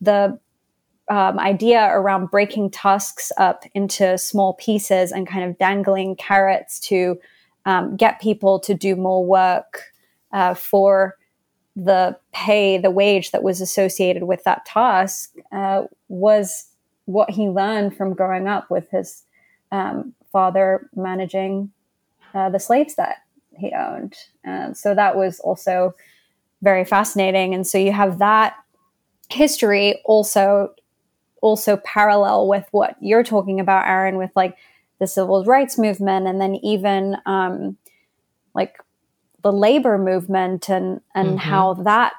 the 0.00 0.38
um, 1.08 1.40
idea 1.40 1.88
around 1.90 2.30
breaking 2.30 2.70
tusks 2.70 3.32
up 3.36 3.64
into 3.74 4.16
small 4.16 4.54
pieces 4.54 5.10
and 5.10 5.26
kind 5.26 5.44
of 5.44 5.58
dangling 5.58 6.14
carrots 6.14 6.78
to 6.80 7.18
um, 7.66 7.96
get 7.96 8.20
people 8.20 8.60
to 8.60 8.74
do 8.74 8.94
more 8.94 9.24
work 9.24 9.82
uh, 10.32 10.54
for 10.54 11.16
the 11.76 12.16
pay, 12.32 12.78
the 12.78 12.90
wage 12.90 13.30
that 13.30 13.42
was 13.42 13.60
associated 13.60 14.24
with 14.24 14.44
that 14.44 14.64
task 14.66 15.34
uh, 15.52 15.84
was 16.08 16.66
what 17.04 17.30
he 17.30 17.48
learned 17.48 17.96
from 17.96 18.14
growing 18.14 18.48
up 18.48 18.70
with 18.70 18.88
his 18.90 19.24
um, 19.72 20.14
father 20.32 20.88
managing 20.94 21.70
uh, 22.34 22.50
the 22.50 22.58
slaves 22.58 22.94
that 22.96 23.18
he 23.56 23.72
owned. 23.72 24.16
And 24.44 24.76
so 24.76 24.94
that 24.94 25.16
was 25.16 25.40
also 25.40 25.94
very 26.62 26.84
fascinating. 26.84 27.54
And 27.54 27.66
so 27.66 27.78
you 27.78 27.92
have 27.92 28.18
that 28.18 28.56
history 29.30 30.00
also 30.04 30.74
also 31.42 31.78
parallel 31.78 32.46
with 32.46 32.66
what 32.70 32.96
you're 33.00 33.24
talking 33.24 33.60
about, 33.60 33.86
Aaron, 33.86 34.16
with 34.16 34.30
like 34.36 34.56
the 34.98 35.06
civil 35.06 35.42
rights 35.44 35.78
movement 35.78 36.26
and 36.26 36.38
then 36.40 36.56
even 36.56 37.16
um, 37.24 37.78
like 38.54 38.76
the 39.42 39.52
labor 39.52 39.98
movement 39.98 40.68
and 40.68 41.00
and 41.14 41.28
mm-hmm. 41.28 41.36
how 41.38 41.74
that 41.74 42.12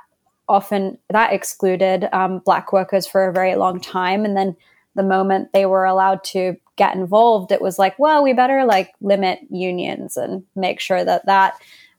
often 0.47 0.97
that 1.09 1.33
excluded 1.33 2.09
um, 2.13 2.39
black 2.39 2.73
workers 2.73 3.07
for 3.07 3.27
a 3.27 3.33
very 3.33 3.55
long 3.55 3.79
time 3.79 4.25
and 4.25 4.35
then 4.35 4.55
the 4.95 5.03
moment 5.03 5.53
they 5.53 5.65
were 5.65 5.85
allowed 5.85 6.23
to 6.23 6.55
get 6.75 6.95
involved 6.95 7.51
it 7.51 7.61
was 7.61 7.79
like 7.79 7.97
well 7.99 8.23
we 8.23 8.33
better 8.33 8.65
like 8.65 8.91
limit 9.01 9.39
unions 9.49 10.17
and 10.17 10.43
make 10.55 10.79
sure 10.79 11.05
that 11.05 11.25
that 11.25 11.55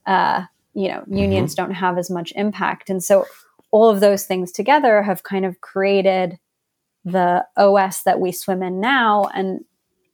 uh, 0.06 0.42
you 0.74 0.88
know 0.88 1.00
mm-hmm. 1.00 1.16
unions 1.16 1.54
don't 1.54 1.72
have 1.72 1.98
as 1.98 2.10
much 2.10 2.32
impact 2.36 2.90
and 2.90 3.02
so 3.02 3.24
all 3.72 3.88
of 3.88 4.00
those 4.00 4.24
things 4.24 4.52
together 4.52 5.02
have 5.02 5.24
kind 5.24 5.44
of 5.44 5.60
created 5.60 6.38
the 7.04 7.44
OS 7.56 8.02
that 8.04 8.20
we 8.20 8.30
swim 8.30 8.62
in 8.62 8.80
now. 8.80 9.24
And, 9.34 9.64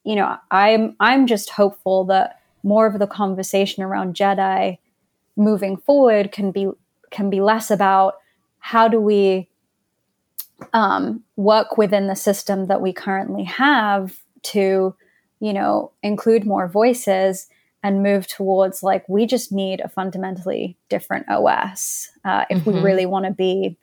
you 0.05 0.17
know, 0.17 0.37
I'm 0.51 0.97
I'm 1.01 1.27
just 1.27 1.51
hopeful 1.51 2.05
that 2.07 2.41
more 2.63 2.87
of 2.87 2.99
the 2.99 3.07
conversation 3.07 3.83
around 3.83 4.15
Jedi 4.15 4.79
moving 5.39 5.77
forward 5.77 6.33
can 6.33 6.51
be 6.51 6.69
can 7.11 7.31
be 7.31 7.41
less 7.41 7.71
about 7.71 8.15
how 8.59 8.89
do 8.89 9.01
we 9.01 9.49
um, 10.73 11.23
work 11.37 11.79
within 11.79 12.07
the 12.09 12.17
system 12.17 12.67
that 12.67 12.81
we 12.81 12.93
currently 12.93 13.45
have 13.45 14.19
to, 14.43 14.95
you 15.41 15.53
know, 15.53 15.93
include 16.03 16.45
more 16.45 16.69
voices 16.69 17.49
and 17.83 18.03
move 18.03 18.27
towards 18.27 18.83
like 18.83 19.09
we 19.09 19.25
just 19.25 19.53
need 19.53 19.81
a 19.81 19.89
fundamentally 19.89 20.77
different 20.89 21.27
OS 21.31 22.11
uh, 22.25 22.45
if 22.51 22.59
mm-hmm. 22.59 22.73
we 22.73 22.81
really 22.81 23.07
want 23.07 23.25
to 23.25 23.31
be 23.31 23.79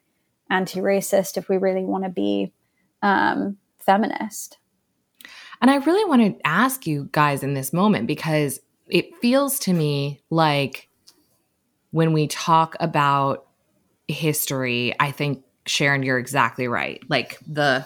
anti-racist, 0.49 1.38
if 1.38 1.49
we 1.49 1.58
really 1.58 1.86
want 1.86 2.03
to 2.03 2.10
be 2.10 2.51
um, 3.01 3.58
feminist. 3.80 4.58
And 5.62 5.72
I 5.72 5.78
really 5.78 6.08
want 6.08 6.22
to 6.22 6.47
ask 6.47 6.86
you 6.86 7.10
guys 7.12 7.41
in 7.41 7.53
this 7.53 7.72
moment 7.72 8.08
because 8.08 8.60
it 8.88 9.16
feels 9.22 9.58
to 9.60 9.74
me 9.74 10.22
like 10.30 10.89
when 11.95 12.11
we 12.11 12.27
talk 12.27 12.75
about 12.81 13.45
history, 14.09 14.93
I 14.99 15.11
think 15.11 15.45
Sharon, 15.65 16.03
you're 16.03 16.19
exactly 16.19 16.67
right. 16.67 17.01
Like 17.07 17.39
the 17.47 17.85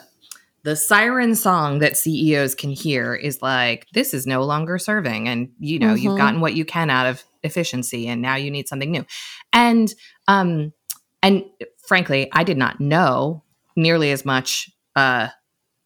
the 0.63 0.75
siren 0.75 1.35
song 1.35 1.77
that 1.77 1.95
CEOs 1.95 2.55
can 2.55 2.71
hear 2.71 3.13
is 3.13 3.43
like, 3.43 3.85
this 3.93 4.15
is 4.15 4.25
no 4.25 4.41
longer 4.41 4.79
serving. 4.79 5.29
And 5.29 5.49
you 5.59 5.77
know, 5.77 5.93
mm-hmm. 5.93 5.97
you've 5.97 6.17
gotten 6.17 6.41
what 6.41 6.55
you 6.55 6.65
can 6.65 6.89
out 6.89 7.05
of 7.05 7.23
efficiency 7.43 8.07
and 8.07 8.19
now 8.19 8.35
you 8.35 8.49
need 8.49 8.67
something 8.67 8.89
new. 8.89 9.05
And 9.53 9.93
um 10.27 10.73
and 11.21 11.43
frankly, 11.85 12.29
I 12.33 12.43
did 12.43 12.57
not 12.57 12.81
know 12.81 13.43
nearly 13.75 14.09
as 14.09 14.25
much 14.25 14.71
uh, 14.95 15.27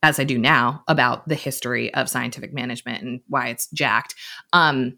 as 0.02 0.18
I 0.18 0.24
do 0.24 0.38
now 0.38 0.84
about 0.88 1.28
the 1.28 1.36
history 1.36 1.94
of 1.94 2.10
scientific 2.10 2.54
management 2.54 3.04
and 3.04 3.22
why 3.28 3.48
it's 3.48 3.70
jacked. 3.72 4.16
Um, 4.54 4.98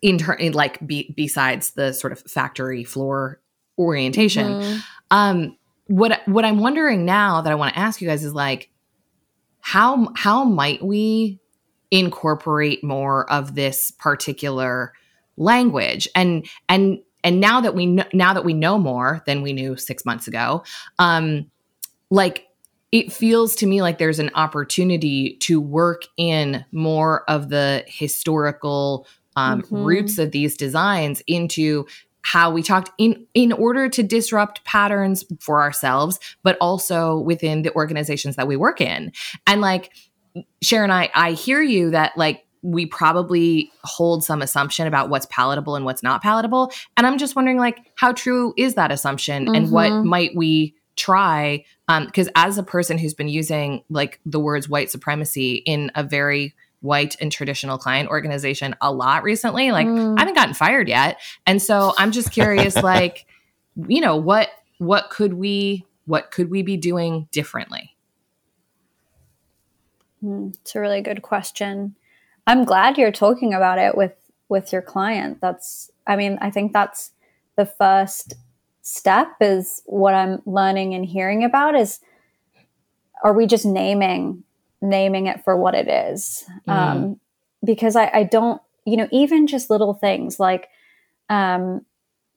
in, 0.00 0.18
ter- 0.18 0.34
in 0.34 0.52
like 0.52 0.84
be- 0.86 1.12
besides 1.16 1.70
the 1.70 1.92
sort 1.92 2.12
of 2.12 2.20
factory 2.20 2.84
floor 2.84 3.40
orientation, 3.78 4.46
mm-hmm. 4.46 4.78
um, 5.10 5.56
what 5.86 6.20
what 6.26 6.44
I'm 6.44 6.58
wondering 6.58 7.04
now 7.04 7.42
that 7.42 7.52
I 7.52 7.54
want 7.54 7.74
to 7.74 7.80
ask 7.80 8.00
you 8.00 8.08
guys 8.08 8.24
is 8.24 8.32
like, 8.32 8.70
how 9.60 10.12
how 10.16 10.44
might 10.44 10.82
we 10.82 11.38
incorporate 11.90 12.82
more 12.82 13.30
of 13.30 13.54
this 13.54 13.90
particular 13.92 14.92
language 15.36 16.08
and 16.14 16.46
and 16.68 16.98
and 17.22 17.40
now 17.40 17.60
that 17.60 17.74
we 17.74 17.86
know 17.86 18.04
now 18.12 18.32
that 18.32 18.44
we 18.44 18.54
know 18.54 18.78
more 18.78 19.22
than 19.26 19.42
we 19.42 19.52
knew 19.52 19.76
six 19.76 20.04
months 20.04 20.26
ago 20.26 20.64
um 20.98 21.50
like 22.10 22.48
it 22.92 23.12
feels 23.12 23.54
to 23.56 23.66
me 23.66 23.80
like 23.80 23.98
there's 23.98 24.18
an 24.18 24.30
opportunity 24.34 25.36
to 25.40 25.60
work 25.60 26.02
in 26.16 26.64
more 26.72 27.28
of 27.30 27.48
the 27.48 27.84
historical 27.86 29.06
um, 29.36 29.62
mm-hmm. 29.62 29.84
roots 29.84 30.18
of 30.18 30.30
these 30.30 30.56
designs 30.56 31.22
into 31.26 31.86
how 32.22 32.50
we 32.50 32.62
talked 32.62 32.90
in 32.98 33.26
in 33.34 33.52
order 33.52 33.88
to 33.88 34.02
disrupt 34.02 34.64
patterns 34.64 35.24
for 35.40 35.60
ourselves 35.60 36.18
but 36.42 36.56
also 36.60 37.18
within 37.18 37.62
the 37.62 37.74
organizations 37.74 38.36
that 38.36 38.46
we 38.46 38.56
work 38.56 38.80
in 38.80 39.12
and 39.46 39.60
like 39.60 39.92
sharon 40.62 40.90
i 40.90 41.10
i 41.14 41.32
hear 41.32 41.60
you 41.60 41.90
that 41.90 42.16
like 42.16 42.44
we 42.62 42.86
probably 42.86 43.72
hold 43.82 44.22
some 44.22 44.40
assumption 44.40 44.86
about 44.86 45.10
what's 45.10 45.26
palatable 45.26 45.74
and 45.74 45.84
what's 45.84 46.02
not 46.02 46.22
palatable 46.22 46.72
and 46.96 47.06
i'm 47.06 47.18
just 47.18 47.34
wondering 47.34 47.58
like 47.58 47.80
how 47.96 48.12
true 48.12 48.54
is 48.56 48.74
that 48.74 48.92
assumption 48.92 49.46
mm-hmm. 49.46 49.54
and 49.56 49.72
what 49.72 49.90
mm-hmm. 49.90 50.08
might 50.08 50.30
we 50.36 50.74
try 50.94 51.64
because 52.06 52.28
um, 52.28 52.32
as 52.36 52.58
a 52.58 52.62
person 52.62 52.98
who's 52.98 53.14
been 53.14 53.28
using 53.28 53.82
like 53.88 54.20
the 54.24 54.38
words 54.38 54.68
white 54.68 54.90
supremacy 54.90 55.54
in 55.54 55.90
a 55.94 56.02
very 56.02 56.54
white 56.82 57.16
and 57.20 57.32
traditional 57.32 57.78
client 57.78 58.08
organization 58.08 58.76
a 58.80 58.92
lot 58.92 59.22
recently. 59.22 59.72
Like 59.72 59.86
mm. 59.86 60.16
i 60.16 60.20
haven't 60.20 60.34
gotten 60.34 60.54
fired 60.54 60.88
yet. 60.88 61.18
And 61.46 61.60
so 61.60 61.94
i'm 61.98 62.12
just 62.12 62.30
curious 62.30 62.76
like 62.82 63.26
you 63.88 64.00
know 64.00 64.16
what 64.16 64.50
what 64.78 65.10
could 65.10 65.34
we 65.34 65.86
what 66.04 66.30
could 66.30 66.50
we 66.50 66.62
be 66.62 66.76
doing 66.76 67.28
differently? 67.32 67.96
Mm, 70.22 70.54
it's 70.60 70.74
a 70.74 70.80
really 70.80 71.00
good 71.00 71.22
question. 71.22 71.96
I'm 72.46 72.64
glad 72.64 72.98
you're 72.98 73.12
talking 73.12 73.54
about 73.54 73.78
it 73.78 73.96
with 73.96 74.14
with 74.48 74.72
your 74.72 74.82
client. 74.82 75.40
That's 75.40 75.90
i 76.06 76.16
mean 76.16 76.38
i 76.40 76.50
think 76.50 76.72
that's 76.72 77.12
the 77.56 77.66
first 77.66 78.34
step 78.82 79.28
is 79.40 79.82
what 79.86 80.14
I'm 80.14 80.42
learning 80.44 80.94
and 80.94 81.06
hearing 81.06 81.44
about 81.44 81.76
is 81.76 82.00
are 83.22 83.32
we 83.32 83.46
just 83.46 83.64
naming 83.64 84.42
naming 84.82 85.26
it 85.26 85.42
for 85.44 85.56
what 85.56 85.74
it 85.74 85.88
is? 85.88 86.44
Mm. 86.68 86.72
Um, 86.72 87.20
because 87.64 87.96
I, 87.96 88.10
I 88.12 88.22
don't, 88.24 88.60
you 88.84 88.96
know, 88.96 89.08
even 89.12 89.46
just 89.46 89.70
little 89.70 89.94
things 89.94 90.40
like 90.40 90.68
um, 91.30 91.86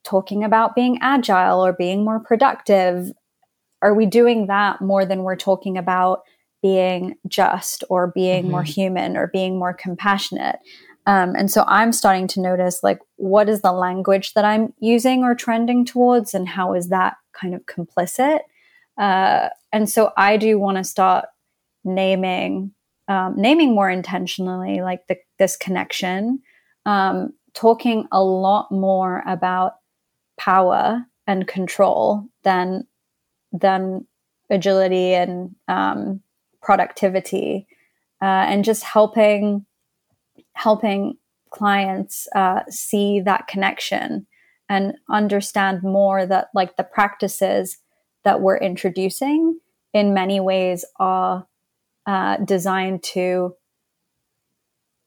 talking 0.03 0.43
about 0.43 0.75
being 0.75 0.99
agile 1.01 1.65
or 1.65 1.73
being 1.73 2.05
more 2.05 2.19
productive. 2.19 3.11
Are 3.81 3.93
we 3.93 4.05
doing 4.05 4.47
that 4.47 4.79
more 4.81 5.05
than 5.05 5.23
we're 5.23 5.35
talking 5.35 5.77
about 5.77 6.21
being 6.61 7.15
just 7.27 7.83
or 7.89 8.07
being 8.07 8.49
more 8.49 8.63
Mhm. 8.63 8.73
human 8.73 9.17
or 9.17 9.27
being 9.27 9.59
more 9.59 9.73
compassionate? 9.73 10.59
Um, 11.07 11.35
and 11.35 11.51
so 11.51 11.63
I'm 11.67 11.91
starting 11.91 12.27
to 12.29 12.41
notice 12.41 12.81
like, 12.81 12.99
what 13.17 13.47
is 13.47 13.61
the 13.61 13.71
language 13.71 14.33
that 14.33 14.45
I'm 14.45 14.73
using 14.79 15.23
or 15.23 15.35
trending 15.35 15.85
towards, 15.85 16.33
and 16.33 16.47
how 16.47 16.73
is 16.73 16.89
that 16.89 17.17
kind 17.33 17.53
of 17.53 17.65
complicit? 17.67 18.39
Uh, 18.97 19.49
and 19.71 19.87
so 19.89 20.13
I 20.17 20.37
do 20.37 20.57
want 20.57 20.77
to 20.77 20.83
start 20.83 21.25
naming 21.85 22.71
um, 23.07 23.35
naming 23.37 23.75
more 23.75 23.89
intentionally 23.89 24.81
like 24.81 25.05
the, 25.07 25.15
this 25.37 25.55
connection 25.55 26.41
um, 26.85 27.33
talking 27.53 28.07
a 28.11 28.23
lot 28.23 28.71
more 28.71 29.23
about 29.27 29.75
power 30.37 31.05
and 31.27 31.47
control 31.47 32.27
than 32.43 32.85
than 33.51 34.05
agility 34.49 35.13
and 35.13 35.55
um, 35.67 36.21
productivity 36.61 37.67
uh, 38.21 38.45
and 38.47 38.65
just 38.65 38.83
helping 38.83 39.65
helping 40.53 41.17
clients 41.51 42.27
uh, 42.35 42.61
see 42.69 43.19
that 43.21 43.47
connection 43.47 44.25
and 44.67 44.95
understand 45.09 45.83
more 45.83 46.25
that 46.25 46.49
like 46.53 46.75
the 46.75 46.83
practices 46.83 47.77
that 48.23 48.41
we're 48.41 48.57
introducing 48.57 49.59
in 49.93 50.13
many 50.13 50.39
ways 50.39 50.83
are 50.99 51.47
uh, 52.05 52.37
designed 52.37 53.03
to 53.03 53.55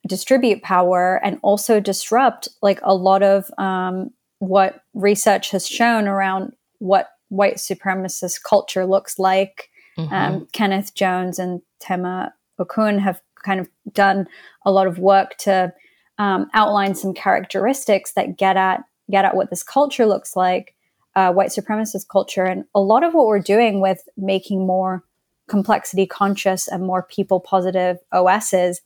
distribute 0.07 0.62
power 0.62 1.20
and 1.24 1.38
also 1.42 1.80
disrupt 1.80 2.49
like 2.62 2.80
a 2.82 2.94
lot 2.94 3.22
of 3.22 3.51
um, 3.59 4.11
what 4.38 4.82
research 4.94 5.51
has 5.51 5.68
shown 5.68 6.09
around 6.09 6.53
what 6.78 7.11
white 7.28 7.57
supremacist 7.57 8.42
culture 8.42 8.86
looks 8.86 9.18
like. 9.18 9.70
Mhm. 9.99 10.12
Um, 10.12 10.49
Kenneth 10.53 10.94
Jones 10.94 11.38
and 11.38 11.61
Tema 11.80 12.32
Okun 12.59 12.99
have 12.99 13.20
kind 13.44 13.61
of 13.61 13.68
done 13.92 14.26
a 14.64 14.70
lot 14.70 14.86
of 14.86 14.99
work 14.99 15.36
to 15.38 15.72
um, 16.18 16.49
outline 16.55 16.94
some 16.94 17.14
characteristics 17.14 18.12
that 18.12 18.36
get 18.36 18.57
at 18.57 18.82
get 19.11 19.24
at 19.24 19.34
what 19.34 19.49
this 19.51 19.62
culture 19.62 20.05
looks 20.05 20.36
like, 20.36 20.74
uh, 21.16 21.32
white 21.32 21.49
supremacist 21.49 22.09
culture, 22.09 22.44
and 22.44 22.64
a 22.74 22.80
lot 22.80 23.03
of 23.03 23.14
what 23.14 23.26
we're 23.26 23.38
doing 23.38 23.80
with 23.80 24.07
making 24.16 24.66
more 24.66 25.03
complexity 25.49 26.07
conscious 26.07 26.68
and 26.68 26.86
more 26.86 27.03
people 27.03 27.40
positive 27.40 27.99
OSs 28.12 28.80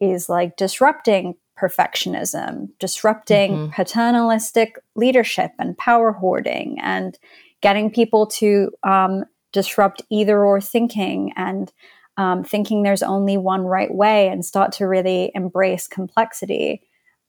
is 0.00 0.28
like 0.28 0.56
disrupting 0.56 1.34
perfectionism, 1.58 2.68
disrupting 2.78 3.56
Mhm. 3.56 3.72
paternalistic 3.72 4.76
leadership 4.94 5.52
and 5.58 5.76
power 5.76 6.12
hoarding, 6.12 6.78
and 6.80 7.18
getting 7.60 7.90
people 7.90 8.26
to 8.26 8.70
um, 8.84 9.24
disrupt 9.52 10.02
either 10.10 10.44
or 10.44 10.60
thinking 10.60 11.32
and 11.36 11.72
um, 12.16 12.44
thinking 12.44 12.82
there's 12.82 13.02
only 13.02 13.36
one 13.36 13.64
right 13.64 13.92
way 13.94 14.28
and 14.28 14.44
start 14.44 14.72
to 14.72 14.86
really 14.86 15.30
embrace 15.34 15.86
complexity. 15.86 16.82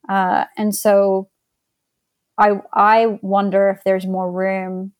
Uh, 0.08 0.46
and 0.58 0.76
so 0.76 1.30
I, 2.38 2.62
I 2.74 3.20
wonder 3.22 3.70
if 3.70 3.84
there's 3.84 4.08
more 4.08 4.32
room 4.32 4.94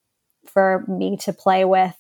for 0.46 0.86
me 0.88 1.18
to 1.18 1.34
play 1.34 1.66
with 1.66 1.96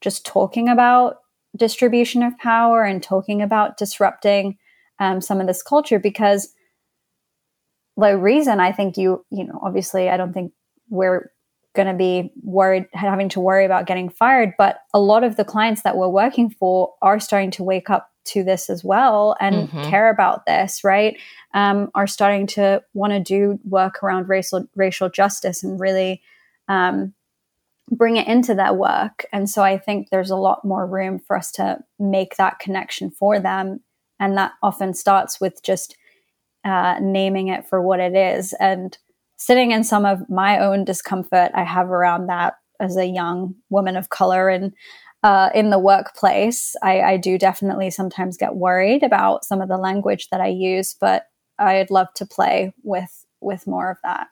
just 0.00 0.26
talking 0.26 0.68
about 0.68 1.18
distribution 1.56 2.22
of 2.22 2.36
power 2.38 2.82
and 2.82 3.02
talking 3.02 3.40
about 3.42 3.76
disrupting 3.76 4.58
um, 4.98 5.20
some 5.20 5.40
of 5.40 5.46
this 5.46 5.62
culture 5.62 5.98
because 5.98 6.52
the 7.96 8.16
reason 8.18 8.60
I 8.60 8.72
think 8.72 8.96
you, 8.96 9.24
you 9.30 9.44
know, 9.44 9.58
obviously 9.62 10.08
I 10.10 10.16
don't 10.16 10.32
think 10.32 10.52
we're 10.90 11.30
going 11.74 11.88
to 11.88 11.94
be 11.94 12.32
worried 12.42 12.86
having 12.94 13.28
to 13.30 13.40
worry 13.40 13.66
about 13.66 13.86
getting 13.86 14.08
fired 14.08 14.54
but 14.56 14.78
a 14.94 14.98
lot 15.00 15.22
of 15.22 15.36
the 15.36 15.44
clients 15.44 15.82
that 15.82 15.94
we're 15.96 16.08
working 16.08 16.48
for 16.48 16.94
are 17.02 17.20
starting 17.20 17.50
to 17.50 17.62
wake 17.62 17.90
up 17.90 18.10
to 18.24 18.42
this 18.42 18.70
as 18.70 18.82
well 18.82 19.36
and 19.40 19.68
Mhm. 19.68 19.90
care 19.90 20.08
about 20.08 20.46
this 20.46 20.82
right 20.82 21.18
um, 21.52 21.90
are 21.94 22.06
starting 22.06 22.46
to 22.46 22.82
want 22.94 23.12
to 23.12 23.20
do 23.20 23.60
work 23.68 24.02
around 24.02 24.26
racial 24.26 24.66
racial 24.74 25.10
justice 25.10 25.62
and 25.62 25.78
really 25.78 26.22
um, 26.68 27.12
bring 27.90 28.16
it 28.16 28.26
into 28.26 28.54
their 28.54 28.72
work 28.72 29.26
and 29.32 29.48
so 29.48 29.62
i 29.62 29.78
think 29.78 30.08
there's 30.10 30.30
a 30.30 30.36
lot 30.36 30.64
more 30.64 30.86
room 30.86 31.18
for 31.18 31.36
us 31.36 31.50
to 31.52 31.78
make 31.98 32.36
that 32.36 32.58
connection 32.58 33.10
for 33.10 33.38
them 33.38 33.80
and 34.18 34.36
that 34.36 34.52
often 34.62 34.94
starts 34.94 35.40
with 35.40 35.62
just 35.62 35.96
uh, 36.64 36.98
naming 37.00 37.46
it 37.46 37.64
for 37.64 37.80
what 37.80 38.00
it 38.00 38.16
is 38.16 38.52
and 38.54 38.98
sitting 39.36 39.70
in 39.70 39.84
some 39.84 40.04
of 40.04 40.28
my 40.28 40.58
own 40.58 40.84
discomfort 40.84 41.50
I 41.54 41.62
have 41.62 41.90
around 41.90 42.26
that 42.26 42.54
as 42.80 42.96
a 42.96 43.06
young 43.06 43.54
woman 43.70 43.96
of 43.96 44.08
color 44.08 44.48
and 44.48 44.72
uh, 45.22 45.50
in 45.54 45.70
the 45.70 45.78
workplace. 45.78 46.76
I, 46.82 47.00
I 47.00 47.16
do 47.16 47.38
definitely 47.38 47.90
sometimes 47.90 48.36
get 48.36 48.54
worried 48.54 49.02
about 49.02 49.44
some 49.44 49.60
of 49.60 49.68
the 49.68 49.76
language 49.76 50.28
that 50.30 50.40
I 50.40 50.48
use, 50.48 50.94
but 51.00 51.26
I'd 51.58 51.90
love 51.90 52.08
to 52.16 52.26
play 52.26 52.72
with 52.82 53.24
with 53.40 53.66
more 53.66 53.90
of 53.90 53.98
that. 54.02 54.28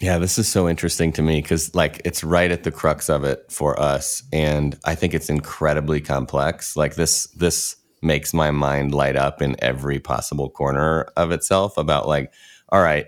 Yeah, 0.00 0.18
this 0.18 0.38
is 0.38 0.46
so 0.46 0.68
interesting 0.68 1.12
to 1.14 1.22
me 1.22 1.42
because, 1.42 1.74
like, 1.74 2.00
it's 2.04 2.22
right 2.22 2.52
at 2.52 2.62
the 2.62 2.70
crux 2.70 3.08
of 3.10 3.24
it 3.24 3.50
for 3.50 3.78
us, 3.80 4.22
and 4.32 4.78
I 4.84 4.94
think 4.94 5.12
it's 5.12 5.28
incredibly 5.28 6.00
complex. 6.00 6.76
Like 6.76 6.94
this, 6.94 7.26
this 7.28 7.74
makes 8.00 8.32
my 8.32 8.52
mind 8.52 8.94
light 8.94 9.16
up 9.16 9.42
in 9.42 9.56
every 9.58 9.98
possible 9.98 10.50
corner 10.50 11.08
of 11.16 11.32
itself. 11.32 11.76
About 11.76 12.06
like, 12.06 12.32
all 12.68 12.80
right, 12.80 13.06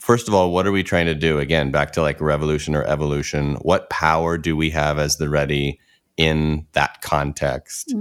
first 0.00 0.26
of 0.26 0.34
all, 0.34 0.50
what 0.50 0.66
are 0.66 0.72
we 0.72 0.82
trying 0.82 1.06
to 1.06 1.14
do? 1.14 1.38
Again, 1.38 1.70
back 1.70 1.92
to 1.92 2.02
like 2.02 2.20
revolution 2.20 2.74
or 2.74 2.82
evolution. 2.82 3.54
What 3.62 3.88
power 3.88 4.36
do 4.36 4.56
we 4.56 4.70
have 4.70 4.98
as 4.98 5.16
the 5.16 5.28
ready 5.28 5.78
in 6.18 6.66
that 6.72 7.00
context? 7.00 7.94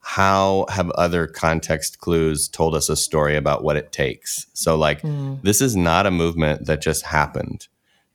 How 0.00 0.66
have 0.68 0.90
other 0.90 1.26
context 1.26 1.98
clues 1.98 2.46
told 2.46 2.74
us 2.76 2.88
a 2.88 2.94
story 2.96 3.34
about 3.34 3.64
what 3.64 3.76
it 3.76 3.90
takes? 3.90 4.46
So, 4.52 4.76
like, 4.76 5.02
Mm. 5.02 5.42
this 5.42 5.60
is 5.60 5.74
not 5.74 6.06
a 6.06 6.10
movement 6.12 6.66
that 6.66 6.80
just 6.82 7.04
happened. 7.06 7.66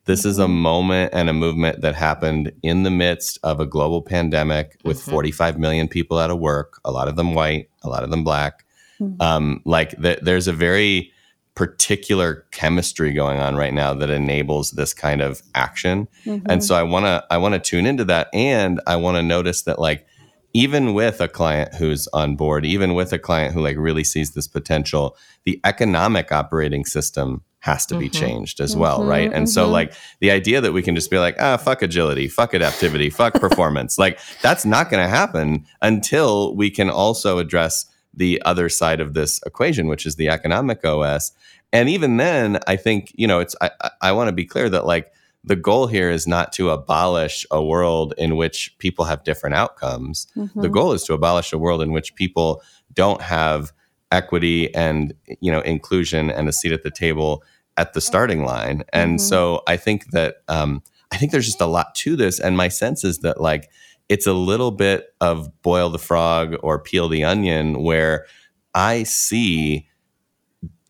This 0.06 0.24
is 0.24 0.38
a 0.40 0.48
moment 0.48 1.10
and 1.14 1.28
a 1.30 1.34
movement 1.34 1.82
that 1.82 1.96
happened 1.96 2.54
in 2.64 2.84
the 2.84 2.92
midst 2.92 3.40
of 3.44 3.60
a 3.60 3.66
global 3.66 4.02
pandemic 4.02 4.78
with 4.86 5.00
Mhm. 5.02 5.12
45 5.12 5.60
million 5.60 5.90
people 5.90 6.18
out 6.18 6.32
of 6.32 6.40
work, 6.40 6.80
a 6.86 6.92
lot 6.92 7.10
of 7.10 7.18
them 7.18 7.34
white, 7.34 7.68
a 7.84 7.90
lot 7.90 8.04
of 8.04 8.10
them 8.12 8.24
black. 8.24 8.64
Mhm. 9.02 9.22
Um, 9.22 9.62
like, 9.66 10.02
th- 10.02 10.20
there's 10.22 10.48
a 10.48 10.54
very 10.54 11.12
particular 11.58 12.46
chemistry 12.52 13.12
going 13.12 13.40
on 13.40 13.56
right 13.56 13.74
now 13.74 13.92
that 13.92 14.12
enables 14.12 14.72
this 14.72 14.94
kind 14.94 15.22
of 15.22 15.42
action 15.56 16.08
and 16.46 16.64
so 16.64 16.76
i 16.76 16.84
want 16.84 17.04
to 17.04 17.26
i 17.32 17.38
want 17.38 17.56
to 17.56 17.60
tune 17.60 17.88
into 17.88 18.06
that 18.06 18.30
and 18.32 18.80
i 18.86 18.96
want 18.96 19.18
to 19.18 19.24
notice 19.24 19.64
that 19.64 19.80
like 19.80 20.06
even 20.54 20.94
with 20.94 21.20
a 21.20 21.28
client 21.28 21.74
who's 21.74 22.08
on 22.14 22.36
board 22.36 22.64
even 22.64 22.94
with 22.94 23.12
a 23.12 23.18
client 23.18 23.56
who 23.56 23.62
like 23.62 23.76
really 23.76 24.04
sees 24.04 24.36
this 24.36 24.48
potential 24.48 25.18
the 25.46 25.60
economic 25.66 26.32
operating 26.32 26.86
system 26.86 27.42
has 27.62 27.88
to 27.88 27.98
be 27.98 28.08
Mhm. 28.08 28.20
changed 28.20 28.60
as 28.60 28.76
well 28.78 29.00
Mhm, 29.00 29.08
right 29.10 29.34
and 29.34 29.50
so 29.50 29.66
mhm. 29.68 29.72
like 29.72 29.94
the 30.20 30.30
idea 30.30 30.62
that 30.62 30.74
we 30.74 30.84
can 30.84 30.94
just 30.94 31.10
be 31.10 31.18
like 31.18 31.36
ah 31.40 31.58
fuck 31.58 31.82
agility 31.82 32.28
fuck 32.28 32.52
adaptivity 32.54 33.12
fuck 33.12 33.34
performance 33.34 33.98
like 33.98 34.20
that's 34.44 34.64
not 34.64 34.92
going 34.92 35.04
to 35.04 35.10
happen 35.10 35.66
until 35.82 36.56
we 36.56 36.70
can 36.70 36.88
also 36.92 37.40
address 37.40 37.88
the 38.18 38.42
other 38.46 38.68
side 38.70 39.00
of 39.00 39.14
this 39.14 39.40
equation 39.46 39.88
which 39.88 40.06
is 40.06 40.16
the 40.16 40.30
economic 40.30 40.84
os 40.86 41.32
and 41.72 41.88
even 41.90 42.18
then 42.18 42.60
i 42.68 42.76
think 42.76 43.12
you 43.16 43.28
know 43.28 43.40
it's 43.40 43.56
i, 43.62 43.70
I, 44.02 44.12
want 44.12 44.28
to 44.28 44.34
be 44.34 44.46
clear 44.46 44.70
that 44.70 44.86
like 44.86 45.12
the 45.48 45.56
goal 45.56 45.88
here 45.88 46.10
is 46.12 46.28
not 46.28 46.52
to 46.54 46.70
abolish 46.72 47.46
a 47.52 47.64
world 47.64 48.14
in 48.18 48.36
which 48.36 48.76
people 48.80 49.06
have 49.06 49.24
different 49.24 49.56
outcomes. 49.56 50.28
Mm-hmm. 50.36 50.62
The 50.62 50.68
goal 50.70 50.92
is 50.92 51.04
to 51.06 51.14
abolish 51.14 51.54
a 51.54 51.58
world 51.58 51.82
in 51.82 51.94
which 51.94 52.16
people 52.16 52.62
don't 52.94 53.22
have 53.22 53.72
equity 54.12 54.74
and 54.76 55.14
you 55.40 55.52
know 55.52 55.62
inclusion 55.62 56.30
and 56.30 56.50
a 56.50 56.54
seat 56.54 56.74
at 56.74 56.84
the 56.84 56.92
table 56.92 57.44
at 57.78 57.94
the 57.94 58.02
starting 58.02 58.44
line. 58.44 58.84
And 58.92 59.20
Mhm. 59.20 59.22
so 59.22 59.62
I 59.68 59.78
think 59.78 60.12
that 60.12 60.38
um, 60.50 60.82
I 61.12 61.18
think 61.18 61.32
there's 61.32 61.46
just 61.46 61.62
a 61.62 61.66
lot 61.66 61.96
to 61.96 62.16
this, 62.18 62.40
and 62.40 62.58
my 62.58 62.68
sense 62.68 63.04
is 63.06 63.20
that 63.20 63.40
like 63.40 63.70
it's 64.10 64.28
a 64.28 64.34
little 64.34 64.72
bit 64.72 65.14
of 65.22 65.62
boil 65.62 65.90
the 65.90 66.00
frog 66.00 66.56
or 66.64 66.80
peel 66.80 67.10
the 67.10 67.24
onion, 67.24 67.84
where 67.84 68.26
I 68.74 69.04
see 69.04 69.88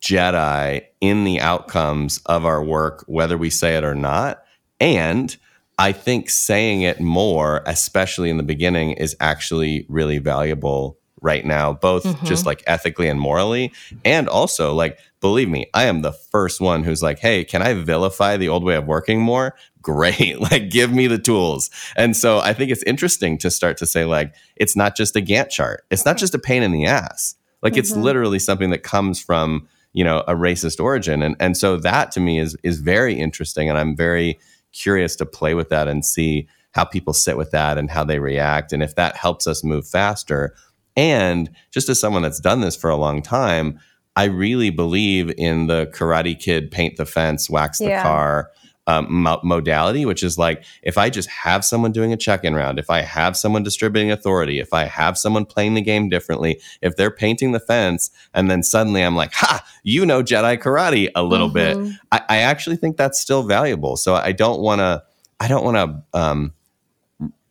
Jedi 0.02 0.84
in 1.02 1.24
the 1.24 1.42
outcomes 1.42 2.22
of 2.28 2.46
our 2.46 2.64
work, 2.64 3.04
whether 3.08 3.38
we 3.38 3.50
say 3.50 3.76
it 3.76 3.84
or 3.84 3.96
not. 3.96 4.44
And 4.80 5.36
I 5.80 5.92
think 5.92 6.30
saying 6.30 6.82
it 6.82 7.00
more, 7.00 7.64
especially 7.66 8.30
in 8.30 8.38
the 8.38 8.44
beginning, 8.44 8.92
is 8.92 9.16
actually 9.20 9.86
really 9.90 10.20
valuable 10.20 10.98
right 11.22 11.46
now, 11.46 11.74
both 11.74 12.04
Mhm. 12.04 12.24
just 12.26 12.46
like 12.46 12.64
ethically 12.68 13.08
and 13.08 13.20
morally. 13.20 13.72
And 14.06 14.30
also, 14.30 14.74
like, 14.74 15.00
believe 15.20 15.50
me, 15.50 15.68
I 15.74 15.86
am 15.86 16.02
the 16.02 16.12
first 16.12 16.62
one 16.62 16.84
who's 16.84 17.02
like, 17.02 17.20
hey, 17.20 17.44
can 17.44 17.62
I 17.62 17.74
vilify 17.74 18.38
the 18.38 18.50
old 18.50 18.64
way 18.64 18.76
of 18.76 18.86
working 18.86 19.20
more? 19.22 19.56
Great. 19.82 20.40
Like, 20.40 20.70
give 20.70 20.92
me 20.92 21.08
the 21.08 21.18
tools. 21.18 21.70
And 21.96 22.16
so 22.16 22.40
I 22.40 22.54
think 22.54 22.72
it's 22.72 22.84
interesting 22.84 23.38
to 23.40 23.50
start 23.50 23.78
to 23.78 23.86
say, 23.86 24.06
like, 24.06 24.36
it's 24.56 24.76
not 24.76 24.96
just 24.96 25.16
a 25.16 25.22
Gantt 25.22 25.50
chart, 25.50 25.86
it's 25.90 26.06
not 26.06 26.18
just 26.18 26.36
a 26.36 26.40
pain 26.40 26.62
in 26.64 26.72
the 26.72 26.86
ass. 26.86 27.36
Like, 27.64 27.78
it's 27.78 27.94
Mhm. 27.94 28.04
literally 28.04 28.40
something 28.40 28.70
that 28.70 28.84
comes 28.84 29.20
from, 29.20 29.68
you 29.94 30.04
know, 30.04 30.24
a 30.28 30.36
racist 30.36 30.80
origin. 30.84 31.24
And, 31.24 31.36
and 31.40 31.58
so 31.58 31.78
that 31.78 32.12
to 32.12 32.20
me 32.20 32.38
is, 32.40 32.56
is 32.64 32.80
very 32.80 33.16
interesting. 33.20 33.70
And 33.70 33.78
I'm 33.78 33.96
very 33.96 34.38
curious 34.74 35.16
to 35.16 35.26
play 35.26 35.56
with 35.56 35.70
that 35.70 35.88
and 35.88 36.06
see 36.06 36.48
how 36.72 36.84
people 36.84 37.14
sit 37.14 37.38
with 37.38 37.50
that 37.52 37.78
and 37.80 37.90
how 37.90 38.04
they 38.04 38.20
react. 38.20 38.72
And 38.74 38.84
if 38.84 38.94
that 38.96 39.16
helps 39.16 39.48
us 39.48 39.64
move 39.64 39.88
faster. 39.88 40.54
And 40.98 41.50
just 41.72 41.88
as 41.88 42.00
someone 42.00 42.24
that's 42.24 42.40
done 42.42 42.60
this 42.62 42.76
for 42.76 42.90
a 42.90 42.98
long 42.98 43.22
time, 43.22 43.80
I 44.18 44.26
really 44.26 44.72
believe 44.72 45.32
in 45.38 45.68
the 45.68 45.90
Karate 45.94 46.38
Kid 46.38 46.72
paint 46.72 46.98
the 46.98 47.06
fence, 47.06 47.50
wax 47.50 47.78
the 47.78 47.86
Yeah. 47.86 48.02
car 48.04 48.50
um, 48.90 49.06
mo- 49.10 49.42
modality, 49.44 50.06
which 50.06 50.24
is 50.24 50.38
like 50.38 50.64
if 50.82 50.98
I 50.98 51.10
just 51.10 51.30
have 51.30 51.66
someone 51.66 51.92
doing 51.92 52.14
a 52.14 52.18
check 52.18 52.46
in 52.46 52.56
round, 52.56 52.80
if 52.80 52.90
I 52.90 53.02
have 53.02 53.36
someone 53.36 53.62
distributing 53.62 54.12
authority, 54.12 54.60
if 54.60 54.74
I 54.74 54.86
have 54.86 55.18
someone 55.18 55.46
playing 55.46 55.74
the 55.74 55.82
game 55.82 56.08
differently, 56.08 56.62
if 56.82 56.96
they're 56.96 57.12
painting 57.12 57.52
the 57.52 57.60
fence, 57.60 58.10
and 58.34 58.50
then 58.50 58.64
suddenly 58.64 59.02
I'm 59.04 59.16
like, 59.18 59.34
ha, 59.34 59.62
you 59.84 60.06
know 60.06 60.24
Jedi 60.24 60.58
karate 60.58 61.10
a 61.16 61.22
little 61.24 61.50
bit. 61.50 61.76
Mhm. 61.78 61.98
I, 62.14 62.22
I 62.30 62.38
actually 62.38 62.78
think 62.78 62.96
that's 62.96 63.20
still 63.20 63.44
valuable. 63.44 63.98
So 63.98 64.16
I 64.16 64.32
don't 64.32 64.62
want 64.62 64.80
to, 64.80 65.04
I 65.42 65.50
don't 65.50 65.66
want 65.66 65.76
to, 65.76 66.18
um, 66.18 66.54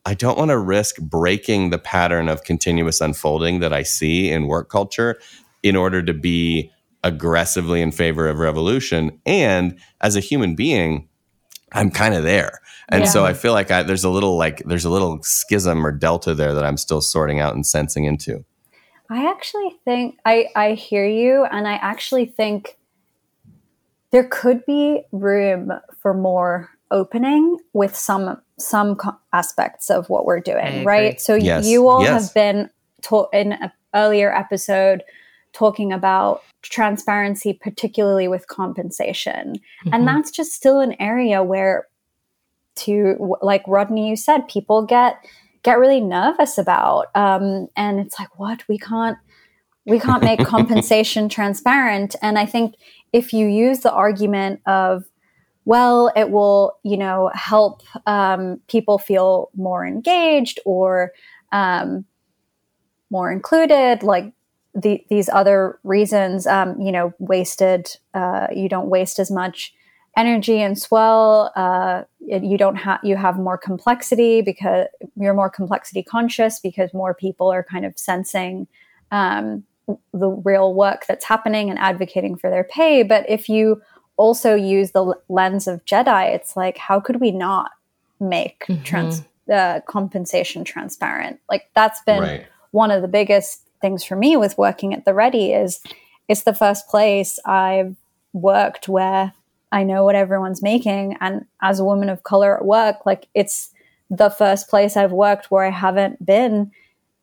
I 0.07 0.15
don't 0.15 0.39
want 0.39 0.51
to 0.51 0.59
risk 0.59 0.99
breaking 0.99 1.71
the 1.71 1.79
pattern 1.79 2.29
of 2.29 2.45
continuous 2.45 3.01
unfolding 3.01 3.59
that 3.59 3.73
I 3.73 3.83
see 3.83 4.31
in 4.31 4.47
work 4.47 4.71
culture 4.71 5.19
in 5.65 5.75
order 5.75 6.01
to 6.01 6.15
be 6.15 6.71
aggressively 7.03 7.83
in 7.83 7.91
favor 7.91 8.29
of 8.29 8.39
revolution. 8.39 9.21
And 9.27 9.79
as 10.01 10.15
a 10.15 10.21
human 10.21 10.55
being, 10.55 11.09
I'm 11.73 11.91
kind 11.91 12.15
of 12.15 12.23
there. 12.23 12.61
And 12.89 13.03
Yeah. 13.05 13.11
so 13.11 13.25
I 13.25 13.33
feel 13.35 13.53
like 13.53 13.73
I, 13.73 13.83
there's 13.83 14.05
a 14.05 14.09
little 14.09 14.37
like 14.37 14.63
there's 14.65 14.85
a 14.85 14.91
little 14.91 15.19
schism 15.23 15.85
or 15.85 15.91
delta 15.91 16.35
there 16.35 16.55
that 16.55 16.65
I'm 16.65 16.77
still 16.77 17.01
sorting 17.01 17.41
out 17.41 17.55
and 17.55 17.67
sensing 17.67 18.05
into. 18.05 18.45
I 19.11 19.29
actually 19.29 19.71
think 19.85 20.19
I, 20.25 20.49
I 20.55 20.73
hear 20.73 21.07
you, 21.07 21.45
and 21.45 21.67
I 21.67 21.75
actually 21.75 22.27
think 22.27 22.77
there 24.11 24.25
could 24.29 24.65
be 24.67 25.03
room 25.13 25.73
for 26.01 26.15
more 26.15 26.71
opening 26.91 27.59
with 27.73 27.97
some 27.97 28.41
some 28.59 28.97
co- 28.97 29.17
aspects 29.33 29.91
of 29.91 30.09
what 30.09 30.25
we're 30.25 30.41
doing, 30.41 30.85
right? 30.85 31.21
So 31.21 31.35
Yes. 31.35 31.67
you 31.67 31.89
all 31.89 32.03
Yes. 32.03 32.25
have 32.27 32.35
been 32.35 32.71
taught 33.03 33.29
in 33.35 33.53
an 33.53 33.71
earlier 33.95 34.35
episode 34.35 35.03
talking 35.53 35.93
about 35.93 36.43
transparency, 36.63 37.53
particularly 37.53 38.29
with 38.29 38.47
compensation, 38.47 39.57
Mhm. 39.85 39.91
and 39.93 40.09
that's 40.09 40.31
just 40.31 40.53
still 40.53 40.81
an 40.81 40.95
area 41.01 41.43
where 41.43 41.87
to 42.77 43.37
like 43.41 43.63
rodney 43.67 44.09
you 44.11 44.17
said 44.17 44.47
people 44.49 44.83
get 44.83 45.17
get 45.63 45.79
really 45.79 46.01
nervous 46.01 46.59
about 46.59 47.07
um, 47.15 47.69
and 47.75 47.99
it's 47.99 48.19
like 48.19 48.39
what 48.39 48.63
we 48.69 48.77
can't 48.79 49.17
we 49.87 49.99
can't 49.99 50.23
make 50.23 50.39
compensation 50.45 51.27
transparent 51.29 52.15
and 52.21 52.39
i 52.39 52.45
think 52.45 52.75
if 53.17 53.33
you 53.33 53.47
use 53.47 53.81
the 53.81 53.93
argument 53.93 54.61
of 54.67 55.05
well 55.65 56.13
it 56.15 56.31
will 56.31 56.79
you 56.83 56.99
know 56.99 57.31
help 57.35 57.83
um, 58.07 58.61
people 58.69 58.99
feel 58.99 59.51
more 59.57 59.87
engaged 59.87 60.61
or 60.67 61.13
um, 61.51 62.05
more 63.11 63.33
included 63.33 64.03
like 64.03 64.33
the, 64.75 65.03
these 65.09 65.31
other 65.31 65.79
reasons 65.83 66.47
um, 66.47 66.79
you 66.79 66.93
know 66.93 67.15
wasted 67.19 67.89
uh, 68.13 68.47
you 68.55 68.69
don't 68.69 68.89
waste 68.89 69.19
as 69.19 69.31
much 69.31 69.73
energy 70.17 70.61
and 70.61 70.79
swell 70.79 71.53
uh, 71.57 72.03
it- 72.21 72.45
you 72.45 72.59
don't 72.59 72.77
have 72.77 73.01
you 73.03 73.17
have 73.17 73.39
more 73.39 73.57
complexity 73.57 74.43
because 74.43 74.87
you're 75.17 75.35
more 75.35 75.51
complexity 75.51 76.03
conscious 76.03 76.61
because 76.61 76.93
more 76.93 77.15
people 77.15 77.51
are 77.51 77.65
kind 77.65 77.87
of 77.87 77.99
sensing 77.99 78.67
um, 79.11 79.65
the 80.13 80.29
real 80.29 80.75
work 80.75 81.07
that's 81.07 81.25
happening 81.25 81.71
and 81.71 81.79
advocating 81.79 82.37
for 82.37 82.51
their 82.51 82.65
pay 82.65 83.03
but 83.03 83.25
if 83.29 83.49
you 83.49 83.81
also 84.17 84.55
use 84.55 84.91
the 84.93 85.15
lens 85.29 85.67
of 85.69 85.85
jedi 85.85 86.35
it's 86.35 86.57
like 86.57 86.77
how 86.79 86.99
could 86.99 87.21
we 87.21 87.31
not 87.31 87.71
make 88.21 88.65
Mhm. 88.69 88.85
trans 88.85 89.23
uh, 89.53 89.81
compensation 89.87 90.65
transparent 90.65 91.39
like 91.49 91.71
that's 91.75 92.01
been 92.03 92.21
Right. 92.23 92.47
one 92.73 92.91
of 92.91 93.01
the 93.03 93.09
biggest 93.09 93.63
things 93.81 94.03
for 94.05 94.17
me 94.17 94.37
with 94.37 94.59
working 94.59 94.93
at 94.93 95.05
the 95.05 95.15
ready 95.15 95.53
is 95.53 95.81
it's 96.29 96.43
the 96.43 96.55
first 96.55 96.89
place 96.89 97.39
i've 97.45 97.95
worked 98.33 98.89
where 98.89 99.33
i 99.71 99.85
know 99.85 100.03
what 100.03 100.17
everyone's 100.17 100.63
making 100.63 101.17
and 101.21 101.45
as 101.63 101.79
a 101.79 101.85
woman 101.85 102.09
of 102.09 102.25
color 102.25 102.57
at 102.57 102.65
work 102.65 103.07
like 103.07 103.29
it's 103.35 103.71
the 104.11 104.31
first 104.31 104.69
place 104.69 104.97
i've 104.97 105.13
worked 105.13 105.51
where 105.51 105.65
i 105.65 105.71
haven't 105.71 106.25
been 106.27 106.73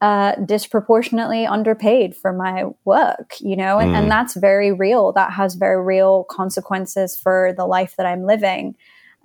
uh, 0.07 0.35
disproportionately 0.45 1.45
underpaid 1.57 2.13
for 2.21 2.31
my 2.33 2.65
work 2.83 3.29
you 3.39 3.55
know? 3.55 3.79
And, 3.79 3.91
Mm. 3.91 3.97
and 3.99 4.11
that's 4.11 4.35
very 4.49 4.71
real. 4.85 5.13
That 5.13 5.31
has 5.39 5.55
very 5.55 5.81
real 5.81 6.25
consequences 6.39 7.15
for 7.23 7.53
the 7.59 7.65
life 7.65 7.93
that 7.97 8.05
i'm 8.11 8.23
living. 8.33 8.75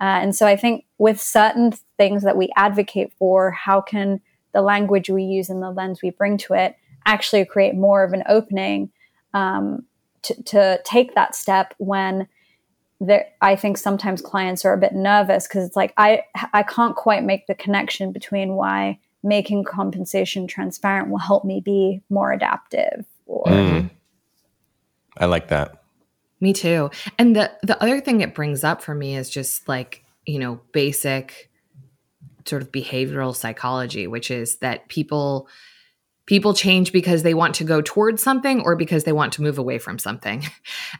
Uh, 0.01 0.23
and 0.23 0.31
so 0.39 0.43
i 0.47 0.55
think 0.55 0.75
with 0.97 1.19
certain 1.39 1.73
things 1.97 2.23
that 2.23 2.37
we 2.37 2.47
advocate 2.55 3.11
for 3.19 3.51
how 3.51 3.81
can 3.81 4.21
the 4.53 4.61
language 4.61 5.09
we 5.09 5.23
use 5.23 5.49
and 5.51 5.61
the 5.61 5.71
lens 5.79 6.01
we 6.01 6.09
bring 6.11 6.37
to 6.37 6.53
it 6.53 6.71
actually 7.05 7.43
create 7.53 7.75
more 7.75 8.03
of 8.03 8.13
an 8.13 8.23
opening 8.37 8.89
um, 9.33 9.83
to, 10.21 10.33
to 10.43 10.61
take 10.83 11.13
that 11.15 11.35
step 11.35 11.73
when 11.77 12.27
there, 13.01 13.25
I 13.41 13.55
think 13.55 13.77
sometimes 13.77 14.21
clients 14.21 14.65
are 14.65 14.73
a 14.73 14.77
bit 14.85 14.93
nervous 14.93 15.47
because 15.47 15.65
it's 15.65 15.75
like 15.75 15.93
I 15.97 16.23
I 16.53 16.63
can't 16.63 16.95
quite 16.95 17.23
make 17.23 17.47
the 17.47 17.55
connection 17.55 18.11
between 18.11 18.49
why 18.61 18.99
making 19.23 19.63
compensation 19.63 20.47
transparent 20.47 21.09
will 21.09 21.19
help 21.19 21.43
me 21.45 21.61
be 21.63 22.01
more 22.09 22.31
adaptive 22.31 23.05
or 23.25 23.45
Mm. 23.45 23.89
I 25.17 25.25
like 25.25 25.49
that. 25.49 25.83
Me 26.39 26.53
too. 26.53 26.89
And 27.17 27.35
the 27.35 27.51
the 27.63 27.81
other 27.83 27.99
thing 27.99 28.21
it 28.21 28.33
brings 28.33 28.63
up 28.63 28.81
for 28.81 28.95
me 28.95 29.15
is 29.15 29.29
just 29.29 29.67
like, 29.67 30.05
you 30.25 30.39
know, 30.39 30.61
basic 30.71 31.49
sort 32.45 32.61
of 32.61 32.71
behavioral 32.71 33.35
psychology, 33.35 34.07
which 34.07 34.31
is 34.31 34.57
that 34.57 34.87
people 34.87 35.47
people 36.29 36.53
change 36.53 36.93
because 36.93 37.23
they 37.23 37.33
want 37.33 37.55
to 37.55 37.63
go 37.63 37.81
towards 37.81 38.21
something 38.21 38.61
or 38.61 38.75
because 38.75 39.03
they 39.03 39.11
want 39.11 39.33
to 39.33 39.41
move 39.41 39.57
away 39.57 39.79
from 39.79 39.97
something. 39.97 40.45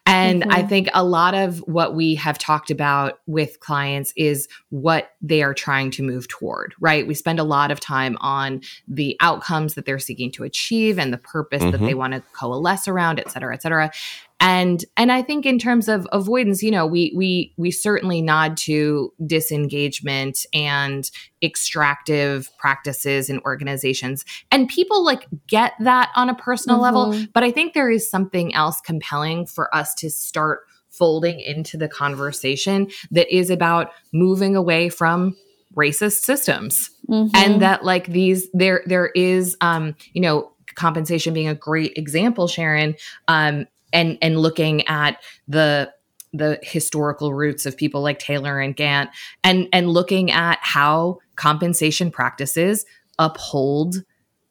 And 0.05 0.43
I 0.49 0.63
Mhm. 0.63 0.69
think 0.69 0.87
a 0.93 1.03
lot 1.03 1.35
of 1.35 1.59
what 1.59 1.93
we 1.95 2.15
have 2.15 2.37
talked 2.39 2.71
about 2.71 3.19
with 3.27 3.59
clients 3.59 4.11
is 4.15 4.47
what 4.69 5.11
they 5.21 5.43
are 5.43 5.53
trying 5.53 5.91
to 5.91 6.03
move 6.03 6.27
toward, 6.27 6.73
right? 6.79 7.05
We 7.07 7.13
spend 7.13 7.39
a 7.39 7.43
lot 7.43 7.69
of 7.69 7.79
time 7.79 8.17
on 8.21 8.61
the 8.87 9.15
outcomes 9.21 9.75
that 9.75 9.85
they're 9.85 9.99
seeking 9.99 10.31
to 10.33 10.43
achieve 10.43 10.97
and 10.97 11.13
the 11.13 11.17
purpose 11.19 11.61
that 11.61 11.73
Mhm. 11.79 11.85
they 11.85 11.93
want 11.93 12.13
to 12.15 12.23
coalesce 12.33 12.87
around, 12.87 13.19
et 13.19 13.29
cetera, 13.31 13.53
et 13.53 13.61
cetera 13.61 13.91
and 14.39 14.85
and 14.97 15.11
i 15.11 15.21
think 15.21 15.45
in 15.45 15.59
terms 15.59 15.87
of 15.87 16.07
avoidance 16.11 16.63
you 16.63 16.71
know 16.71 16.85
we 16.85 17.11
we 17.15 17.53
we 17.57 17.71
certainly 17.71 18.21
nod 18.21 18.55
to 18.57 19.11
disengagement 19.25 20.45
and 20.53 21.11
extractive 21.41 22.49
practices 22.57 23.29
in 23.29 23.39
organizations 23.45 24.25
and 24.51 24.67
people 24.67 25.03
like 25.03 25.27
get 25.47 25.73
that 25.79 26.09
on 26.15 26.29
a 26.29 26.35
personal 26.35 26.79
level 26.79 27.07
Mhm. 27.07 27.29
but 27.33 27.43
i 27.43 27.51
think 27.51 27.73
there 27.73 27.89
is 27.91 28.09
something 28.09 28.53
else 28.55 28.81
compelling 28.81 29.45
for 29.45 29.73
us 29.75 29.93
to 29.95 30.09
start 30.09 30.61
folding 30.89 31.39
into 31.39 31.77
the 31.77 31.87
conversation 31.87 32.87
that 33.11 33.33
is 33.33 33.49
about 33.49 33.91
moving 34.11 34.55
away 34.55 34.89
from 34.89 35.35
racist 35.75 36.23
systems 36.23 36.89
Mhm. 37.07 37.29
and 37.35 37.61
that 37.61 37.85
like 37.85 38.07
these 38.07 38.49
there 38.53 38.81
there 38.85 39.07
is 39.15 39.55
um 39.61 39.95
you 40.13 40.21
know 40.21 40.51
compensation 40.75 41.33
being 41.33 41.47
a 41.47 41.55
great 41.55 41.93
example 41.95 42.47
sharon 42.47 42.95
um 43.27 43.65
and 43.93 44.17
and 44.21 44.39
looking 44.39 44.87
at 44.87 45.17
the 45.47 45.91
the 46.31 46.59
historical 46.61 47.33
roots 47.33 47.65
of 47.65 47.75
people 47.75 48.01
like 48.01 48.19
Taylor 48.19 48.59
and 48.59 48.75
Gantt 48.75 49.09
and 49.43 49.67
and 49.73 49.89
looking 49.89 50.31
at 50.31 50.59
how 50.61 51.17
compensation 51.35 52.11
practices 52.11 52.85
uphold 53.17 54.03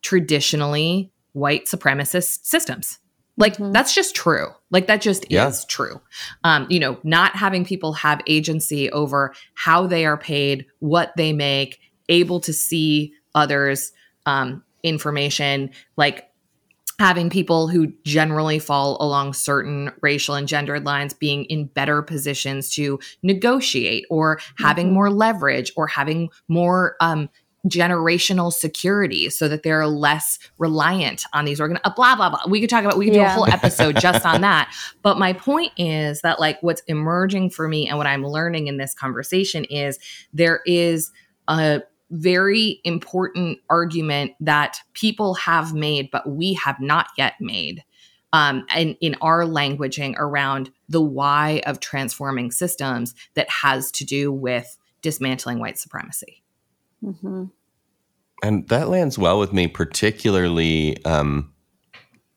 traditionally 0.03 1.11
white 1.33 1.67
supremacist 1.67 2.45
systems 2.45 2.99
like 3.37 3.57
Mhm. 3.59 3.73
that's 3.73 3.95
just 3.95 4.15
true 4.17 4.49
like 4.71 4.87
that 4.89 5.01
just 5.01 5.31
Yeah. 5.31 5.47
is 5.49 5.65
true 5.67 6.01
um 6.45 6.67
you 6.71 6.81
know 6.81 6.99
not 7.05 7.37
having 7.37 7.65
people 7.65 7.93
have 7.93 8.21
agency 8.27 8.91
over 8.91 9.35
how 9.55 9.87
they 9.87 10.05
are 10.07 10.17
paid 10.17 10.67
what 10.81 11.13
they 11.17 11.33
make 11.33 11.79
able 12.09 12.41
to 12.41 12.53
see 12.53 13.13
others 13.35 13.93
um 14.27 14.65
information 14.83 15.71
like 15.97 16.28
having 16.99 17.31
people 17.31 17.69
who 17.69 17.93
generally 18.05 18.59
fall 18.59 18.97
along 19.01 19.33
certain 19.33 19.93
racial 20.03 20.35
and 20.35 20.49
gendered 20.49 20.85
lines 20.85 21.15
being 21.15 21.45
in 21.45 21.67
better 21.67 22.03
positions 22.03 22.71
to 22.71 22.99
negotiate 23.23 24.05
or 24.11 24.41
having 24.59 24.89
Mhm. 24.91 24.93
more 24.95 25.11
leverage 25.11 25.73
or 25.77 25.87
having 25.87 26.29
more 26.49 26.97
um 27.01 27.29
generational 27.67 28.53
security 28.53 29.29
so 29.29 29.49
that 29.49 29.63
they're 29.65 29.87
less 29.87 30.39
reliant 30.59 31.25
on 31.33 31.45
these 31.45 31.61
organ 31.61 31.79
uh, 31.85 31.91
blah 31.95 32.15
blah 32.15 32.31
blah. 32.31 32.41
We 32.49 32.61
could 32.61 32.71
talk 32.71 32.85
about 32.85 32.97
we 32.97 33.07
could 33.07 33.15
do 33.15 33.21
a 33.21 33.29
whole 33.29 33.47
episode 33.53 33.97
just 34.01 34.25
on 34.25 34.41
that. 34.43 34.73
But 35.03 35.19
my 35.19 35.33
point 35.33 35.73
is 35.77 36.21
that 36.23 36.39
like 36.41 36.59
what's 36.63 36.83
emerging 36.87 37.51
for 37.51 37.69
me 37.69 37.89
and 37.89 37.99
what 37.99 38.07
i'm 38.07 38.25
learning 38.25 38.69
in 38.69 38.77
this 38.77 38.95
conversation 38.95 39.65
is 39.65 39.99
there 40.33 40.61
is 40.67 41.11
a 41.49 41.83
very 42.11 42.81
important 42.85 43.59
argument 43.69 44.33
that 44.41 44.81
people 44.95 45.35
have 45.35 45.75
made 45.75 46.11
but 46.11 46.29
we 46.29 46.55
have 46.55 46.81
not 46.81 47.09
yet 47.17 47.35
made 47.41 47.85
um, 48.33 48.67
and 48.71 48.97
in 49.01 49.17
our 49.21 49.43
languaging 49.43 50.15
around 50.17 50.71
the 50.89 51.01
why 51.01 51.63
of 51.67 51.81
transforming 51.81 52.51
systems 52.51 53.15
that 53.35 53.49
has 53.49 53.91
to 53.93 54.05
do 54.05 54.31
with 54.31 54.77
dismantling 55.03 55.59
white 55.59 55.79
supremacy. 55.79 56.43
Mm-hmm. 57.03 57.45
And 58.43 58.69
that 58.69 58.89
lands 58.89 59.19
well 59.19 59.39
with 59.39 59.53
me, 59.53 59.67
particularly 59.67 61.03
um, 61.05 61.53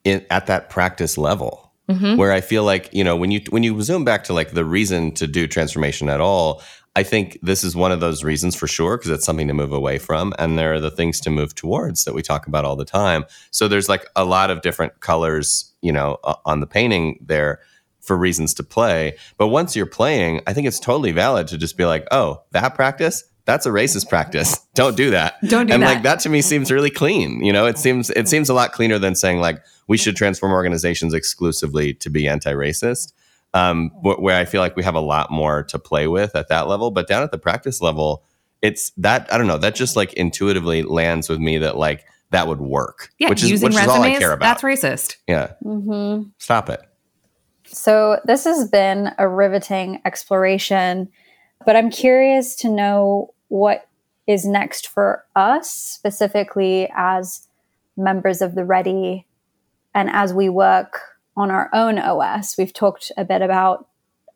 in, 0.03 0.25
at 0.29 0.47
that 0.47 0.69
practice 0.69 1.17
level, 1.17 1.73
mm-hmm. 1.89 2.15
where 2.15 2.31
I 2.31 2.41
feel 2.41 2.63
like 2.63 2.89
you 2.91 3.03
know 3.03 3.15
when 3.15 3.29
you 3.29 3.41
when 3.49 3.63
you 3.63 3.79
zoom 3.81 4.03
back 4.03 4.23
to 4.25 4.33
like 4.33 4.51
the 4.51 4.65
reason 4.65 5.11
to 5.15 5.27
do 5.27 5.47
transformation 5.47 6.09
at 6.09 6.21
all. 6.21 6.63
I 6.95 7.03
think 7.03 7.39
this 7.41 7.63
is 7.63 7.75
one 7.75 7.91
of 7.91 8.01
those 8.01 8.23
reasons 8.23 8.55
for 8.55 8.67
sure 8.67 8.97
because 8.97 9.11
it's 9.11 9.25
something 9.25 9.47
to 9.47 9.53
move 9.53 9.71
away 9.71 9.97
from, 9.97 10.33
and 10.37 10.57
there 10.57 10.73
are 10.73 10.79
the 10.81 10.91
things 10.91 11.21
to 11.21 11.29
move 11.29 11.55
towards 11.55 12.03
that 12.03 12.13
we 12.13 12.21
talk 12.21 12.47
about 12.47 12.65
all 12.65 12.75
the 12.75 12.85
time. 12.85 13.25
So 13.51 13.67
there's 13.67 13.87
like 13.87 14.05
a 14.15 14.25
lot 14.25 14.49
of 14.49 14.61
different 14.61 14.99
colors, 14.99 15.73
you 15.81 15.93
know, 15.93 16.17
on 16.45 16.59
the 16.59 16.67
painting 16.67 17.19
there 17.25 17.59
for 18.01 18.17
reasons 18.17 18.53
to 18.55 18.63
play. 18.63 19.15
But 19.37 19.47
once 19.47 19.75
you're 19.75 19.85
playing, 19.85 20.41
I 20.47 20.53
think 20.53 20.67
it's 20.67 20.79
totally 20.79 21.11
valid 21.11 21.47
to 21.47 21.57
just 21.57 21.77
be 21.77 21.85
like, 21.85 22.05
oh, 22.11 22.41
that 22.51 22.75
practice, 22.75 23.23
that's 23.45 23.65
a 23.65 23.69
racist 23.69 24.09
practice. 24.09 24.59
Don't 24.73 24.97
do 24.97 25.11
that. 25.11 25.35
Don't 25.41 25.67
do 25.67 25.73
and 25.73 25.83
that. 25.83 25.87
And 25.87 25.95
like 25.95 26.03
that 26.03 26.19
to 26.21 26.29
me 26.29 26.41
seems 26.41 26.71
really 26.71 26.89
clean. 26.89 27.43
You 27.43 27.53
know, 27.53 27.65
it 27.65 27.77
seems 27.77 28.09
it 28.11 28.27
seems 28.27 28.49
a 28.49 28.53
lot 28.53 28.71
cleaner 28.71 28.99
than 28.99 29.15
saying 29.15 29.39
like 29.39 29.63
we 29.87 29.97
should 29.97 30.15
transform 30.15 30.51
organizations 30.51 31.13
exclusively 31.13 31.93
to 31.95 32.09
be 32.09 32.27
anti-racist. 32.27 33.13
Um, 33.53 33.89
where 34.01 34.37
I 34.37 34.45
feel 34.45 34.61
like 34.61 34.77
we 34.77 34.83
have 34.83 34.95
a 34.95 35.01
lot 35.01 35.29
more 35.29 35.63
to 35.63 35.77
play 35.77 36.07
with 36.07 36.37
at 36.37 36.47
that 36.47 36.69
level, 36.69 36.89
but 36.89 37.05
down 37.05 37.21
at 37.21 37.31
the 37.31 37.37
practice 37.37 37.81
level, 37.81 38.23
it's 38.61 38.91
that 38.91 39.31
I 39.33 39.37
don't 39.37 39.47
know 39.47 39.57
that 39.57 39.75
just 39.75 39.95
like 39.97 40.13
intuitively 40.13 40.83
lands 40.83 41.27
with 41.27 41.39
me 41.39 41.57
that 41.57 41.75
like 41.75 42.05
that 42.29 42.47
would 42.47 42.61
work. 42.61 43.09
Yeah, 43.19 43.29
which 43.29 43.43
is 43.43 43.49
using 43.49 43.67
which 43.67 43.75
resumes, 43.75 43.93
is 43.93 43.97
all 43.97 44.03
I 44.03 44.19
care 44.19 44.31
about. 44.31 44.45
That's 44.45 44.63
racist. 44.63 45.17
Yeah, 45.27 45.53
mm-hmm. 45.63 46.29
stop 46.37 46.69
it. 46.69 46.81
So, 47.65 48.19
this 48.25 48.45
has 48.45 48.69
been 48.69 49.11
a 49.17 49.27
riveting 49.27 50.01
exploration, 50.05 51.09
but 51.65 51.75
I'm 51.75 51.89
curious 51.89 52.55
to 52.57 52.69
know 52.69 53.33
what 53.47 53.87
is 54.27 54.45
next 54.45 54.87
for 54.87 55.25
us, 55.35 55.69
specifically 55.69 56.89
as 56.95 57.47
members 57.97 58.41
of 58.41 58.55
the 58.55 58.65
Ready 58.65 59.25
and 59.93 60.09
as 60.09 60.33
we 60.33 60.49
work 60.49 61.01
on 61.41 61.49
our 61.49 61.69
own 61.73 61.97
OS. 61.97 62.57
We've 62.57 62.73
talked 62.73 63.11
a 63.17 63.25
bit 63.25 63.41
about 63.41 63.87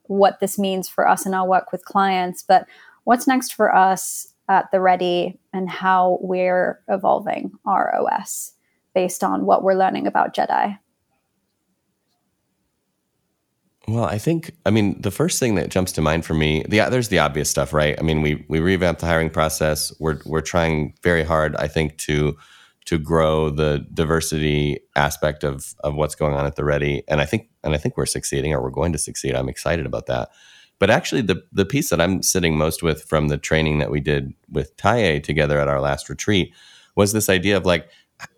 what 0.04 0.40
this 0.40 0.58
means 0.58 0.90
for 0.90 1.08
us 1.08 1.26
in 1.26 1.34
our 1.34 1.48
work 1.48 1.72
with 1.72 1.86
clients, 1.86 2.44
but 2.44 2.66
what's 3.04 3.28
next 3.28 3.54
for 3.54 3.74
us 3.74 4.34
at 4.50 4.72
the 4.72 4.82
Ready 4.82 5.40
and 5.54 5.70
how 5.70 6.18
we're 6.22 6.82
evolving 6.88 7.52
our 7.66 7.96
OS 7.96 8.54
based 8.94 9.24
on 9.24 9.46
what 9.46 9.64
we're 9.64 9.76
learning 9.76 10.08
about 10.08 10.36
Jedi? 10.36 10.80
Well, 13.88 14.06
I 14.06 14.18
think 14.18 14.56
I 14.66 14.72
mean 14.72 15.00
the 15.00 15.12
first 15.12 15.40
thing 15.40 15.56
that 15.56 15.70
jumps 15.70 15.92
to 15.92 16.02
mind 16.02 16.26
for 16.26 16.34
me, 16.34 16.64
the 16.68 16.88
there's 16.90 17.10
the 17.10 17.20
obvious 17.20 17.52
stuff, 17.52 17.72
right? 17.72 17.96
I 18.00 18.02
mean, 18.02 18.24
we 18.24 18.44
we 18.50 18.60
revamped 18.60 19.02
the 19.02 19.06
hiring 19.06 19.30
process. 19.30 19.94
We're 20.00 20.20
we're 20.26 20.42
trying 20.42 20.96
very 21.04 21.24
hard, 21.24 21.56
I 21.58 21.68
think, 21.68 21.98
to 22.00 22.36
to 22.86 22.98
grow 23.00 23.50
the 23.50 23.86
diversity 23.94 24.80
aspect 24.96 25.44
of 25.44 25.74
of 25.80 25.96
what's 25.96 26.16
going 26.16 26.34
on 26.34 26.46
at 26.46 26.56
the 26.56 26.64
Ready, 26.64 27.04
and 27.08 27.20
I 27.22 27.26
think 27.26 27.50
and 27.64 27.74
I 27.74 27.78
think 27.78 27.98
we're 27.98 28.06
succeeding, 28.06 28.54
or 28.54 28.62
we're 28.62 28.70
going 28.70 28.94
to 28.94 28.98
succeed. 28.98 29.36
I'm 29.36 29.50
excited 29.50 29.86
about 29.86 30.06
that. 30.06 30.30
But 30.80 30.90
actually, 30.90 31.22
the 31.22 31.44
the 31.52 31.66
piece 31.66 31.90
that 31.90 32.02
I'm 32.02 32.22
sitting 32.22 32.58
most 32.58 32.84
with 32.84 33.04
from 33.04 33.28
the 33.28 33.38
training 33.38 33.80
that 33.80 33.92
we 33.92 34.02
did 34.02 34.34
with 34.50 34.76
Taye 34.78 35.24
together 35.24 35.60
at 35.60 35.68
our 35.68 35.82
last 35.82 36.10
retreat 36.10 36.54
was 36.96 37.12
this 37.12 37.30
idea 37.30 37.58
of 37.58 37.66
like, 37.66 37.90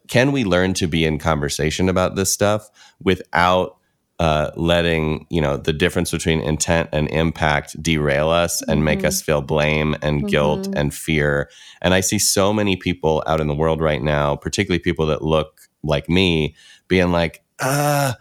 can 0.07 0.31
we 0.31 0.43
learn 0.43 0.73
to 0.75 0.87
be 0.87 1.05
in 1.05 1.19
conversation 1.19 1.89
about 1.89 2.15
this 2.15 2.31
stuff 2.33 2.69
without 3.01 3.77
uh, 4.19 4.49
letting 4.55 5.27
you 5.29 5.39
know 5.39 5.57
the 5.57 5.73
difference 5.73 6.11
between 6.11 6.39
intent 6.41 6.89
and 6.91 7.07
impact 7.09 7.81
derail 7.81 8.29
us 8.29 8.61
and 8.63 8.77
mm-hmm. 8.77 8.85
make 8.85 9.05
us 9.05 9.21
feel 9.21 9.41
blame 9.41 9.95
and 10.01 10.19
mm-hmm. 10.19 10.27
guilt 10.27 10.67
and 10.75 10.93
fear. 10.93 11.49
And 11.81 11.93
I 11.93 12.01
see 12.01 12.17
so 12.17 12.51
many 12.51 12.75
people 12.75 13.23
out 13.27 13.39
in 13.39 13.47
the 13.47 13.55
world 13.55 13.79
right 13.79 14.01
now, 14.01 14.35
particularly 14.35 14.79
people 14.79 15.05
that 15.07 15.21
look 15.21 15.61
like 15.83 16.09
me, 16.09 16.55
being 16.87 17.11
like, 17.11 17.43
"Uh, 17.59 18.13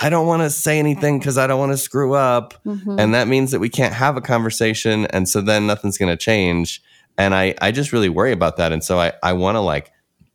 I 0.00 0.08
don't 0.08 0.26
want 0.26 0.42
to 0.42 0.50
say 0.50 0.78
anything 0.78 1.18
because 1.18 1.36
I 1.36 1.48
don't 1.48 1.58
want 1.58 1.72
to 1.72 1.78
screw 1.78 2.14
up," 2.14 2.54
mm-hmm. 2.64 2.98
and 2.98 3.12
that 3.14 3.26
means 3.26 3.50
that 3.50 3.60
we 3.60 3.68
can't 3.68 3.94
have 3.94 4.16
a 4.16 4.20
conversation, 4.20 5.06
and 5.06 5.28
so 5.28 5.40
then 5.40 5.66
nothing's 5.66 5.98
going 5.98 6.12
to 6.12 6.16
change. 6.16 6.80
And 7.18 7.34
I 7.34 7.56
I 7.60 7.72
just 7.72 7.92
really 7.92 8.08
worry 8.08 8.32
about 8.32 8.56
that, 8.58 8.70
and 8.70 8.84
so 8.84 9.00
I 9.00 9.14
I 9.22 9.32
want 9.32 9.56
to 9.56 9.60
like 9.60 9.90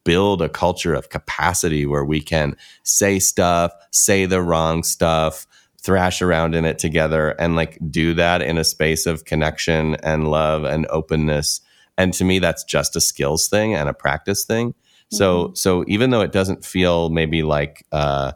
build 0.05 0.41
a 0.41 0.47
culture 0.47 0.93
of 0.93 1.09
capacity 1.09 1.85
where 1.85 2.05
we 2.05 2.21
can 2.21 2.55
say 2.83 3.19
stuff, 3.19 3.73
say 3.91 4.25
the 4.25 4.41
wrong 4.41 4.83
stuff, 4.83 5.45
thrash 5.81 6.21
around 6.21 6.55
in 6.55 6.63
it 6.63 6.79
together 6.79 7.31
and 7.31 7.57
like 7.57 7.77
do 7.91 8.13
that 8.13 8.41
in 8.41 8.57
a 8.57 8.63
space 8.63 9.05
of 9.05 9.25
connection 9.25 9.95
and 9.95 10.31
love 10.31 10.63
and 10.63 10.87
openness. 10.89 11.59
And 11.97 12.13
to 12.13 12.23
me, 12.23 12.39
that's 12.39 12.63
just 12.63 12.95
a 12.95 13.01
skills 13.01 13.49
thing 13.49 13.75
and 13.75 13.89
a 13.89 13.93
practice 13.93 14.45
thing. 14.45 14.69
Mm-hmm. 14.69 15.17
So, 15.17 15.51
so 15.53 15.83
even 15.87 16.11
though 16.11 16.21
it 16.21 16.31
doesn't 16.31 16.63
feel 16.63 17.09
maybe 17.09 17.43
like, 17.43 17.85
uh, 17.91 18.31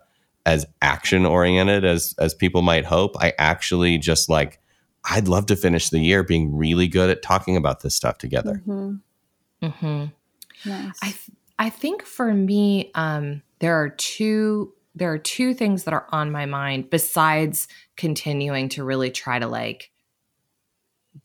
as 0.46 0.66
action 0.82 1.26
oriented 1.26 1.86
as 1.86 2.16
as 2.18 2.34
people 2.34 2.62
might 2.64 2.86
hope, 2.86 3.16
I 3.20 3.34
actually 3.38 3.98
just 4.00 4.30
like 4.30 4.60
I'd 5.06 5.28
love 5.28 5.46
to 5.48 5.56
finish 5.56 5.90
the 5.90 6.00
year 6.00 6.24
being 6.24 6.56
really 6.56 6.88
good 6.88 7.10
at 7.10 7.22
talking 7.22 7.56
about 7.56 7.82
this 7.82 7.96
stuff 7.96 8.18
together. 8.18 8.62
Mm-hmm. 8.66 9.66
Mm-hmm. 9.66 10.70
Nice. 10.70 10.98
I 11.02 11.16
I 11.60 11.70
think 11.70 12.04
for 12.04 12.34
me, 12.34 12.90
um, 12.96 13.44
there 13.60 13.76
are 13.76 13.90
two 13.90 14.74
there 14.96 15.14
are 15.14 15.20
two 15.20 15.54
things 15.54 15.84
that 15.84 15.94
are 15.94 16.08
on 16.12 16.32
my 16.32 16.46
mind 16.46 16.90
besides 16.90 17.68
continuing 17.96 18.70
to 18.70 18.84
really 18.84 19.12
try 19.12 19.38
to 19.38 19.48
like 19.48 19.92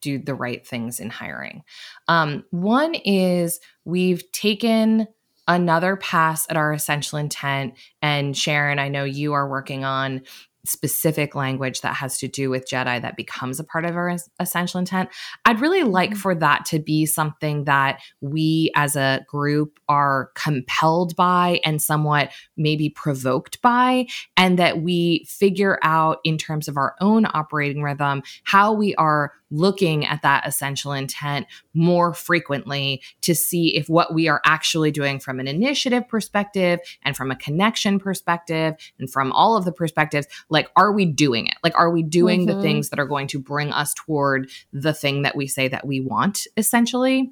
do 0.01 0.19
the 0.19 0.35
right 0.35 0.65
things 0.67 1.01
in 1.01 1.11
hiring. 1.11 1.65
Um, 2.07 2.45
one 2.51 2.95
is 2.95 3.61
we've 3.85 4.31
taken 4.33 5.09
another 5.49 5.97
pass 5.97 6.47
at 6.51 6.57
our 6.57 6.73
essential 6.73 7.19
intent, 7.19 7.75
and 8.03 8.37
Sharon, 8.37 8.79
I 8.79 8.89
know 8.89 9.05
you 9.05 9.33
are 9.33 9.49
working 9.49 9.85
on 9.85 10.23
specific 10.65 11.35
language 11.35 11.83
that 11.83 11.95
has 11.95 12.19
to 12.19 12.29
do 12.29 12.51
with 12.51 12.69
Jedi 12.69 13.01
that 13.01 13.17
becomes 13.17 13.61
a 13.61 13.65
part 13.65 13.85
of 13.85 13.97
our 13.97 14.17
essential 14.41 14.79
intent. 14.79 15.11
I'd 15.45 15.61
really 15.61 15.83
like 15.83 16.11
mm-hmm. 16.11 16.19
for 16.19 16.35
that 16.35 16.65
to 16.67 16.79
be 16.79 17.07
something 17.07 17.65
that 17.65 18.01
we 18.21 18.71
as 18.75 18.97
a 18.97 19.25
group 19.29 19.79
are 19.89 20.31
compelled 20.35 21.15
by 21.17 21.61
and 21.65 21.81
somewhat 21.81 22.31
maybe 22.57 22.89
provoked 22.89 23.61
by, 23.63 24.07
and 24.37 24.59
that 24.59 24.81
we 24.81 25.25
figure 25.29 25.79
out 25.83 26.19
in 26.25 26.39
terms 26.39 26.69
of 26.69 26.77
our 26.77 26.95
own 27.01 27.27
operating 27.33 27.83
rhythm 27.83 28.23
how 28.45 28.73
we 28.73 28.95
are 28.97 29.33
looking 29.55 30.05
at 30.05 30.23
that 30.23 30.47
essential 30.47 30.93
intent 30.93 31.47
more 31.75 32.13
frequently 32.13 33.01
to 33.21 33.35
see 33.35 33.77
if 33.77 33.89
what 33.89 34.13
we 34.13 34.27
are 34.29 34.41
actually 34.45 34.91
doing 34.91 35.21
from 35.21 35.39
an 35.39 35.47
initiative 35.47 36.07
perspective 36.09 36.81
and 37.03 37.17
from 37.17 37.31
a 37.31 37.37
connection 37.37 37.99
perspective 37.99 38.75
and 38.99 39.11
from 39.11 39.31
all 39.33 39.57
of 39.57 39.65
the 39.65 39.73
perspectives 39.73 40.27
like 40.55 40.71
are 40.77 40.93
we 40.93 41.05
doing 41.05 41.47
it 41.47 41.55
like 41.63 41.79
are 41.79 41.91
we 41.91 42.03
doing 42.03 42.47
mm-hmm. 42.47 42.57
the 42.57 42.63
things 42.63 42.89
that 42.89 42.99
are 42.99 43.07
going 43.07 43.27
to 43.27 43.39
bring 43.39 43.71
us 43.73 43.93
toward 43.93 44.49
the 44.73 44.95
thing 44.95 45.23
that 45.23 45.37
we 45.37 45.47
say 45.47 45.69
that 45.69 45.87
we 45.87 46.01
want 46.01 46.47
essentially 46.57 47.31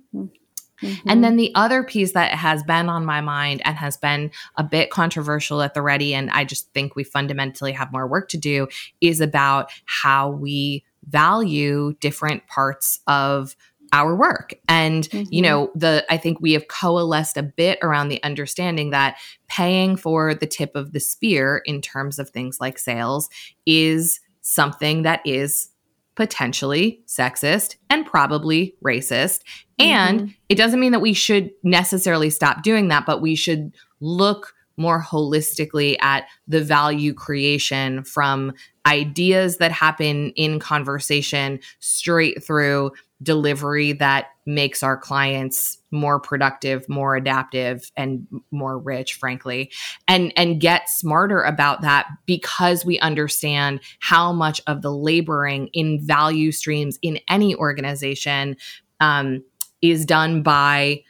Mm-hmm. 0.82 1.08
And 1.08 1.22
then 1.22 1.36
the 1.36 1.52
other 1.54 1.82
piece 1.84 2.12
that 2.12 2.32
has 2.32 2.62
been 2.62 2.88
on 2.88 3.04
my 3.04 3.20
mind 3.20 3.62
and 3.64 3.76
has 3.76 3.96
been 3.96 4.30
a 4.56 4.64
bit 4.64 4.90
controversial 4.90 5.62
at 5.62 5.74
the 5.74 5.82
ready, 5.82 6.14
and 6.14 6.30
I 6.30 6.44
just 6.44 6.72
think 6.72 6.96
we 6.96 7.04
fundamentally 7.04 7.72
have 7.72 7.92
more 7.92 8.06
work 8.06 8.28
to 8.30 8.36
do, 8.36 8.68
is 9.00 9.20
about 9.20 9.70
how 9.84 10.30
we 10.30 10.84
value 11.08 11.94
different 12.00 12.46
parts 12.46 13.00
of 13.06 13.56
our 13.92 14.16
work. 14.16 14.54
And, 14.68 15.08
mm-hmm. 15.10 15.24
you 15.30 15.42
know, 15.42 15.70
the 15.74 16.04
I 16.10 16.16
think 16.16 16.40
we 16.40 16.52
have 16.52 16.68
coalesced 16.68 17.36
a 17.36 17.42
bit 17.42 17.78
around 17.82 18.08
the 18.08 18.22
understanding 18.22 18.90
that 18.90 19.18
paying 19.48 19.96
for 19.96 20.34
the 20.34 20.46
tip 20.46 20.74
of 20.74 20.92
the 20.92 21.00
spear 21.00 21.62
in 21.66 21.80
terms 21.80 22.18
of 22.18 22.30
things 22.30 22.58
like 22.60 22.78
sales 22.78 23.28
is 23.66 24.20
something 24.40 25.02
that 25.02 25.20
is 25.24 25.68
potentially 26.14 27.02
sexist 27.06 27.76
and 27.90 28.06
probably 28.06 28.74
racist. 28.84 29.40
Mm-hmm. 29.80 29.82
And 29.82 30.34
it 30.48 30.56
doesn't 30.56 30.80
mean 30.80 30.92
that 30.92 31.00
we 31.00 31.12
should 31.12 31.50
necessarily 31.62 32.30
stop 32.30 32.62
doing 32.62 32.88
that, 32.88 33.06
but 33.06 33.22
we 33.22 33.34
should 33.34 33.72
look 34.00 34.54
more 34.76 35.02
holistically 35.02 35.96
at 36.00 36.24
the 36.48 36.62
value 36.62 37.12
creation 37.12 38.02
from 38.04 38.52
ideas 38.86 39.58
that 39.58 39.70
happen 39.70 40.30
in 40.30 40.58
conversation 40.58 41.60
straight 41.78 42.42
through 42.42 42.90
delivery 43.22 43.92
that 43.92 44.26
makes 44.46 44.82
our 44.82 44.96
clients 44.96 45.78
more 45.90 46.18
productive, 46.18 46.88
more 46.88 47.16
adaptive 47.16 47.90
and 47.96 48.26
more 48.50 48.78
rich 48.78 49.14
frankly. 49.14 49.70
And 50.08 50.32
and 50.36 50.60
get 50.60 50.88
smarter 50.88 51.42
about 51.42 51.82
that 51.82 52.08
because 52.26 52.84
we 52.84 52.98
understand 53.00 53.80
how 54.00 54.32
much 54.32 54.60
of 54.66 54.82
the 54.82 54.92
laboring 54.92 55.68
in 55.68 56.04
value 56.04 56.52
streams 56.52 56.98
in 57.02 57.18
any 57.28 57.54
organization 57.54 58.56
um, 59.00 59.44
is 59.80 60.04
done 60.06 60.42
by 60.42 61.02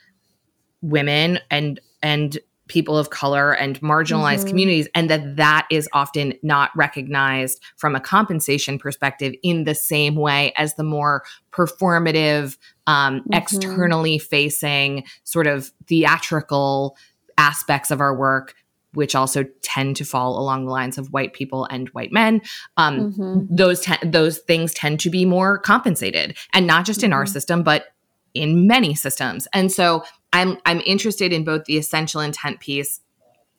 women 0.83 1.39
and 1.51 1.81
and 2.03 2.39
people 2.73 2.97
of 2.97 3.11
color 3.11 3.53
and 3.53 3.79
marginalized 3.83 4.39
mm-hmm. 4.39 4.49
communities 4.49 4.89
and 4.95 5.11
that 5.11 5.37
that 5.37 5.67
is 5.71 5.87
often 5.93 6.33
not 6.43 6.71
recognized 6.75 7.63
from 7.77 7.95
a 7.95 8.01
compensation 8.01 8.79
perspective 8.79 9.35
in 9.43 9.65
the 9.65 9.75
same 9.75 10.15
way 10.15 10.55
as 10.57 10.75
the 10.77 10.83
more 10.83 11.23
performative 11.51 12.57
um, 12.87 13.21
mm-hmm. 13.21 13.35
externally 13.35 14.19
facing 14.19 15.05
sort 15.25 15.47
of 15.47 15.71
theatrical 15.87 16.97
aspects 17.37 17.91
of 17.91 18.01
our 18.01 18.17
work 18.17 18.55
which 18.95 19.15
also 19.15 19.45
tend 19.63 19.97
to 19.97 20.05
fall 20.05 20.39
along 20.39 20.67
the 20.67 20.71
lines 20.71 20.99
of 20.99 21.13
white 21.13 21.33
people 21.33 21.65
and 21.71 21.89
white 21.91 22.13
men. 22.13 22.43
Um, 22.77 23.13
mm-hmm. 23.13 23.55
Those 23.55 23.81
te- 23.81 24.07
those 24.07 24.39
things 24.39 24.75
tend 24.75 25.01
to 25.01 25.09
be 25.09 25.25
more 25.25 25.59
compensated, 25.59 26.37
and 26.53 26.67
not 26.67 26.85
just 26.85 27.03
in 27.03 27.11
our 27.11 27.25
mm-hmm. 27.25 27.33
system, 27.33 27.63
but 27.63 27.87
in 28.35 28.67
many 28.67 28.95
systems. 28.95 29.49
And 29.53 29.71
so 29.71 30.05
I'm 30.33 30.59
I'm 30.65 30.81
interested 30.87 31.33
in 31.33 31.45
both 31.45 31.65
the 31.65 31.77
essential 31.77 32.21
intent 32.21 32.61
piece 32.61 33.01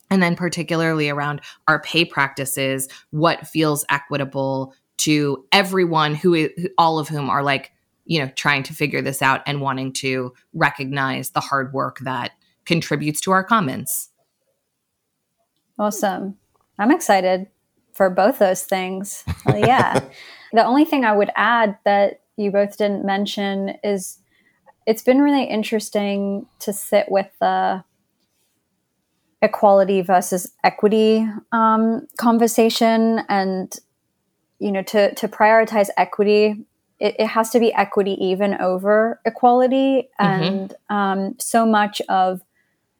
and 0.09 0.21
then 0.21 0.36
particularly 0.36 1.09
around 1.09 1.41
our 1.67 1.82
pay 1.82 2.05
practices, 2.05 2.88
what 3.09 3.47
feels 3.47 3.84
equitable 3.89 4.76
to 4.97 5.43
everyone 5.51 6.13
who 6.13 6.36
is, 6.36 6.51
all 6.78 6.99
of 6.99 7.07
whom 7.07 7.32
are 7.32 7.41
like, 7.41 7.71
you 8.05 8.19
know, 8.19 8.32
trying 8.36 8.61
to 8.63 8.74
figure 8.74 9.01
this 9.01 9.24
out 9.24 9.41
and 9.47 9.59
wanting 9.59 9.91
to 9.91 10.34
recognize 10.53 11.32
the 11.32 11.39
hard 11.39 11.74
work 11.74 11.97
that 12.01 12.32
contributes 12.65 13.21
to 13.21 13.32
our 13.32 13.43
commons. 13.43 14.09
Awesome. 15.80 16.38
I'm 16.78 16.91
excited 16.91 17.47
for 17.93 18.09
both 18.09 18.39
those 18.39 18.63
things. 18.63 19.24
Well, 19.45 19.57
yeah. 19.57 19.99
the 20.53 20.63
only 20.63 20.86
thing 20.86 21.05
I 21.05 21.15
would 21.15 21.32
add 21.36 21.78
that 21.86 22.21
you 22.38 22.51
both 22.51 22.78
didn't 22.78 23.05
mention 23.05 23.78
is 23.84 24.19
it's 24.86 25.03
been 25.03 25.21
really 25.21 25.45
interesting 25.45 26.47
to 26.59 26.73
sit 26.73 27.09
with 27.09 27.29
the 27.39 27.84
equality 29.43 30.01
versus 30.01 30.53
equity 30.63 31.27
um, 31.51 32.07
conversation 32.17 33.21
and 33.27 33.75
you 34.59 34.71
know 34.71 34.81
to 34.81 35.13
to 35.15 35.27
prioritize 35.27 35.89
equity 35.97 36.65
it, 36.99 37.15
it, 37.19 37.27
has 37.27 37.49
to 37.49 37.59
be 37.59 37.73
equity 37.73 38.13
even 38.23 38.53
over 38.61 39.19
equality 39.25 40.07
mm-hmm. 40.19 40.43
and 40.43 40.75
um, 40.89 41.36
so 41.39 41.65
much 41.65 42.01
of 42.07 42.41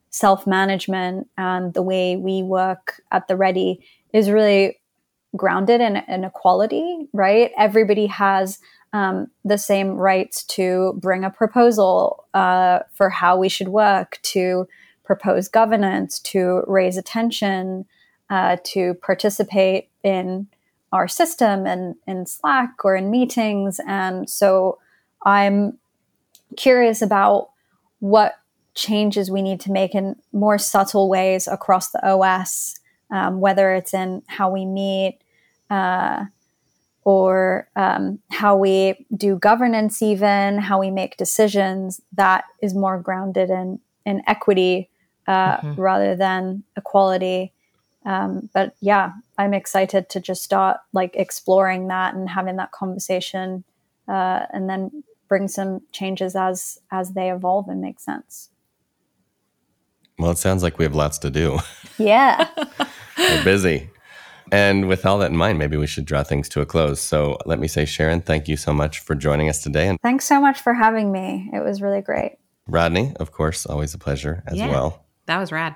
self-management 0.10 1.28
and 1.38 1.74
the 1.74 1.82
way 1.82 2.18
we 2.18 2.44
work 2.44 3.02
at 3.12 3.28
the 3.30 3.38
ready 3.38 3.80
is 4.14 4.30
really 4.30 4.78
grounded 5.38 5.80
in, 5.80 5.96
in 6.10 6.26
equality 6.26 7.08
right 7.14 7.52
everybody 7.58 8.06
has 8.08 8.60
um, 8.94 9.28
the 9.44 9.58
same 9.58 9.96
rights 9.96 10.44
to 10.44 10.94
bring 11.02 11.24
a 11.24 11.30
proposal 11.30 12.26
uh, 12.34 12.80
for 12.94 13.10
how 13.10 13.36
we 13.36 13.50
should 13.50 13.70
work, 13.70 14.20
to 14.22 14.68
propose 15.04 15.48
governance, 15.48 16.20
to 16.20 16.64
raise 16.68 16.96
attention, 16.96 17.86
uh, 18.30 18.58
to 18.64 18.94
participate 18.96 19.90
in 20.04 20.48
our 20.92 21.08
system 21.08 21.66
and 21.66 21.96
in 22.08 22.26
Slack 22.28 22.86
or 22.86 22.96
in 22.96 23.10
meetings. 23.10 23.80
And 23.88 24.30
so 24.30 24.78
I'm 25.24 25.80
curious 26.56 27.02
about 27.02 27.50
what 28.00 28.36
changes 28.76 29.32
we 29.32 29.42
need 29.42 29.60
to 29.62 29.72
make 29.72 29.96
in 29.96 30.16
more 30.32 30.60
subtle 30.60 31.10
ways 31.10 31.48
across 31.48 31.90
the 31.90 32.08
OS, 32.08 32.80
um, 33.12 33.40
whether 33.40 33.74
it's 33.74 33.94
in 33.94 34.22
how 34.28 34.52
we 34.52 34.66
meet. 34.66 35.20
Uh, 35.70 36.26
or 37.06 37.68
um, 37.76 38.20
how 38.32 38.56
we 38.56 39.06
do 39.16 39.38
governance, 39.38 40.02
even 40.02 40.58
how 40.58 40.80
we 40.80 40.90
make 40.92 41.18
decisions, 41.18 42.02
that 42.14 42.46
is 42.62 42.74
more 42.74 42.98
grounded 42.98 43.50
in, 43.50 43.80
in 44.06 44.22
equity 44.28 44.90
uh, 45.28 45.58
mm-hmm. 45.58 45.80
rather 45.80 46.16
than 46.16 46.64
equality. 46.78 47.52
Um, 48.06 48.50
but 48.54 48.76
yeah, 48.82 49.14
I'm 49.38 49.54
excited 49.54 50.10
to 50.10 50.20
just 50.20 50.44
start 50.44 50.78
like 50.92 51.16
exploring 51.16 51.88
that 51.88 52.14
and 52.14 52.30
having 52.30 52.58
that 52.58 52.72
conversation, 52.72 53.64
uh, 54.08 54.46
and 54.52 54.70
then 54.70 55.04
bring 55.30 55.48
some 55.48 55.82
changes 55.92 56.36
as 56.36 56.80
as 56.92 57.14
they 57.14 57.32
evolve 57.32 57.70
and 57.70 57.82
make 57.82 58.00
sense. 58.00 58.50
Well, 60.20 60.32
it 60.32 60.38
sounds 60.38 60.64
like 60.64 60.78
we 60.78 60.84
have 60.84 60.96
lots 60.96 61.18
to 61.20 61.30
do. 61.30 61.60
Yeah, 61.98 62.48
we're 63.18 63.44
busy. 63.44 63.90
And 64.54 64.88
with 64.88 65.04
all 65.04 65.18
that 65.18 65.32
in 65.32 65.36
mind, 65.36 65.58
maybe 65.58 65.78
we 65.78 65.88
should 65.88 66.06
draw 66.06 66.22
things 66.22 66.48
to 66.50 66.62
a 66.62 66.66
close. 66.68 67.02
So 67.02 67.40
let 67.48 67.58
me 67.58 67.68
say, 67.68 67.86
Sharon, 67.86 68.22
thank 68.22 68.48
you 68.48 68.56
so 68.56 68.72
much 68.72 69.00
for 69.00 69.16
joining 69.16 69.50
us 69.50 69.64
today. 69.64 69.88
And 69.88 70.00
thanks 70.04 70.26
so 70.26 70.40
much 70.40 70.62
for 70.62 70.76
having 70.76 71.12
me. 71.12 71.50
It 71.52 71.64
was 71.64 71.82
really 71.82 72.02
great. 72.02 72.38
Rodney, 72.68 73.16
of 73.20 73.32
course, 73.32 73.66
always 73.66 73.96
a 73.96 73.98
pleasure 73.98 74.44
as 74.46 74.56
yeah, 74.56 74.70
well. 74.70 75.08
That 75.26 75.40
was 75.40 75.52
rad. 75.52 75.76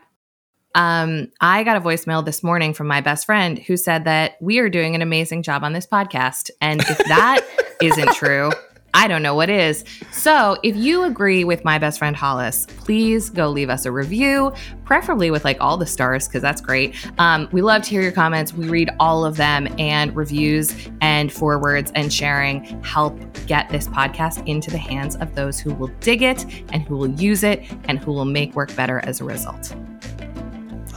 Um, 0.75 1.31
I 1.41 1.63
got 1.63 1.77
a 1.77 1.81
voicemail 1.81 2.23
this 2.23 2.43
morning 2.43 2.75
from 2.75 2.85
my 2.85 3.01
best 3.01 3.25
friend 3.25 3.57
who 3.57 3.77
said 3.77 4.03
that 4.03 4.37
we 4.41 4.59
are 4.59 4.69
doing 4.69 4.93
an 4.93 5.01
amazing 5.01 5.41
job 5.41 5.63
on 5.63 5.73
this 5.73 5.87
podcast. 5.87 6.51
And 6.61 6.79
if 6.81 6.99
that 6.99 7.41
isn't 7.81 8.13
true, 8.13 8.51
I 8.97 9.07
don't 9.07 9.21
know 9.21 9.35
what 9.35 9.51
is. 9.51 9.85
So, 10.11 10.57
if 10.63 10.75
you 10.75 11.03
agree 11.03 11.43
with 11.43 11.63
my 11.63 11.77
best 11.77 11.99
friend 11.99 12.15
Hollis, 12.15 12.65
please 12.77 13.29
go 13.29 13.47
leave 13.47 13.69
us 13.69 13.85
a 13.85 13.91
review, 13.91 14.51
preferably 14.85 15.29
with 15.29 15.45
like 15.45 15.57
all 15.61 15.77
the 15.77 15.85
stars, 15.85 16.27
because 16.27 16.41
that's 16.41 16.61
great. 16.61 16.95
Um, 17.19 17.47
we 17.51 17.61
love 17.61 17.83
to 17.83 17.91
hear 17.91 18.01
your 18.01 18.11
comments. 18.11 18.55
We 18.55 18.67
read 18.67 18.89
all 18.99 19.23
of 19.23 19.37
them, 19.37 19.67
and 19.77 20.15
reviews 20.15 20.73
and 21.01 21.31
forwards 21.31 21.91
and 21.93 22.11
sharing 22.11 22.63
help 22.81 23.19
get 23.45 23.69
this 23.69 23.87
podcast 23.87 24.43
into 24.47 24.71
the 24.71 24.79
hands 24.79 25.15
of 25.17 25.35
those 25.35 25.59
who 25.59 25.75
will 25.75 25.91
dig 25.99 26.23
it 26.23 26.43
and 26.73 26.81
who 26.81 26.97
will 26.97 27.11
use 27.21 27.43
it 27.43 27.63
and 27.83 27.99
who 27.99 28.11
will 28.11 28.25
make 28.25 28.55
work 28.55 28.75
better 28.75 28.99
as 29.05 29.21
a 29.21 29.23
result. 29.23 29.75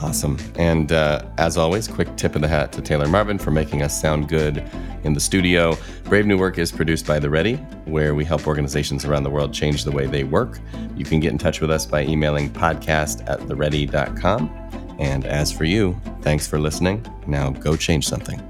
Awesome. 0.02 0.38
And 0.56 0.92
uh, 0.92 1.26
as 1.36 1.58
always, 1.58 1.86
quick 1.86 2.16
tip 2.16 2.34
of 2.34 2.40
the 2.40 2.48
hat 2.48 2.72
to 2.72 2.80
Taylor 2.80 3.06
Marvin 3.06 3.38
for 3.38 3.50
making 3.50 3.82
us 3.82 4.00
sound 4.00 4.28
good 4.28 4.64
in 5.04 5.12
the 5.12 5.20
studio. 5.20 5.76
Brave 6.04 6.26
New 6.26 6.38
Work 6.38 6.58
is 6.58 6.72
produced 6.72 7.06
by 7.06 7.18
The 7.18 7.28
Ready, 7.28 7.56
where 7.84 8.14
we 8.14 8.24
help 8.24 8.46
organizations 8.46 9.04
around 9.04 9.24
the 9.24 9.30
world 9.30 9.52
change 9.52 9.84
the 9.84 9.92
way 9.92 10.06
they 10.06 10.24
work. 10.24 10.58
You 10.96 11.04
can 11.04 11.20
get 11.20 11.32
in 11.32 11.38
touch 11.38 11.60
with 11.60 11.70
us 11.70 11.84
by 11.84 12.04
emailing 12.04 12.50
podcast 12.50 13.28
at 13.28 13.46
theready.com. 13.46 14.96
And 14.98 15.26
as 15.26 15.52
for 15.52 15.64
you, 15.64 16.00
thanks 16.22 16.46
for 16.46 16.58
listening. 16.58 17.06
Now 17.26 17.50
go 17.50 17.76
change 17.76 18.06
something. 18.06 18.49